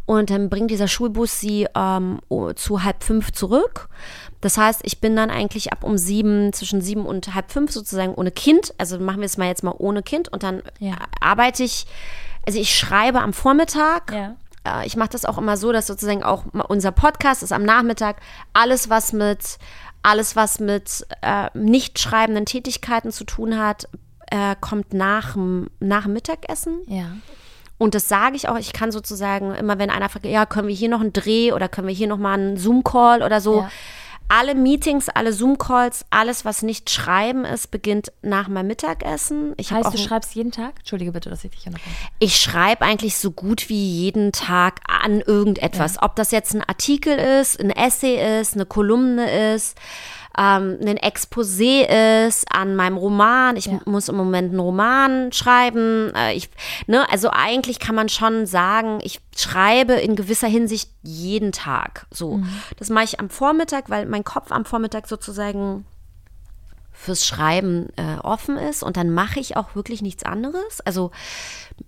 und 0.04 0.30
dann 0.30 0.50
bringt 0.50 0.70
dieser 0.70 0.88
Schulbus 0.88 1.40
sie 1.40 1.68
ähm, 1.74 2.20
zu 2.56 2.82
halb 2.82 3.04
fünf 3.04 3.32
zurück. 3.32 3.88
Das 4.40 4.58
heißt, 4.58 4.80
ich 4.84 5.00
bin 5.00 5.14
dann 5.14 5.30
eigentlich 5.30 5.72
ab 5.72 5.84
um 5.84 5.96
sieben, 5.96 6.52
zwischen 6.52 6.80
sieben 6.80 7.06
und 7.06 7.34
halb 7.34 7.52
fünf 7.52 7.70
sozusagen 7.70 8.14
ohne 8.14 8.32
Kind. 8.32 8.74
Also 8.78 8.98
machen 8.98 9.20
wir 9.20 9.26
es 9.26 9.38
mal 9.38 9.46
jetzt 9.46 9.62
mal 9.62 9.74
ohne 9.78 10.02
Kind 10.02 10.28
und 10.28 10.42
dann 10.42 10.62
ja. 10.80 10.96
arbeite 11.20 11.62
ich, 11.62 11.86
also 12.44 12.58
ich 12.58 12.76
schreibe 12.76 13.20
am 13.20 13.32
Vormittag. 13.32 14.12
Ja. 14.12 14.34
Äh, 14.66 14.86
ich 14.86 14.96
mache 14.96 15.10
das 15.10 15.24
auch 15.24 15.38
immer 15.38 15.56
so, 15.56 15.70
dass 15.70 15.86
sozusagen 15.86 16.24
auch 16.24 16.44
unser 16.68 16.90
Podcast 16.90 17.44
ist 17.44 17.52
am 17.52 17.62
Nachmittag. 17.62 18.16
Alles, 18.52 18.90
was 18.90 19.12
mit, 19.12 19.58
alles, 20.02 20.34
was 20.34 20.58
mit 20.58 21.06
äh, 21.20 21.48
nicht 21.54 22.00
schreibenden 22.00 22.44
Tätigkeiten 22.44 23.12
zu 23.12 23.22
tun 23.22 23.56
hat, 23.56 23.88
äh, 24.32 24.56
kommt 24.60 24.92
nach, 24.92 25.36
nach 25.78 26.04
dem 26.04 26.12
Mittagessen. 26.14 26.80
Ja. 26.86 27.12
Und 27.82 27.94
das 27.94 28.08
sage 28.08 28.36
ich 28.36 28.48
auch, 28.48 28.58
ich 28.58 28.72
kann 28.72 28.92
sozusagen 28.92 29.54
immer, 29.54 29.78
wenn 29.78 29.90
einer 29.90 30.08
fragt, 30.08 30.24
ja, 30.26 30.46
können 30.46 30.68
wir 30.68 30.74
hier 30.74 30.88
noch 30.88 31.00
einen 31.00 31.12
Dreh 31.12 31.52
oder 31.52 31.68
können 31.68 31.88
wir 31.88 31.94
hier 31.94 32.06
noch 32.06 32.18
mal 32.18 32.34
einen 32.34 32.56
Zoom-Call 32.56 33.22
oder 33.22 33.40
so, 33.40 33.62
ja 33.62 33.70
alle 34.32 34.54
Meetings, 34.54 35.10
alle 35.10 35.34
Zoom-Calls, 35.34 36.06
alles, 36.08 36.46
was 36.46 36.62
nicht 36.62 36.88
schreiben 36.88 37.44
ist, 37.44 37.70
beginnt 37.70 38.12
nach 38.22 38.48
meinem 38.48 38.68
Mittagessen. 38.68 39.52
Ich 39.58 39.72
heißt, 39.72 39.92
du 39.92 39.98
schreibst 39.98 40.34
jeden 40.34 40.50
Tag? 40.50 40.78
Entschuldige 40.78 41.12
bitte, 41.12 41.28
dass 41.28 41.44
ich 41.44 41.50
dich 41.50 41.64
hier 41.64 41.72
noch. 41.72 41.78
Ich 42.18 42.36
schreibe 42.36 42.82
eigentlich 42.82 43.18
so 43.18 43.30
gut 43.30 43.68
wie 43.68 43.90
jeden 43.90 44.32
Tag 44.32 44.80
an 44.88 45.20
irgendetwas. 45.20 45.96
Ja. 45.96 46.04
Ob 46.04 46.16
das 46.16 46.30
jetzt 46.30 46.54
ein 46.54 46.62
Artikel 46.62 47.18
ist, 47.18 47.60
ein 47.60 47.68
Essay 47.68 48.40
ist, 48.40 48.54
eine 48.54 48.64
Kolumne 48.64 49.54
ist 49.54 49.76
ähm, 50.38 50.78
ein 50.80 50.98
Exposé 50.98 52.26
ist 52.26 52.46
an 52.50 52.74
meinem 52.74 52.96
Roman. 52.96 53.56
Ich 53.56 53.66
ja. 53.66 53.80
muss 53.84 54.08
im 54.08 54.16
Moment 54.16 54.50
einen 54.50 54.60
Roman 54.60 55.32
schreiben. 55.32 56.12
Äh, 56.14 56.34
ich, 56.34 56.48
ne, 56.86 57.10
also 57.10 57.30
eigentlich 57.30 57.78
kann 57.78 57.94
man 57.94 58.08
schon 58.08 58.46
sagen, 58.46 59.00
ich 59.02 59.20
schreibe 59.36 59.94
in 59.94 60.16
gewisser 60.16 60.48
Hinsicht 60.48 60.90
jeden 61.02 61.52
Tag. 61.52 62.06
So, 62.10 62.38
mhm. 62.38 62.48
das 62.78 62.90
mache 62.90 63.04
ich 63.04 63.20
am 63.20 63.30
Vormittag, 63.30 63.90
weil 63.90 64.06
mein 64.06 64.24
Kopf 64.24 64.52
am 64.52 64.64
Vormittag 64.64 65.06
sozusagen 65.08 65.84
fürs 66.92 67.26
Schreiben 67.26 67.88
äh, 67.96 68.18
offen 68.22 68.56
ist 68.56 68.82
und 68.82 68.96
dann 68.96 69.10
mache 69.10 69.40
ich 69.40 69.56
auch 69.56 69.74
wirklich 69.74 70.02
nichts 70.02 70.24
anderes. 70.24 70.80
Also 70.84 71.10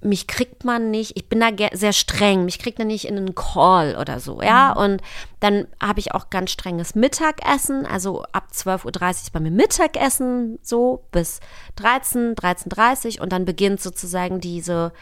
mich 0.00 0.26
kriegt 0.26 0.64
man 0.64 0.90
nicht, 0.90 1.16
ich 1.16 1.28
bin 1.28 1.40
da 1.40 1.48
sehr 1.72 1.92
streng, 1.92 2.44
mich 2.44 2.58
kriegt 2.58 2.78
man 2.78 2.88
nicht 2.88 3.06
in 3.06 3.16
einen 3.16 3.34
Call 3.34 3.96
oder 3.96 4.18
so, 4.18 4.42
ja. 4.42 4.74
Mhm. 4.74 4.82
Und 4.82 5.02
dann 5.40 5.66
habe 5.80 6.00
ich 6.00 6.12
auch 6.14 6.30
ganz 6.30 6.50
strenges 6.50 6.94
Mittagessen, 6.94 7.86
also 7.86 8.24
ab 8.32 8.48
12.30 8.52 8.84
Uhr 8.86 9.10
ist 9.10 9.32
bei 9.32 9.40
mir 9.40 9.50
Mittagessen 9.50 10.58
so 10.62 11.04
bis 11.12 11.40
13, 11.76 12.34
13.30 12.34 13.16
Uhr 13.16 13.22
und 13.22 13.32
dann 13.32 13.44
beginnt 13.44 13.80
sozusagen 13.80 14.40
diese 14.40 14.92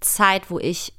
Zeit, 0.00 0.50
wo 0.50 0.58
ich 0.58 0.94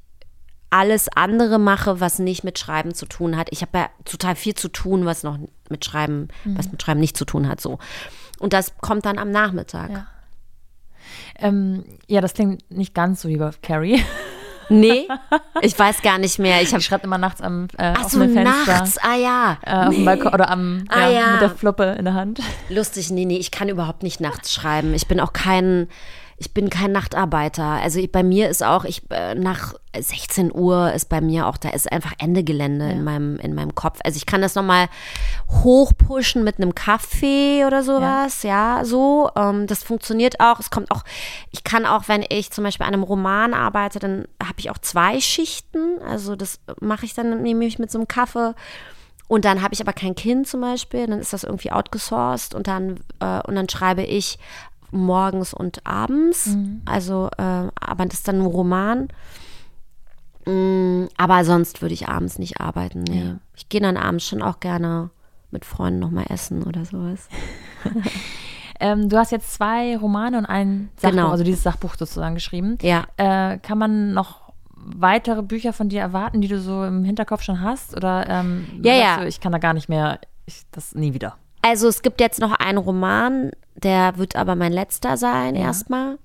alles 0.74 1.08
andere 1.08 1.60
mache, 1.60 2.00
was 2.00 2.18
nicht 2.18 2.42
mit 2.42 2.58
Schreiben 2.58 2.94
zu 2.94 3.06
tun 3.06 3.36
hat. 3.36 3.46
Ich 3.52 3.62
habe 3.62 3.78
ja 3.78 3.90
total 4.04 4.34
viel 4.34 4.54
zu 4.54 4.68
tun, 4.68 5.06
was 5.06 5.22
noch 5.22 5.38
mit 5.70 5.84
Schreiben, 5.84 6.28
mhm. 6.44 6.58
was 6.58 6.70
mit 6.70 6.82
Schreiben 6.82 6.98
nicht 7.00 7.16
zu 7.16 7.24
tun 7.24 7.48
hat, 7.48 7.60
so. 7.60 7.78
Und 8.44 8.52
das 8.52 8.76
kommt 8.82 9.06
dann 9.06 9.16
am 9.16 9.30
Nachmittag. 9.30 9.90
Ja. 9.90 10.06
Ähm, 11.38 11.82
ja, 12.08 12.20
das 12.20 12.34
klingt 12.34 12.70
nicht 12.70 12.92
ganz 12.92 13.22
so 13.22 13.30
wie 13.30 13.38
bei 13.38 13.50
Carrie. 13.62 14.04
Nee, 14.70 15.06
ich 15.60 15.78
weiß 15.78 16.00
gar 16.00 16.16
nicht 16.16 16.38
mehr. 16.38 16.62
Ich, 16.62 16.72
ich 16.72 16.86
schreibe 16.86 17.04
immer 17.04 17.18
nachts 17.18 17.42
am 17.42 17.68
äh, 17.76 17.92
Ach 17.94 18.08
so, 18.08 18.18
Fenster, 18.18 18.44
nachts, 18.44 18.96
ah 18.96 19.14
ja. 19.14 19.58
Äh, 19.60 19.74
auf 19.74 19.88
nee. 19.90 19.96
dem 19.96 20.04
Balkon 20.06 20.32
oder 20.32 20.48
am, 20.48 20.86
ah, 20.88 21.00
ja, 21.00 21.10
ja. 21.10 21.30
mit 21.32 21.42
der 21.42 21.50
Fluppe 21.50 21.84
in 21.98 22.06
der 22.06 22.14
Hand. 22.14 22.40
Lustig, 22.70 23.10
nee, 23.10 23.26
nee, 23.26 23.36
ich 23.36 23.50
kann 23.50 23.68
überhaupt 23.68 24.02
nicht 24.02 24.22
nachts 24.22 24.54
schreiben. 24.54 24.94
Ich 24.94 25.06
bin 25.06 25.20
auch 25.20 25.34
kein, 25.34 25.86
ich 26.36 26.52
bin 26.52 26.68
kein 26.68 26.92
Nachtarbeiter. 26.92 27.64
Also 27.64 28.00
ich, 28.00 28.10
bei 28.10 28.22
mir 28.22 28.48
ist 28.48 28.62
auch, 28.62 28.84
ich 28.84 29.02
äh, 29.10 29.34
nach 29.34 29.74
16 29.96 30.52
Uhr 30.52 30.92
ist 30.92 31.08
bei 31.08 31.20
mir 31.20 31.46
auch, 31.46 31.56
da 31.56 31.70
ist 31.70 31.90
einfach 31.90 32.12
Ende 32.18 32.42
Gelände 32.42 32.86
ja. 32.86 32.92
in, 32.92 33.04
meinem, 33.04 33.38
in 33.38 33.54
meinem 33.54 33.74
Kopf. 33.74 34.00
Also 34.04 34.16
ich 34.16 34.26
kann 34.26 34.42
das 34.42 34.54
nochmal 34.56 34.88
hochpushen 35.48 36.42
mit 36.42 36.56
einem 36.56 36.74
Kaffee 36.74 37.64
oder 37.64 37.82
sowas, 37.82 38.42
ja, 38.42 38.78
ja 38.78 38.84
so. 38.84 39.30
Ähm, 39.36 39.66
das 39.66 39.84
funktioniert 39.84 40.40
auch. 40.40 40.58
Es 40.58 40.70
kommt 40.70 40.90
auch, 40.90 41.04
ich 41.52 41.62
kann 41.62 41.86
auch, 41.86 42.08
wenn 42.08 42.24
ich 42.28 42.50
zum 42.50 42.64
Beispiel 42.64 42.86
an 42.86 42.94
einem 42.94 43.04
Roman 43.04 43.54
arbeite, 43.54 44.00
dann 44.00 44.26
habe 44.42 44.58
ich 44.58 44.70
auch 44.70 44.78
zwei 44.78 45.20
Schichten. 45.20 46.00
Also 46.08 46.34
das 46.34 46.58
mache 46.80 47.06
ich 47.06 47.14
dann 47.14 47.42
nämlich 47.42 47.78
mit 47.78 47.90
so 47.90 47.98
einem 47.98 48.08
Kaffee. 48.08 48.54
Und 49.26 49.46
dann 49.46 49.62
habe 49.62 49.72
ich 49.72 49.80
aber 49.80 49.94
kein 49.94 50.14
Kind 50.14 50.46
zum 50.46 50.60
Beispiel, 50.60 51.06
dann 51.06 51.18
ist 51.18 51.32
das 51.32 51.44
irgendwie 51.44 51.72
outgesourced 51.72 52.54
und 52.54 52.66
dann, 52.66 53.00
äh, 53.20 53.40
und 53.46 53.54
dann 53.54 53.68
schreibe 53.68 54.02
ich 54.02 54.38
morgens 54.94 55.52
und 55.54 55.86
abends. 55.86 56.46
Mhm. 56.46 56.82
Also, 56.84 57.28
äh, 57.36 57.68
aber 57.78 58.06
das 58.06 58.18
ist 58.18 58.28
dann 58.28 58.40
ein 58.40 58.46
Roman. 58.46 59.08
Mm, 60.46 61.06
aber 61.16 61.44
sonst 61.44 61.82
würde 61.82 61.94
ich 61.94 62.08
abends 62.08 62.38
nicht 62.38 62.60
arbeiten. 62.60 63.04
Nee. 63.04 63.24
Ja. 63.24 63.38
Ich 63.56 63.68
gehe 63.68 63.80
dann 63.80 63.96
abends 63.96 64.26
schon 64.26 64.42
auch 64.42 64.60
gerne 64.60 65.10
mit 65.50 65.64
Freunden 65.64 66.00
nochmal 66.00 66.26
essen 66.28 66.62
oder 66.64 66.84
sowas. 66.84 67.28
ähm, 68.80 69.08
du 69.08 69.16
hast 69.16 69.32
jetzt 69.32 69.54
zwei 69.54 69.96
Romane 69.96 70.38
und 70.38 70.46
ein 70.46 70.90
Sachbuch, 70.96 71.16
genau. 71.16 71.30
also 71.30 71.44
dieses 71.44 71.62
Sachbuch 71.62 71.94
sozusagen 71.96 72.34
geschrieben. 72.34 72.76
Ja. 72.82 73.06
Äh, 73.16 73.58
kann 73.58 73.78
man 73.78 74.12
noch 74.12 74.52
weitere 74.74 75.42
Bücher 75.42 75.72
von 75.72 75.88
dir 75.88 76.00
erwarten, 76.00 76.40
die 76.40 76.48
du 76.48 76.60
so 76.60 76.84
im 76.84 77.04
Hinterkopf 77.04 77.42
schon 77.42 77.60
hast? 77.60 77.96
Oder 77.96 78.28
ähm, 78.28 78.66
ja, 78.82 78.94
ja. 78.94 79.16
Du, 79.20 79.26
ich 79.26 79.40
kann 79.40 79.52
da 79.52 79.58
gar 79.58 79.72
nicht 79.72 79.88
mehr, 79.88 80.18
ich, 80.44 80.62
das 80.72 80.94
nie 80.94 81.14
wieder. 81.14 81.36
Also 81.62 81.88
es 81.88 82.02
gibt 82.02 82.20
jetzt 82.20 82.40
noch 82.40 82.52
einen 82.52 82.76
Roman, 82.76 83.52
der 83.76 84.16
wird 84.16 84.36
aber 84.36 84.54
mein 84.56 84.72
letzter 84.72 85.16
sein 85.16 85.54
ja. 85.54 85.62
erstmal. 85.62 86.18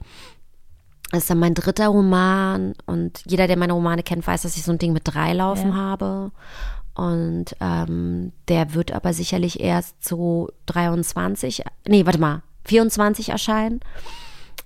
Das 1.11 1.23
ist 1.23 1.30
dann 1.30 1.39
mein 1.39 1.55
dritter 1.55 1.88
Roman 1.88 2.73
und 2.86 3.23
jeder, 3.26 3.47
der 3.47 3.57
meine 3.57 3.73
Romane 3.73 4.03
kennt, 4.03 4.28
weiß, 4.28 4.43
dass 4.43 4.57
ich 4.57 4.63
so 4.63 4.71
ein 4.71 4.78
Ding 4.78 4.93
mit 4.93 5.03
drei 5.05 5.34
laufen 5.34 5.69
ja. 5.69 5.76
habe. 5.76 6.32
Und 6.93 7.55
ähm, 7.61 8.34
der 8.47 8.73
wird 8.73 8.91
aber 8.91 9.13
sicherlich 9.13 9.59
erst 9.59 10.03
so 10.07 10.49
23, 10.67 11.63
nee, 11.88 12.05
warte 12.05 12.19
mal, 12.19 12.41
24 12.65 13.30
erscheinen. 13.30 13.80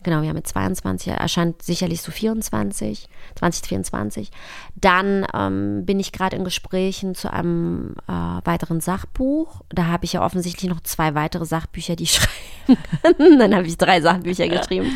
Genau, 0.03 0.21
wir 0.21 0.29
haben 0.29 0.37
jetzt 0.37 0.49
22, 0.49 1.13
erscheint 1.13 1.61
sicherlich 1.61 2.01
so 2.01 2.11
24, 2.11 3.07
2024. 3.35 4.31
Dann 4.75 5.25
ähm, 5.33 5.85
bin 5.85 5.99
ich 5.99 6.11
gerade 6.11 6.35
in 6.35 6.43
Gesprächen 6.43 7.15
zu 7.15 7.31
einem 7.31 7.95
äh, 8.07 8.11
weiteren 8.11 8.81
Sachbuch. 8.81 9.61
Da 9.69 9.87
habe 9.87 10.05
ich 10.05 10.13
ja 10.13 10.23
offensichtlich 10.23 10.69
noch 10.69 10.81
zwei 10.81 11.15
weitere 11.15 11.45
Sachbücher, 11.45 11.95
die 11.95 12.03
ich 12.03 12.13
schreiben 12.67 12.77
kann. 13.01 13.39
Dann 13.39 13.55
habe 13.55 13.67
ich 13.67 13.77
drei 13.77 14.01
Sachbücher 14.01 14.47
geschrieben. 14.49 14.91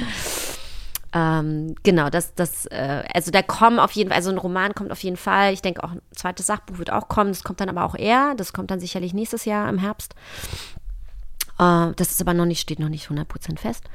Ähm, 1.14 1.76
genau, 1.84 2.10
das, 2.10 2.36
das, 2.36 2.66
äh, 2.66 3.04
also 3.14 3.32
da 3.32 3.42
kommen 3.42 3.80
auf 3.80 3.92
jeden 3.94 4.10
Fall, 4.10 4.18
also 4.18 4.30
ein 4.30 4.38
Roman 4.38 4.76
kommt 4.76 4.92
auf 4.92 5.02
jeden 5.04 5.18
Fall. 5.18 5.54
Ich 5.54 5.62
denke 5.62 5.84
auch 5.84 5.92
ein 5.92 6.02
zweites 6.12 6.48
Sachbuch 6.48 6.78
wird 6.78 6.92
auch 6.92 7.08
kommen. 7.08 7.32
Das 7.32 7.44
kommt 7.44 7.62
dann 7.62 7.70
aber 7.70 7.86
auch 7.86 7.96
eher. 7.96 8.36
Das 8.36 8.54
kommt 8.54 8.72
dann 8.72 8.80
sicherlich 8.80 9.14
nächstes 9.14 9.46
Jahr 9.46 9.70
im 9.70 9.78
Herbst. 9.78 10.16
Äh, 11.60 11.94
das 11.96 12.12
ist 12.12 12.22
aber 12.22 12.34
noch 12.34 12.46
nicht, 12.46 12.62
steht 12.62 12.80
noch 12.80 12.90
nicht 12.90 13.08
100% 13.08 13.58
fest. 13.58 13.86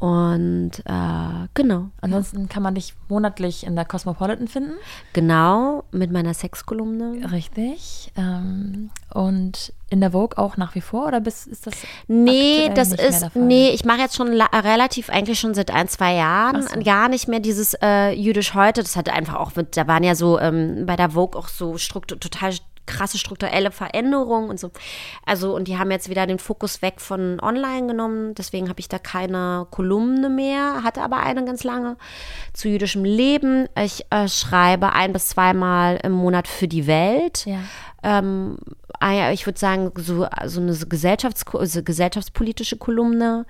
Und 0.00 0.70
äh, 0.84 1.48
genau. 1.54 1.86
Ansonsten 2.00 2.48
kann 2.48 2.62
man 2.62 2.76
dich 2.76 2.94
monatlich 3.08 3.66
in 3.66 3.74
der 3.74 3.84
Cosmopolitan 3.84 4.46
finden. 4.46 4.74
Genau, 5.12 5.82
mit 5.90 6.12
meiner 6.12 6.34
Sexkolumne. 6.34 7.32
Richtig. 7.32 8.12
Ähm, 8.16 8.90
und 9.12 9.72
in 9.90 10.00
der 10.00 10.12
Vogue 10.12 10.38
auch 10.38 10.56
nach 10.56 10.76
wie 10.76 10.82
vor 10.82 11.08
oder 11.08 11.20
bis, 11.20 11.48
ist 11.48 11.66
das? 11.66 11.74
Nee, 12.06 12.70
das 12.76 12.92
ist, 12.92 13.34
nee, 13.34 13.70
ich 13.70 13.84
mache 13.84 13.98
jetzt 13.98 14.14
schon 14.14 14.30
la- 14.30 14.46
relativ, 14.54 15.10
eigentlich 15.10 15.40
schon 15.40 15.54
seit 15.54 15.72
ein, 15.72 15.88
zwei 15.88 16.14
Jahren 16.14 16.62
so. 16.62 16.78
gar 16.80 17.08
nicht 17.08 17.26
mehr 17.26 17.40
dieses 17.40 17.74
äh, 17.82 18.12
Jüdisch 18.12 18.54
heute. 18.54 18.82
Das 18.82 18.94
hatte 18.94 19.12
einfach 19.12 19.34
auch 19.34 19.56
mit, 19.56 19.76
da 19.76 19.88
waren 19.88 20.04
ja 20.04 20.14
so 20.14 20.38
ähm, 20.38 20.86
bei 20.86 20.94
der 20.94 21.10
Vogue 21.10 21.36
auch 21.36 21.48
so 21.48 21.76
struktur, 21.76 22.20
total 22.20 22.52
krasse 22.88 23.18
strukturelle 23.18 23.70
Veränderungen 23.70 24.50
und 24.50 24.58
so. 24.58 24.70
Also, 25.24 25.54
und 25.54 25.68
die 25.68 25.78
haben 25.78 25.90
jetzt 25.90 26.08
wieder 26.08 26.26
den 26.26 26.38
Fokus 26.38 26.82
weg 26.82 27.00
von 27.00 27.38
online 27.40 27.86
genommen. 27.86 28.34
Deswegen 28.34 28.68
habe 28.68 28.80
ich 28.80 28.88
da 28.88 28.98
keine 28.98 29.66
Kolumne 29.70 30.28
mehr, 30.28 30.82
hatte 30.82 31.02
aber 31.02 31.18
eine 31.18 31.44
ganz 31.44 31.62
lange 31.62 31.96
zu 32.52 32.68
jüdischem 32.68 33.04
Leben. 33.04 33.68
Ich 33.76 34.06
äh, 34.10 34.26
schreibe 34.28 34.92
ein 34.92 35.12
bis 35.12 35.28
zweimal 35.28 36.00
im 36.02 36.12
Monat 36.12 36.48
für 36.48 36.66
die 36.66 36.86
Welt 36.86 37.46
Ja. 37.46 37.60
ähm, 38.02 38.56
ah 38.98 39.30
ich 39.30 39.46
würde 39.46 39.58
sagen, 39.58 39.92
so, 39.96 40.26
so 40.46 40.60
eine 40.60 40.74
Gesellschafts 40.74 41.44
also 41.54 41.82
gesellschaftspolitische 41.82 42.76
Kolumne. 42.76 43.44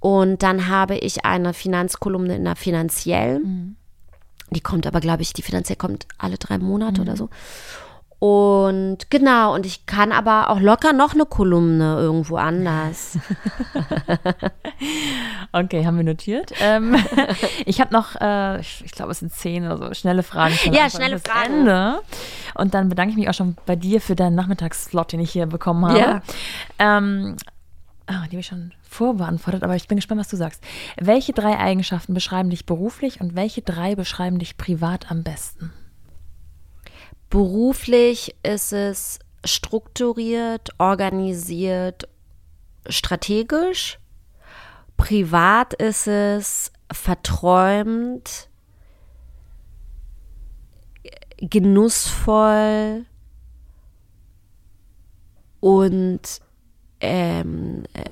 Und 0.00 0.42
dann 0.42 0.68
habe 0.68 0.96
ich 0.96 1.24
eine 1.24 1.52
Finanzkolumne 1.52 2.36
in 2.36 2.44
der 2.44 2.56
Finanziell. 2.56 3.40
Die 4.50 4.60
kommt 4.60 4.86
aber, 4.86 5.00
glaube 5.00 5.22
ich, 5.22 5.32
die 5.32 5.42
Finanziell 5.42 5.76
kommt 5.76 6.06
alle 6.18 6.38
drei 6.38 6.58
Monate 6.58 7.00
oder 7.00 7.16
so. 7.16 7.28
Und 8.26 9.08
genau, 9.08 9.54
und 9.54 9.66
ich 9.66 9.86
kann 9.86 10.10
aber 10.10 10.50
auch 10.50 10.58
locker 10.58 10.92
noch 10.92 11.14
eine 11.14 11.26
Kolumne 11.26 11.96
irgendwo 11.96 12.36
anders. 12.36 13.18
Okay, 15.52 15.86
haben 15.86 15.96
wir 15.96 16.04
notiert. 16.04 16.52
Ähm, 16.60 16.96
ich 17.66 17.80
habe 17.80 17.94
noch, 17.94 18.14
äh, 18.20 18.60
ich, 18.60 18.84
ich 18.84 18.92
glaube, 18.92 19.12
es 19.12 19.20
sind 19.20 19.32
zehn 19.32 19.64
oder 19.64 19.78
so, 19.78 19.94
schnelle 19.94 20.22
Fragen. 20.22 20.54
Ja, 20.70 20.90
schnelle 20.90 21.18
Fragen. 21.18 21.60
Ende. 21.60 22.00
Und 22.54 22.74
dann 22.74 22.90
bedanke 22.90 23.12
ich 23.12 23.16
mich 23.16 23.28
auch 23.30 23.34
schon 23.34 23.56
bei 23.64 23.74
dir 23.74 24.02
für 24.02 24.14
deinen 24.16 24.34
Nachmittagsslot, 24.34 25.12
den 25.12 25.20
ich 25.20 25.30
hier 25.30 25.46
bekommen 25.46 25.86
habe. 25.86 25.98
Ja. 25.98 26.22
Ähm, 26.78 27.36
ah, 28.06 28.24
die 28.26 28.32
habe 28.32 28.40
ich 28.40 28.46
schon 28.46 28.72
vorbeantwortet, 28.82 29.62
aber 29.62 29.76
ich 29.76 29.88
bin 29.88 29.96
gespannt, 29.96 30.20
was 30.20 30.28
du 30.28 30.36
sagst. 30.36 30.62
Welche 31.00 31.32
drei 31.32 31.58
Eigenschaften 31.58 32.12
beschreiben 32.12 32.50
dich 32.50 32.66
beruflich 32.66 33.20
und 33.20 33.34
welche 33.34 33.62
drei 33.62 33.94
beschreiben 33.94 34.38
dich 34.38 34.58
privat 34.58 35.10
am 35.10 35.22
besten? 35.22 35.72
Beruflich 37.30 38.34
ist 38.42 38.72
es 38.72 39.18
strukturiert, 39.44 40.70
organisiert, 40.78 42.08
strategisch. 42.88 43.98
Privat 44.96 45.74
ist 45.74 46.06
es 46.06 46.72
verträumt, 46.90 48.48
genussvoll 51.38 53.04
und 55.60 56.40
ähm, 57.00 57.84
äh, 57.92 58.04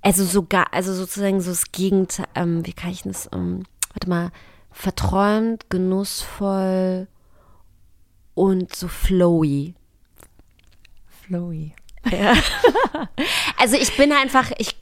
also 0.00 0.24
sogar, 0.24 0.72
also 0.72 0.94
sozusagen 0.94 1.40
so 1.40 1.50
das 1.50 1.72
Gegenteil, 1.72 2.26
ähm, 2.34 2.64
wie 2.64 2.72
kann 2.72 2.90
ich 2.90 3.02
das, 3.02 3.28
ähm, 3.32 3.64
warte 3.92 4.08
mal, 4.08 4.30
verträumt, 4.76 5.70
genussvoll 5.70 7.08
und 8.34 8.76
so 8.76 8.88
flowy. 8.88 9.74
Flowy. 11.26 11.74
Also 13.58 13.76
ich 13.76 13.96
bin 13.96 14.12
einfach, 14.12 14.52
ich, 14.58 14.76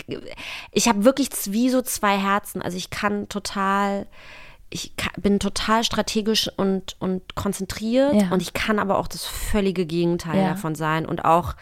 ich 0.72 0.88
habe 0.88 1.04
wirklich 1.04 1.28
wie 1.46 1.70
so 1.70 1.80
zwei 1.80 2.18
Herzen. 2.18 2.60
Also 2.60 2.76
ich 2.76 2.90
kann 2.90 3.28
total, 3.28 4.06
ich 4.68 4.92
bin 5.16 5.38
total 5.40 5.84
strategisch 5.84 6.50
und, 6.56 6.96
und 6.98 7.34
konzentriert 7.34 8.14
Ja. 8.14 8.28
und 8.30 8.42
ich 8.42 8.52
kann 8.52 8.78
aber 8.78 8.98
auch 8.98 9.06
das 9.06 9.24
völlige 9.24 9.86
Gegenteil 9.86 10.42
Ja. 10.42 10.48
davon 10.50 10.74
sein 10.74 11.06
und 11.06 11.24
auch 11.24 11.54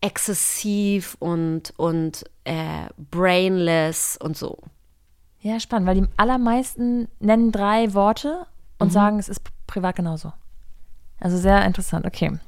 exzessiv 0.00 1.16
und, 1.20 1.72
und 1.78 2.24
äh, 2.44 2.88
brainless 3.10 4.18
und 4.20 4.36
so. 4.36 4.58
Ja, 5.40 5.60
spannend, 5.60 5.86
weil 5.86 6.00
die 6.00 6.08
allermeisten 6.16 7.08
nennen 7.20 7.52
drei 7.52 7.94
Worte 7.94 8.46
und 8.78 8.92
sagen, 8.92 9.18
es 9.18 9.28
ist 9.28 9.40
privat 9.66 9.96
genauso. 9.96 10.32
Also 11.20 11.36
sehr 11.36 11.64
interessant, 11.64 12.06
okay. 12.06 12.38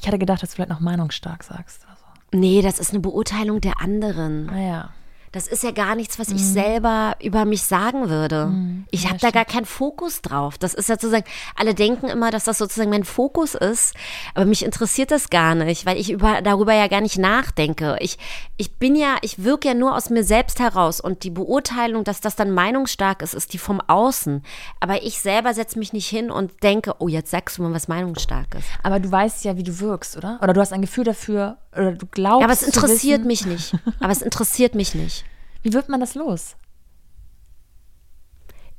Ich 0.00 0.06
hatte 0.06 0.18
gedacht, 0.18 0.42
dass 0.42 0.50
du 0.50 0.56
vielleicht 0.56 0.70
noch 0.70 0.80
meinungsstark 0.80 1.42
sagst. 1.42 1.86
Also, 1.88 2.02
Nee, 2.32 2.62
das 2.62 2.78
ist 2.80 2.90
eine 2.90 3.00
Beurteilung 3.00 3.60
der 3.60 3.80
anderen. 3.80 4.46
naja. 4.46 4.90
Das 5.34 5.48
ist 5.48 5.64
ja 5.64 5.72
gar 5.72 5.96
nichts, 5.96 6.20
was 6.20 6.28
ich 6.28 6.46
selber 6.46 7.16
über 7.20 7.44
mich 7.44 7.64
sagen 7.64 8.08
würde. 8.08 8.52
Ich 8.92 9.02
Ja, 9.02 9.10
habe 9.10 9.18
da 9.18 9.32
gar 9.32 9.44
keinen 9.44 9.64
Fokus 9.64 10.22
drauf. 10.22 10.58
Das 10.58 10.74
ist 10.74 10.88
ja 10.88 10.94
sozusagen, 10.94 11.24
alle 11.56 11.74
denken 11.74 12.06
immer, 12.06 12.30
dass 12.30 12.44
das 12.44 12.58
sozusagen 12.58 12.90
mein 12.90 13.02
Fokus 13.02 13.56
ist, 13.56 13.94
aber 14.34 14.44
mich 14.44 14.64
interessiert 14.64 15.10
das 15.10 15.30
gar 15.30 15.56
nicht, 15.56 15.86
weil 15.86 15.98
ich 15.98 16.12
über, 16.12 16.40
darüber 16.40 16.72
ja 16.72 16.86
gar 16.86 17.00
nicht 17.00 17.18
nachdenke. 17.18 17.96
Ich, 17.98 18.16
ich 18.56 18.76
bin 18.76 18.94
ja, 18.94 19.16
ich 19.22 19.42
wirke 19.42 19.66
ja 19.66 19.74
nur 19.74 19.96
aus 19.96 20.08
mir 20.08 20.22
selbst 20.22 20.60
heraus 20.60 21.00
und 21.00 21.24
die 21.24 21.30
Beurteilung, 21.30 22.04
dass 22.04 22.20
das 22.20 22.36
dann 22.36 22.52
meinungsstark 22.52 23.20
ist, 23.20 23.34
ist 23.34 23.52
die 23.54 23.58
vom 23.58 23.80
Außen. 23.80 24.40
Aber 24.78 25.02
ich 25.02 25.20
selber 25.20 25.52
setze 25.52 25.80
mich 25.80 25.92
nicht 25.92 26.06
hin 26.06 26.30
und 26.30 26.62
denke, 26.62 26.94
oh, 27.00 27.08
jetzt 27.08 27.32
sagst 27.32 27.58
du 27.58 27.62
mal 27.62 27.74
was 27.74 27.88
meinungsstark 27.88 28.54
ist. 28.54 28.68
Aber 28.84 29.00
du 29.00 29.10
weißt 29.10 29.44
ja, 29.44 29.56
wie 29.56 29.64
du 29.64 29.80
wirkst, 29.80 30.16
oder? 30.16 30.38
Oder 30.40 30.52
du 30.52 30.60
hast 30.60 30.72
ein 30.72 30.80
Gefühl 30.82 31.02
dafür, 31.02 31.56
oder 31.76 31.92
du 31.92 32.06
glaubst. 32.06 32.40
Ja, 32.40 32.44
aber 32.46 32.52
es 32.52 32.62
interessiert 32.62 33.24
mich 33.24 33.46
nicht. 33.46 33.74
Aber 34.00 34.12
es 34.12 34.22
interessiert 34.22 34.74
mich 34.74 34.94
nicht. 34.94 35.24
Wie 35.62 35.72
wird 35.72 35.88
man 35.88 36.00
das 36.00 36.14
los? 36.14 36.56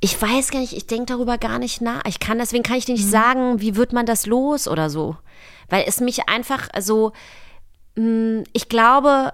Ich 0.00 0.20
weiß 0.20 0.50
gar 0.50 0.60
nicht, 0.60 0.74
ich 0.74 0.86
denke 0.86 1.06
darüber 1.06 1.38
gar 1.38 1.58
nicht 1.58 1.80
nach. 1.80 2.02
Ich 2.06 2.20
kann, 2.20 2.38
deswegen 2.38 2.62
kann 2.62 2.76
ich 2.76 2.84
dir 2.84 2.94
nicht 2.94 3.08
sagen, 3.08 3.60
wie 3.60 3.76
wird 3.76 3.92
man 3.92 4.06
das 4.06 4.26
los 4.26 4.68
oder 4.68 4.90
so. 4.90 5.16
Weil 5.68 5.84
es 5.86 6.00
mich 6.00 6.28
einfach 6.28 6.68
so, 6.80 7.12
mh, 7.96 8.44
ich 8.52 8.68
glaube, 8.68 9.32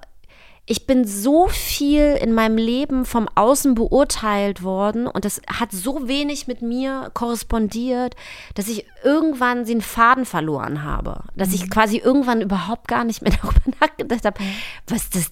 ich 0.65 0.87
bin 0.87 1.05
so 1.05 1.49
viel 1.49 2.17
in 2.21 2.33
meinem 2.33 2.57
Leben 2.57 3.05
vom 3.05 3.29
Außen 3.35 3.75
beurteilt 3.75 4.63
worden 4.63 5.09
und 5.09 5.25
das 5.25 5.43
hat 5.49 5.73
so 5.73 6.07
wenig 6.07 6.47
mit 6.47 6.63
mir 6.63 7.11
korrespondiert, 7.15 8.15
dass 8.55 8.69
ich 8.69 8.87
irgendwann 9.03 9.65
den 9.65 9.81
Faden 9.81 10.25
verloren 10.25 10.85
habe. 10.85 11.25
Dass 11.35 11.53
ich 11.53 11.69
quasi 11.69 11.99
irgendwann 11.99 12.41
überhaupt 12.41 12.87
gar 12.87 13.03
nicht 13.03 13.23
mehr 13.23 13.33
darüber 13.43 13.61
nachgedacht 13.81 14.25
habe, 14.25 14.41
was 14.87 15.11
das 15.11 15.31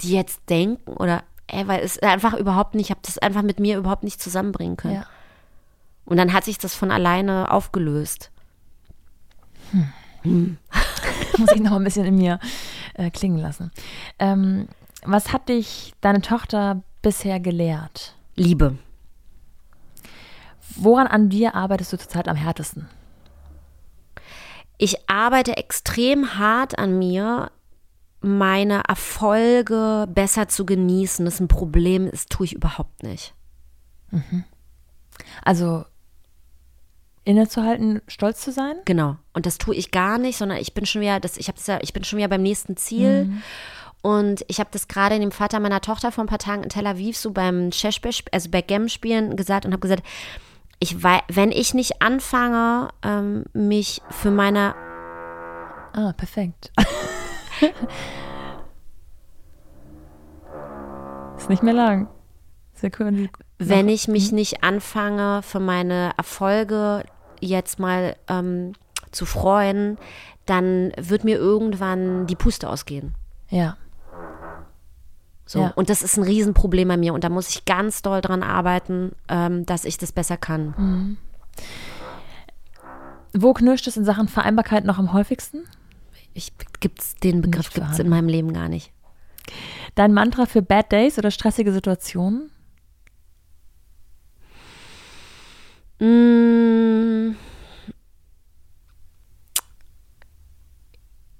die 0.00 0.12
jetzt 0.12 0.40
denken 0.50 0.92
oder 0.94 1.22
ey, 1.46 1.68
weil 1.68 1.80
es 1.80 2.00
einfach 2.00 2.34
überhaupt 2.34 2.74
nicht, 2.74 2.86
ich 2.86 2.90
habe 2.90 3.00
das 3.02 3.18
einfach 3.18 3.42
mit 3.42 3.60
mir 3.60 3.78
überhaupt 3.78 4.02
nicht 4.02 4.20
zusammenbringen 4.20 4.76
können. 4.76 4.94
Ja. 4.94 5.06
Und 6.04 6.16
dann 6.16 6.32
hat 6.32 6.44
sich 6.44 6.58
das 6.58 6.74
von 6.74 6.90
alleine 6.90 7.50
aufgelöst. 7.50 8.30
Muss 10.24 11.52
ich 11.54 11.60
noch 11.60 11.72
ein 11.72 11.84
bisschen 11.84 12.06
in 12.06 12.16
mir 12.16 12.40
äh, 12.94 13.10
klingen 13.10 13.38
lassen. 13.38 13.70
Ähm, 14.18 14.68
was 15.04 15.32
hat 15.32 15.48
dich 15.48 15.94
deine 16.00 16.22
Tochter 16.22 16.82
bisher 17.02 17.40
gelehrt? 17.40 18.16
Liebe. 18.36 18.78
Woran 20.76 21.06
an 21.06 21.28
dir 21.28 21.54
arbeitest 21.54 21.92
du 21.92 21.98
zurzeit 21.98 22.28
am 22.28 22.36
härtesten? 22.36 22.88
Ich 24.78 25.08
arbeite 25.08 25.56
extrem 25.56 26.36
hart 26.36 26.78
an 26.78 26.98
mir, 26.98 27.50
meine 28.20 28.82
Erfolge 28.88 30.06
besser 30.08 30.48
zu 30.48 30.66
genießen. 30.66 31.24
Das 31.24 31.34
ist 31.34 31.40
ein 31.40 31.48
Problem, 31.48 32.10
das 32.10 32.26
tue 32.26 32.46
ich 32.46 32.54
überhaupt 32.54 33.02
nicht. 33.02 33.34
Also 35.44 35.84
innezuhalten, 37.24 38.02
stolz 38.08 38.40
zu 38.42 38.52
sein? 38.52 38.76
Genau. 38.84 39.16
Und 39.32 39.46
das 39.46 39.58
tue 39.58 39.74
ich 39.74 39.90
gar 39.90 40.18
nicht, 40.18 40.36
sondern 40.36 40.58
ich 40.58 40.74
bin 40.74 40.84
schon 40.86 41.00
wieder, 41.02 41.20
das, 41.20 41.36
ich, 41.36 41.50
ja, 41.66 41.78
ich 41.80 41.92
bin 41.92 42.04
schon 42.04 42.18
wieder 42.18 42.28
beim 42.28 42.42
nächsten 42.42 42.76
Ziel. 42.76 43.32
Und 44.02 44.44
ich 44.48 44.60
habe 44.60 44.68
das 44.72 44.86
gerade 44.88 45.18
dem 45.18 45.32
Vater 45.32 45.60
meiner 45.60 45.80
Tochter 45.80 46.12
vor 46.12 46.24
ein 46.24 46.28
paar 46.28 46.38
Tagen 46.38 46.62
in 46.62 46.68
Tel 46.68 46.86
Aviv 46.86 47.16
so 47.16 47.30
beim 47.32 47.70
Cheshbe, 47.70 48.10
also 48.32 48.50
Backgammon 48.50 48.90
spielen 48.90 49.34
gesagt 49.36 49.64
und 49.64 49.72
habe 49.72 49.80
gesagt, 49.80 50.02
ich 50.78 51.02
wei- 51.02 51.22
wenn 51.28 51.50
ich 51.50 51.72
nicht 51.72 52.02
anfange, 52.02 52.90
ähm, 53.02 53.44
mich 53.54 54.02
für 54.10 54.30
meine 54.30 54.74
Ah, 55.94 56.12
perfekt. 56.12 56.72
Ist 61.36 61.48
nicht 61.50 61.62
mehr 61.62 61.74
lang. 61.74 62.08
Sehr 62.74 62.90
cool. 62.98 63.28
wenn 63.58 63.88
ich 63.88 64.08
mich 64.08 64.32
nicht 64.32 64.64
anfange, 64.64 65.40
für 65.42 65.60
meine 65.60 66.10
Erfolge 66.16 67.04
jetzt 67.44 67.78
mal 67.78 68.16
ähm, 68.28 68.72
zu 69.10 69.26
freuen, 69.26 69.98
dann 70.46 70.92
wird 70.96 71.24
mir 71.24 71.36
irgendwann 71.36 72.26
die 72.26 72.36
Puste 72.36 72.68
ausgehen. 72.68 73.14
Ja. 73.48 73.76
So. 75.46 75.60
Ja. 75.60 75.72
Und 75.74 75.90
das 75.90 76.02
ist 76.02 76.16
ein 76.16 76.24
Riesenproblem 76.24 76.88
bei 76.88 76.96
mir 76.96 77.14
und 77.14 77.24
da 77.24 77.28
muss 77.28 77.50
ich 77.50 77.64
ganz 77.64 78.02
doll 78.02 78.20
dran 78.20 78.42
arbeiten, 78.42 79.12
ähm, 79.28 79.66
dass 79.66 79.84
ich 79.84 79.98
das 79.98 80.12
besser 80.12 80.36
kann. 80.36 81.18
Wo 83.32 83.52
knirscht 83.52 83.86
es 83.86 83.96
in 83.96 84.04
Sachen 84.04 84.28
Vereinbarkeit 84.28 84.84
noch 84.84 84.98
am 84.98 85.12
häufigsten? 85.12 85.64
Ich 86.32 86.52
gibt's 86.80 87.14
den 87.16 87.42
Begriff 87.42 87.70
gibt 87.70 87.90
es 87.90 87.98
in 87.98 88.08
meinem 88.08 88.28
Leben 88.28 88.52
gar 88.52 88.68
nicht. 88.68 88.90
Dein 89.94 90.12
Mantra 90.12 90.46
für 90.46 90.62
Bad 90.62 90.90
Days 90.90 91.18
oder 91.18 91.30
stressige 91.30 91.72
Situationen? 91.72 92.50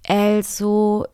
Also 0.06 1.06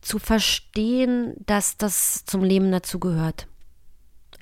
zu 0.00 0.18
verstehen, 0.18 1.34
dass 1.46 1.76
das 1.76 2.24
zum 2.24 2.42
Leben 2.42 2.70
dazugehört. 2.70 3.46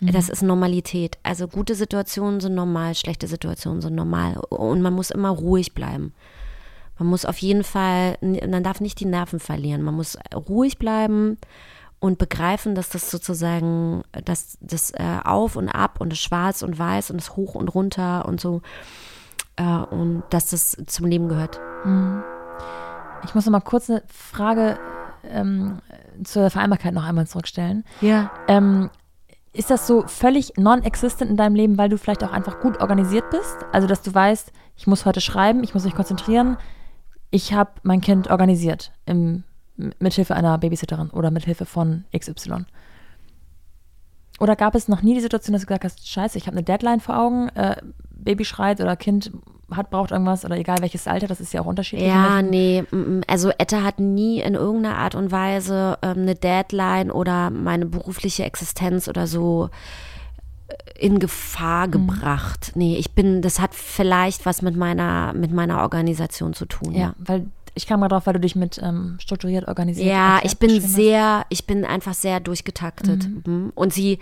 Das 0.01 0.29
ist 0.29 0.43
Normalität. 0.43 1.19
Also 1.23 1.49
gute 1.49 1.75
Situationen 1.75 2.41
sind 2.41 2.55
normal, 2.55 2.95
schlechte 2.95 3.27
Situationen 3.27 3.81
sind 3.81 3.95
normal. 3.95 4.37
Und 4.51 4.83
man 4.83 4.93
muss 4.93 5.11
immer 5.11 5.31
ruhig 5.31 5.73
bleiben. 5.73 6.13
Man 6.99 7.09
muss 7.09 7.25
auf 7.25 7.39
jeden 7.39 7.65
Fall, 7.65 8.19
man 8.21 8.63
darf 8.63 8.81
nicht 8.81 9.01
die 9.01 9.07
Nerven 9.07 9.41
verlieren. 9.41 9.83
Man 9.83 9.95
muss 9.95 10.19
ruhig 10.35 10.79
bleiben 10.79 11.39
und 12.05 12.19
begreifen, 12.19 12.75
dass 12.75 12.91
das 12.91 13.11
sozusagen, 13.11 14.03
dass 14.27 14.59
das 14.61 14.91
äh, 14.91 15.21
Auf 15.25 15.57
und 15.57 15.71
Ab 15.71 16.03
und 16.03 16.13
das 16.13 16.19
Schwarz 16.19 16.61
und 16.61 16.79
Weiß 16.79 17.11
und 17.11 17.17
das 17.17 17.35
Hoch 17.35 17.55
und 17.55 17.75
Runter 17.75 18.27
und 18.27 18.43
so 18.43 18.61
äh, 19.57 19.63
und 19.63 20.23
dass 20.29 20.51
das 20.51 20.77
zum 20.87 21.07
Leben 21.07 21.29
gehört. 21.29 21.59
Ich 23.25 23.35
muss 23.35 23.47
noch 23.47 23.53
mal 23.53 23.61
kurz 23.61 23.89
eine 23.89 24.03
Frage 24.07 24.79
ähm, 25.31 25.79
zur 26.25 26.51
Vereinbarkeit 26.51 26.93
noch 26.93 27.05
einmal 27.05 27.27
zurückstellen. 27.27 27.85
Ja. 28.03 28.31
Ähm, 28.49 28.91
ist 29.55 29.71
das 29.71 29.87
so 29.87 30.07
völlig 30.07 30.59
non-existent 30.59 31.31
in 31.31 31.39
deinem 31.39 31.55
Leben, 31.55 31.79
weil 31.79 31.89
du 31.89 31.97
vielleicht 31.97 32.23
auch 32.23 32.33
einfach 32.33 32.61
gut 32.61 32.83
organisiert 32.83 33.31
bist? 33.31 33.57
Also, 33.73 33.87
dass 33.87 34.03
du 34.03 34.13
weißt, 34.13 34.53
ich 34.77 34.87
muss 34.87 35.07
heute 35.07 35.23
schreiben, 35.23 35.65
ich 35.65 35.73
muss 35.73 35.85
mich 35.85 35.95
konzentrieren. 35.95 36.59
Ich 37.31 37.55
habe 37.55 37.71
mein 37.83 38.03
Kind 38.03 38.29
organisiert 38.29 38.93
im, 39.07 39.45
mithilfe 39.77 40.35
einer 40.35 40.57
Babysitterin 40.59 41.11
oder 41.11 41.31
mithilfe 41.31 41.67
von 41.67 42.05
XY. 42.17 42.65
Oder 44.41 44.57
gab 44.57 44.75
es 44.75 44.89
noch 44.89 45.03
nie 45.03 45.15
die 45.15 45.21
Situation, 45.21 45.53
dass 45.53 45.63
du 45.63 45.67
gesagt 45.67 45.85
hast, 45.85 46.09
scheiße, 46.09 46.39
ich 46.39 46.47
habe 46.47 46.57
eine 46.57 46.65
Deadline 46.65 47.01
vor 47.01 47.19
Augen, 47.19 47.49
äh, 47.51 47.77
Baby 48.11 48.45
schreit 48.45 48.81
oder 48.81 48.97
Kind 48.97 49.31
hat, 49.71 49.91
braucht 49.91 50.11
irgendwas 50.11 50.45
oder 50.45 50.57
egal 50.57 50.79
welches 50.81 51.07
Alter, 51.07 51.27
das 51.27 51.41
ist 51.41 51.53
ja 51.53 51.61
auch 51.61 51.67
unterschiedlich. 51.67 52.09
Ja, 52.09 52.43
nee, 52.43 52.85
also 53.27 53.51
Etta 53.51 53.83
hat 53.83 54.01
nie 54.01 54.41
in 54.41 54.55
irgendeiner 54.55 54.99
Art 54.99 55.15
und 55.15 55.31
Weise 55.31 55.99
ähm, 56.03 56.19
eine 56.19 56.35
Deadline 56.35 57.11
oder 57.11 57.51
meine 57.51 57.87
berufliche 57.87 58.45
Existenz 58.45 59.09
oder 59.09 59.27
so 59.27 59.71
äh, 60.69 61.07
in 61.07 61.19
Gefahr 61.19 61.89
gebracht. 61.89 62.73
Nee, 62.75 62.97
ich 62.97 63.13
bin, 63.15 63.41
das 63.41 63.61
hat 63.61 63.75
vielleicht 63.75 64.47
was 64.47 64.63
mit 64.63 64.77
meiner, 64.77 65.33
mit 65.33 65.53
meiner 65.53 65.81
Organisation 65.81 66.55
zu 66.55 66.67
tun. 66.67 66.93
Ja, 66.93 67.15
weil 67.19 67.47
ich 67.75 67.87
kam 67.87 68.01
mal 68.01 68.09
drauf, 68.09 68.27
weil 68.27 68.35
du 68.35 68.41
dich 68.41 68.57
mit 68.57 68.81
ähm, 68.83 69.17
strukturiert 69.21 69.67
organisiert 69.67 70.07
Ja, 70.07 70.41
ich 70.43 70.59
bin 70.59 70.81
sehr, 70.81 71.45
ich 71.49 71.67
bin 71.67 71.85
einfach 71.85 72.15
sehr 72.15 72.41
durchgetaktet. 72.41 73.29
Mhm. 73.47 73.73
Und 73.75 73.93
sie, 73.93 74.19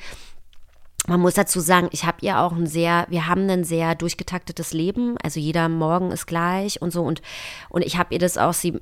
man 1.09 1.20
muss 1.20 1.34
dazu 1.34 1.59
sagen, 1.59 1.88
ich 1.90 2.05
habe 2.05 2.18
ihr 2.20 2.38
auch 2.38 2.53
ein 2.53 2.66
sehr, 2.68 3.07
wir 3.09 3.26
haben 3.26 3.50
ein 3.50 3.64
sehr 3.64 3.96
durchgetaktetes 3.96 4.72
Leben. 4.72 5.16
Also 5.20 5.40
jeder 5.40 5.68
Morgen 5.68 6.12
ist 6.12 6.26
gleich 6.26 6.80
und 6.80 6.92
so. 6.92 7.03
Und, 7.03 7.22
und 7.70 7.82
ich 7.84 7.98
habe 7.98 8.14
ihr 8.14 8.20
das 8.20 8.38
auch, 8.38 8.53
sie, 8.53 8.80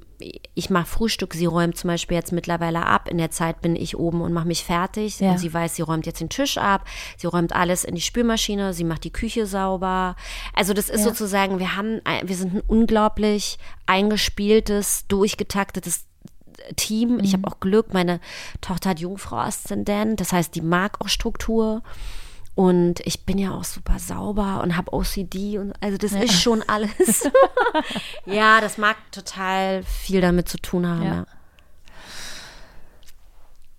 ich 0.54 0.68
mache 0.68 0.84
Frühstück, 0.84 1.32
sie 1.32 1.46
räumt 1.46 1.78
zum 1.78 1.88
Beispiel 1.88 2.16
jetzt 2.18 2.32
mittlerweile 2.32 2.84
ab. 2.84 3.08
In 3.08 3.16
der 3.16 3.30
Zeit 3.30 3.62
bin 3.62 3.74
ich 3.74 3.96
oben 3.96 4.20
und 4.20 4.34
mache 4.34 4.46
mich 4.46 4.64
fertig. 4.64 5.18
Ja. 5.20 5.30
Und 5.30 5.38
sie 5.38 5.52
weiß, 5.52 5.76
sie 5.76 5.82
räumt 5.82 6.04
jetzt 6.04 6.20
den 6.20 6.28
Tisch 6.28 6.58
ab, 6.58 6.84
sie 7.16 7.26
räumt 7.26 7.56
alles 7.56 7.84
in 7.84 7.94
die 7.94 8.02
Spülmaschine, 8.02 8.74
sie 8.74 8.84
macht 8.84 9.04
die 9.04 9.12
Küche 9.12 9.46
sauber. 9.46 10.14
Also 10.54 10.74
das 10.74 10.90
ist 10.90 11.00
Ja. 11.00 11.06
sozusagen, 11.06 11.58
wir 11.58 11.74
haben, 11.76 12.02
wir 12.22 12.36
sind 12.36 12.54
ein 12.54 12.62
unglaublich 12.66 13.58
eingespieltes, 13.86 15.06
durchgetaktetes 15.08 16.04
Team. 16.76 17.20
Ich 17.20 17.32
habe 17.32 17.46
auch 17.46 17.60
Glück, 17.60 17.92
meine 17.92 18.20
Tochter 18.60 18.90
hat 18.90 19.00
Jungfrau-Aszendent, 19.00 20.20
das 20.20 20.32
heißt, 20.32 20.54
die 20.54 20.62
mag 20.62 21.00
auch 21.00 21.08
Struktur. 21.08 21.82
Und 22.54 23.00
ich 23.06 23.24
bin 23.24 23.38
ja 23.38 23.52
auch 23.52 23.64
super 23.64 23.98
sauber 23.98 24.60
und 24.62 24.76
habe 24.76 24.92
OCD 24.92 25.58
und 25.58 25.72
also 25.80 25.96
das 25.96 26.12
ist 26.12 26.42
schon 26.42 26.62
alles. 26.66 27.30
ja, 28.26 28.60
das 28.60 28.76
mag 28.76 28.96
total 29.12 29.82
viel 29.84 30.20
damit 30.20 30.48
zu 30.48 30.58
tun 30.58 30.86
haben. 30.86 31.02
Ja. 31.02 31.14
Ja. 31.14 31.26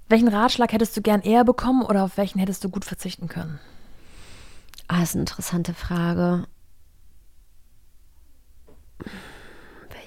Welchen 0.07 0.29
Ratschlag 0.29 0.73
hättest 0.73 0.97
du 0.97 1.01
gern 1.01 1.21
eher 1.21 1.43
bekommen 1.43 1.83
oder 1.83 2.03
auf 2.03 2.17
welchen 2.17 2.39
hättest 2.39 2.63
du 2.63 2.69
gut 2.69 2.83
verzichten 2.83 3.27
können? 3.27 3.59
Ah, 4.87 4.99
das 4.99 5.09
ist 5.09 5.15
eine 5.15 5.21
interessante 5.21 5.73
Frage. 5.73 6.47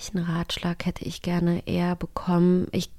Welchen 0.04 0.30
Ratschlag 0.30 0.84
hätte 0.84 1.02
ich 1.06 1.22
gerne 1.22 1.66
eher 1.66 1.96
bekommen? 1.96 2.66
Ich. 2.72 2.90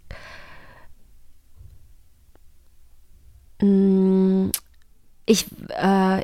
Mm, 3.61 4.49
Ich. 5.27 5.45
Äh, 5.69 6.21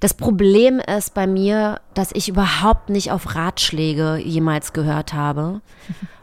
das 0.00 0.14
Problem 0.14 0.80
ist 0.80 1.14
bei 1.14 1.26
mir, 1.26 1.80
dass 1.94 2.12
ich 2.12 2.28
überhaupt 2.28 2.90
nicht 2.90 3.10
auf 3.10 3.34
Ratschläge 3.34 4.16
jemals 4.16 4.74
gehört 4.74 5.14
habe 5.14 5.62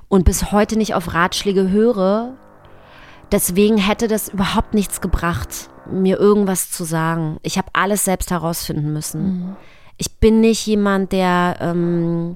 und 0.08 0.26
bis 0.26 0.52
heute 0.52 0.76
nicht 0.78 0.94
auf 0.94 1.14
Ratschläge 1.14 1.70
höre. 1.70 2.36
Deswegen 3.32 3.78
hätte 3.78 4.08
das 4.08 4.30
überhaupt 4.30 4.76
nichts 4.76 5.02
gebracht, 5.02 5.70
mir 5.90 6.20
irgendwas 6.20 6.70
zu 6.70 6.84
sagen. 6.84 7.38
Ich 7.42 7.58
habe 7.58 7.70
alles 7.74 8.06
selbst 8.06 8.30
herausfinden 8.30 8.94
müssen. 8.94 9.56
Ich 10.00 10.18
bin 10.18 10.41
nicht 10.41 10.66
jemand, 10.66 11.12
der 11.12 11.58
ähm, 11.60 12.36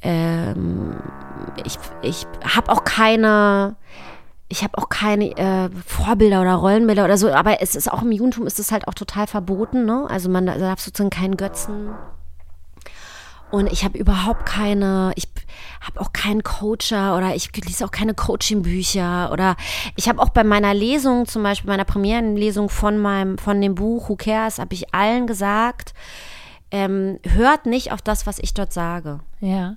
ähm, 0.00 0.96
ich, 1.64 1.78
ich 2.00 2.26
habe 2.42 2.72
auch 2.72 2.84
keine 2.84 3.76
ich 4.48 4.62
habe 4.62 4.78
auch 4.78 4.88
keine 4.88 5.36
äh, 5.36 5.68
Vorbilder 5.86 6.40
oder 6.40 6.54
Rollenbilder 6.54 7.04
oder 7.04 7.18
so, 7.18 7.32
aber 7.32 7.60
es 7.60 7.74
ist 7.74 7.90
auch 7.92 8.02
im 8.02 8.12
Judentum 8.12 8.46
ist 8.46 8.58
es 8.58 8.72
halt 8.72 8.88
auch 8.88 8.94
total 8.94 9.26
verboten, 9.26 9.84
ne? 9.84 10.06
Also 10.08 10.30
man 10.30 10.46
darf 10.46 10.80
sozusagen 10.80 11.10
keinen 11.10 11.36
Götzen 11.36 11.90
und 13.54 13.72
ich 13.72 13.84
habe 13.84 13.96
überhaupt 13.96 14.46
keine, 14.46 15.12
ich 15.14 15.28
habe 15.80 16.00
auch 16.00 16.12
keinen 16.12 16.42
Coacher 16.42 17.16
oder 17.16 17.36
ich 17.36 17.54
lese 17.56 17.84
auch 17.84 17.92
keine 17.92 18.12
Coaching-Bücher 18.12 19.30
oder 19.32 19.54
ich 19.94 20.08
habe 20.08 20.20
auch 20.20 20.30
bei 20.30 20.42
meiner 20.42 20.74
Lesung, 20.74 21.26
zum 21.26 21.44
Beispiel 21.44 21.70
meiner 21.70 21.84
Premierenlesung 21.84 22.68
von 22.68 22.98
meinem, 22.98 23.38
von 23.38 23.60
dem 23.60 23.76
Buch 23.76 24.08
Who 24.08 24.16
Cares, 24.16 24.58
habe 24.58 24.74
ich 24.74 24.92
allen 24.92 25.28
gesagt, 25.28 25.94
ähm, 26.74 27.20
hört 27.24 27.66
nicht 27.66 27.92
auf 27.92 28.02
das, 28.02 28.26
was 28.26 28.40
ich 28.40 28.52
dort 28.52 28.72
sage. 28.72 29.20
Ja. 29.38 29.76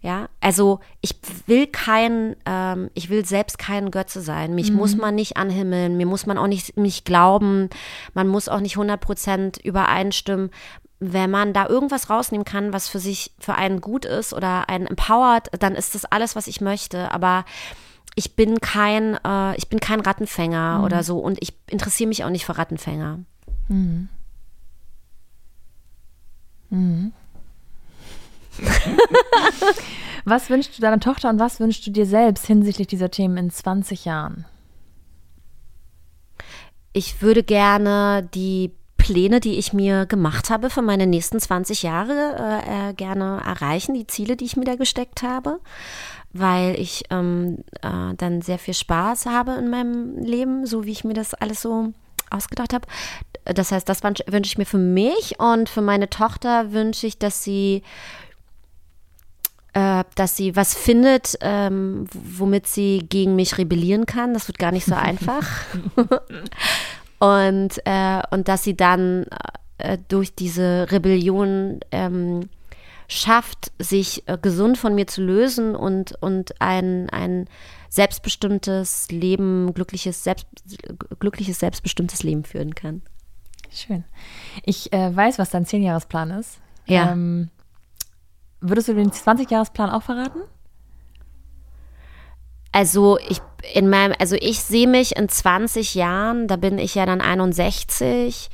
Ja, 0.00 0.28
also 0.40 0.78
ich 1.00 1.16
will 1.46 1.66
kein, 1.66 2.36
ähm, 2.46 2.88
ich 2.94 3.10
will 3.10 3.26
selbst 3.26 3.58
kein 3.58 3.90
Götze 3.90 4.20
sein. 4.20 4.54
Mich 4.54 4.72
muss 4.72 4.96
man 4.96 5.16
nicht 5.16 5.36
anhimmeln, 5.36 5.96
mir 5.96 6.06
muss 6.06 6.24
man 6.24 6.38
auch 6.38 6.46
nicht, 6.46 6.76
nicht 6.76 7.04
glauben, 7.04 7.68
man 8.14 8.28
muss 8.28 8.48
auch 8.48 8.60
nicht 8.60 8.76
100% 8.76 9.60
übereinstimmen. 9.60 10.50
Wenn 11.00 11.30
man 11.30 11.52
da 11.52 11.66
irgendwas 11.66 12.08
rausnehmen 12.08 12.44
kann, 12.44 12.72
was 12.72 12.88
für 12.88 13.00
sich, 13.00 13.32
für 13.40 13.56
einen 13.56 13.80
gut 13.80 14.04
ist 14.04 14.32
oder 14.32 14.68
einen 14.68 14.86
empowert, 14.86 15.48
dann 15.60 15.74
ist 15.74 15.96
das 15.96 16.04
alles, 16.04 16.36
was 16.36 16.46
ich 16.46 16.60
möchte. 16.60 17.10
Aber 17.12 17.44
ich 18.14 18.36
bin 18.36 18.60
kein, 18.60 19.18
äh, 19.26 19.56
ich 19.56 19.68
bin 19.68 19.80
kein 19.80 20.00
Rattenfänger 20.00 20.82
oder 20.84 21.02
so 21.02 21.18
und 21.18 21.38
ich 21.42 21.54
interessiere 21.68 22.08
mich 22.08 22.24
auch 22.24 22.30
nicht 22.30 22.46
für 22.46 22.56
Rattenfänger. 22.56 23.18
Was 30.24 30.50
wünschst 30.50 30.76
du 30.76 30.82
deiner 30.82 31.00
Tochter 31.00 31.30
und 31.30 31.38
was 31.38 31.60
wünschst 31.60 31.86
du 31.86 31.90
dir 31.90 32.04
selbst 32.04 32.46
hinsichtlich 32.46 32.86
dieser 32.88 33.10
Themen 33.10 33.36
in 33.36 33.50
20 33.50 34.04
Jahren? 34.04 34.44
Ich 36.92 37.22
würde 37.22 37.42
gerne 37.42 38.28
die 38.34 38.72
Pläne, 38.98 39.40
die 39.40 39.58
ich 39.58 39.72
mir 39.72 40.04
gemacht 40.04 40.50
habe 40.50 40.68
für 40.68 40.82
meine 40.82 41.06
nächsten 41.06 41.40
20 41.40 41.82
Jahre, 41.82 42.62
äh, 42.66 42.90
äh, 42.90 42.94
gerne 42.94 43.40
erreichen, 43.46 43.94
die 43.94 44.06
Ziele, 44.06 44.36
die 44.36 44.44
ich 44.44 44.56
mir 44.56 44.64
da 44.64 44.74
gesteckt 44.74 45.22
habe, 45.22 45.60
weil 46.32 46.78
ich 46.78 47.04
ähm, 47.10 47.64
äh, 47.80 48.14
dann 48.16 48.42
sehr 48.42 48.58
viel 48.58 48.74
Spaß 48.74 49.26
habe 49.26 49.52
in 49.52 49.70
meinem 49.70 50.18
Leben, 50.18 50.66
so 50.66 50.84
wie 50.84 50.90
ich 50.90 51.04
mir 51.04 51.14
das 51.14 51.32
alles 51.32 51.62
so 51.62 51.92
ausgedacht 52.30 52.74
habe. 52.74 52.86
Das 53.54 53.72
heißt, 53.72 53.88
das 53.88 54.02
wünsch- 54.02 54.30
wünsche 54.30 54.48
ich 54.48 54.58
mir 54.58 54.66
für 54.66 54.78
mich 54.78 55.38
und 55.40 55.68
für 55.68 55.80
meine 55.80 56.10
Tochter 56.10 56.72
wünsche 56.72 57.06
ich, 57.06 57.18
dass 57.18 57.42
sie 57.42 57.82
äh, 59.74 60.04
dass 60.14 60.36
sie 60.36 60.56
was 60.56 60.74
findet, 60.74 61.36
ähm, 61.40 62.06
womit 62.12 62.66
sie 62.66 63.04
gegen 63.08 63.36
mich 63.36 63.58
rebellieren 63.58 64.06
kann. 64.06 64.34
Das 64.34 64.48
wird 64.48 64.58
gar 64.58 64.72
nicht 64.72 64.86
so 64.86 64.94
einfach. 64.96 65.46
und, 67.18 67.70
äh, 67.84 68.22
und 68.30 68.48
dass 68.48 68.64
sie 68.64 68.76
dann 68.76 69.26
äh, 69.78 69.98
durch 70.08 70.34
diese 70.34 70.86
Rebellion 70.90 71.80
ähm, 71.90 72.48
schafft, 73.08 73.72
sich 73.78 74.26
äh, 74.26 74.36
gesund 74.40 74.78
von 74.78 74.94
mir 74.94 75.06
zu 75.06 75.22
lösen 75.22 75.74
und, 75.74 76.14
und 76.20 76.60
ein, 76.60 77.08
ein 77.10 77.46
selbstbestimmtes 77.88 79.08
Leben, 79.10 79.72
glückliches, 79.74 80.24
selbst, 80.24 80.46
glückliches, 81.18 81.58
selbstbestimmtes 81.58 82.22
Leben 82.22 82.44
führen 82.44 82.74
kann. 82.74 83.02
Schön. 83.70 84.04
Ich 84.64 84.92
äh, 84.92 85.14
weiß, 85.14 85.38
was 85.38 85.50
dein 85.50 85.66
Zehnjahresplan 85.66 86.30
ist. 86.30 86.58
Ja. 86.86 87.12
Ähm, 87.12 87.50
Würdest 88.60 88.88
du 88.88 88.94
den 88.94 89.10
20-Jahres-Plan 89.10 89.90
auch 89.90 90.02
verraten? 90.02 90.40
Also 92.72 93.18
ich 93.28 93.40
in 93.72 93.88
meinem, 93.88 94.14
also 94.18 94.36
ich 94.36 94.60
sehe 94.60 94.88
mich 94.88 95.16
in 95.16 95.28
20 95.28 95.94
Jahren, 95.94 96.46
da 96.46 96.56
bin 96.56 96.78
ich 96.78 96.94
ja 96.94 97.06
dann 97.06 97.20
61. 97.20 98.50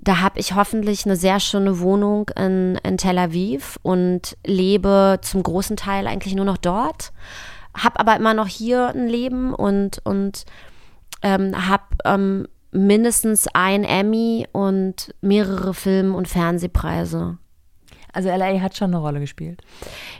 Da 0.00 0.20
habe 0.20 0.38
ich 0.38 0.54
hoffentlich 0.54 1.04
eine 1.04 1.16
sehr 1.16 1.40
schöne 1.40 1.80
Wohnung 1.80 2.30
in, 2.36 2.78
in 2.82 2.98
Tel 2.98 3.18
Aviv 3.18 3.78
und 3.82 4.36
lebe 4.46 5.18
zum 5.22 5.42
großen 5.42 5.76
Teil 5.76 6.06
eigentlich 6.06 6.34
nur 6.34 6.44
noch 6.44 6.56
dort. 6.56 7.12
Habe 7.76 8.00
aber 8.00 8.16
immer 8.16 8.32
noch 8.32 8.46
hier 8.46 8.88
ein 8.88 9.08
Leben 9.08 9.54
und, 9.54 10.00
und 10.04 10.44
ähm, 11.22 11.68
habe 11.68 11.84
ähm, 12.04 12.48
mindestens 12.70 13.48
ein 13.52 13.84
Emmy 13.84 14.46
und 14.52 15.14
mehrere 15.20 15.74
Film- 15.74 16.14
und 16.14 16.28
Fernsehpreise. 16.28 17.38
Also 18.12 18.30
LA 18.30 18.60
hat 18.60 18.76
schon 18.76 18.92
eine 18.92 18.98
Rolle 18.98 19.20
gespielt. 19.20 19.60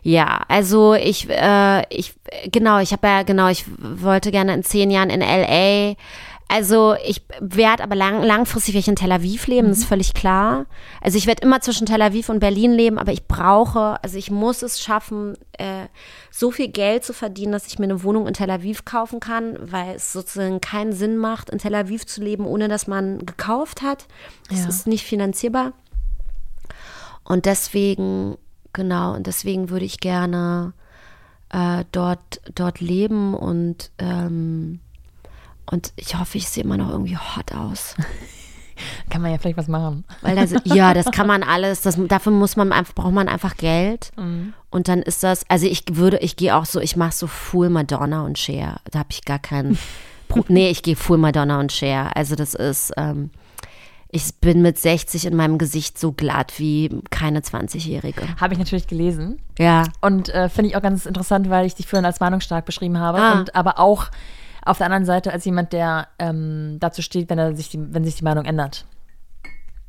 Ja, 0.02 0.42
also 0.48 0.94
ich, 0.94 1.28
äh, 1.28 1.82
ich, 1.92 2.14
genau, 2.52 2.78
ich 2.78 2.92
habe 2.92 3.06
ja, 3.06 3.22
genau, 3.22 3.48
ich 3.48 3.64
wollte 3.78 4.30
gerne 4.30 4.54
in 4.54 4.62
zehn 4.62 4.90
Jahren 4.90 5.10
in 5.10 5.20
LA. 5.20 5.94
Also 6.50 6.94
ich 7.04 7.22
werde 7.40 7.82
aber 7.82 7.94
lang, 7.94 8.22
langfristig 8.22 8.72
werde 8.72 8.80
ich 8.80 8.88
in 8.88 8.96
Tel 8.96 9.12
Aviv 9.12 9.46
leben, 9.46 9.66
mhm. 9.66 9.70
das 9.70 9.78
ist 9.78 9.84
mhm. 9.84 9.88
völlig 9.88 10.14
klar. 10.14 10.64
Also 11.02 11.18
ich 11.18 11.26
werde 11.26 11.42
immer 11.42 11.60
zwischen 11.60 11.86
Tel 11.86 12.00
Aviv 12.00 12.30
und 12.30 12.40
Berlin 12.40 12.72
leben, 12.72 12.98
aber 12.98 13.12
ich 13.12 13.26
brauche, 13.28 14.02
also 14.02 14.16
ich 14.16 14.30
muss 14.30 14.62
es 14.62 14.80
schaffen, 14.80 15.36
äh, 15.52 15.86
so 16.30 16.50
viel 16.50 16.68
Geld 16.68 17.04
zu 17.04 17.12
verdienen, 17.12 17.52
dass 17.52 17.66
ich 17.66 17.78
mir 17.78 17.84
eine 17.84 18.02
Wohnung 18.02 18.26
in 18.26 18.32
Tel 18.32 18.50
Aviv 18.50 18.86
kaufen 18.86 19.20
kann, 19.20 19.58
weil 19.60 19.96
es 19.96 20.14
sozusagen 20.14 20.62
keinen 20.62 20.94
Sinn 20.94 21.18
macht, 21.18 21.50
in 21.50 21.58
Tel 21.58 21.74
Aviv 21.74 22.06
zu 22.06 22.22
leben, 22.22 22.46
ohne 22.46 22.68
dass 22.68 22.86
man 22.86 23.26
gekauft 23.26 23.82
hat. 23.82 24.06
Das 24.48 24.60
ja. 24.60 24.68
ist 24.68 24.86
nicht 24.86 25.04
finanzierbar. 25.04 25.74
Und 27.24 27.44
deswegen, 27.44 28.38
genau, 28.72 29.14
und 29.14 29.26
deswegen 29.26 29.68
würde 29.68 29.84
ich 29.84 30.00
gerne 30.00 30.72
äh, 31.50 31.84
dort, 31.92 32.40
dort 32.54 32.80
leben 32.80 33.34
und, 33.34 33.90
ähm, 33.98 34.80
und 35.70 35.92
ich 35.96 36.18
hoffe, 36.18 36.38
ich 36.38 36.48
sehe 36.48 36.64
immer 36.64 36.76
noch 36.76 36.90
irgendwie 36.90 37.16
hot 37.16 37.54
aus. 37.54 37.94
kann 39.10 39.22
man 39.22 39.30
ja 39.32 39.38
vielleicht 39.38 39.56
was 39.56 39.68
machen. 39.68 40.04
Weil 40.22 40.36
das, 40.36 40.54
ja, 40.64 40.94
das 40.94 41.10
kann 41.10 41.26
man 41.26 41.42
alles, 41.42 41.80
das, 41.80 41.98
dafür 42.08 42.32
muss 42.32 42.56
man 42.56 42.72
einfach, 42.72 42.94
braucht 42.94 43.12
man 43.12 43.28
einfach 43.28 43.56
Geld. 43.56 44.10
Mhm. 44.16 44.54
Und 44.70 44.88
dann 44.88 45.02
ist 45.02 45.22
das, 45.22 45.44
also 45.48 45.66
ich 45.66 45.84
würde, 45.92 46.18
ich 46.18 46.36
gehe 46.36 46.54
auch 46.54 46.64
so, 46.66 46.80
ich 46.80 46.96
mache 46.96 47.12
so 47.12 47.26
Full 47.26 47.70
Madonna 47.70 48.24
und 48.24 48.38
Cher. 48.38 48.80
Da 48.90 49.00
habe 49.00 49.08
ich 49.10 49.24
gar 49.24 49.38
keinen. 49.38 49.78
nee, 50.48 50.70
ich 50.70 50.82
gehe 50.82 50.96
Full 50.96 51.18
Madonna 51.18 51.60
und 51.60 51.72
Cher. 51.72 52.16
Also 52.16 52.34
das 52.34 52.54
ist, 52.54 52.92
ähm, 52.96 53.30
ich 54.10 54.34
bin 54.36 54.62
mit 54.62 54.78
60 54.78 55.26
in 55.26 55.36
meinem 55.36 55.58
Gesicht 55.58 55.98
so 55.98 56.12
glatt 56.12 56.54
wie 56.58 56.90
keine 57.10 57.40
20-Jährige. 57.40 58.22
Habe 58.40 58.54
ich 58.54 58.58
natürlich 58.58 58.86
gelesen. 58.86 59.38
Ja. 59.58 59.84
Und 60.00 60.30
äh, 60.30 60.48
finde 60.48 60.70
ich 60.70 60.76
auch 60.76 60.82
ganz 60.82 61.04
interessant, 61.04 61.50
weil 61.50 61.66
ich 61.66 61.74
dich 61.74 61.86
vorhin 61.86 62.06
als 62.06 62.20
meinungsstark 62.20 62.64
beschrieben 62.64 62.98
habe. 62.98 63.18
Ah. 63.18 63.38
Und 63.38 63.54
aber 63.54 63.78
auch 63.78 64.06
auf 64.68 64.78
der 64.78 64.86
anderen 64.86 65.04
Seite 65.04 65.32
als 65.32 65.44
jemand, 65.44 65.72
der 65.72 66.08
ähm, 66.18 66.76
dazu 66.80 67.02
steht, 67.02 67.30
wenn, 67.30 67.38
er 67.38 67.54
sich 67.54 67.68
die, 67.68 67.78
wenn 67.92 68.04
sich 68.04 68.16
die 68.16 68.24
Meinung 68.24 68.44
ändert. 68.44 68.84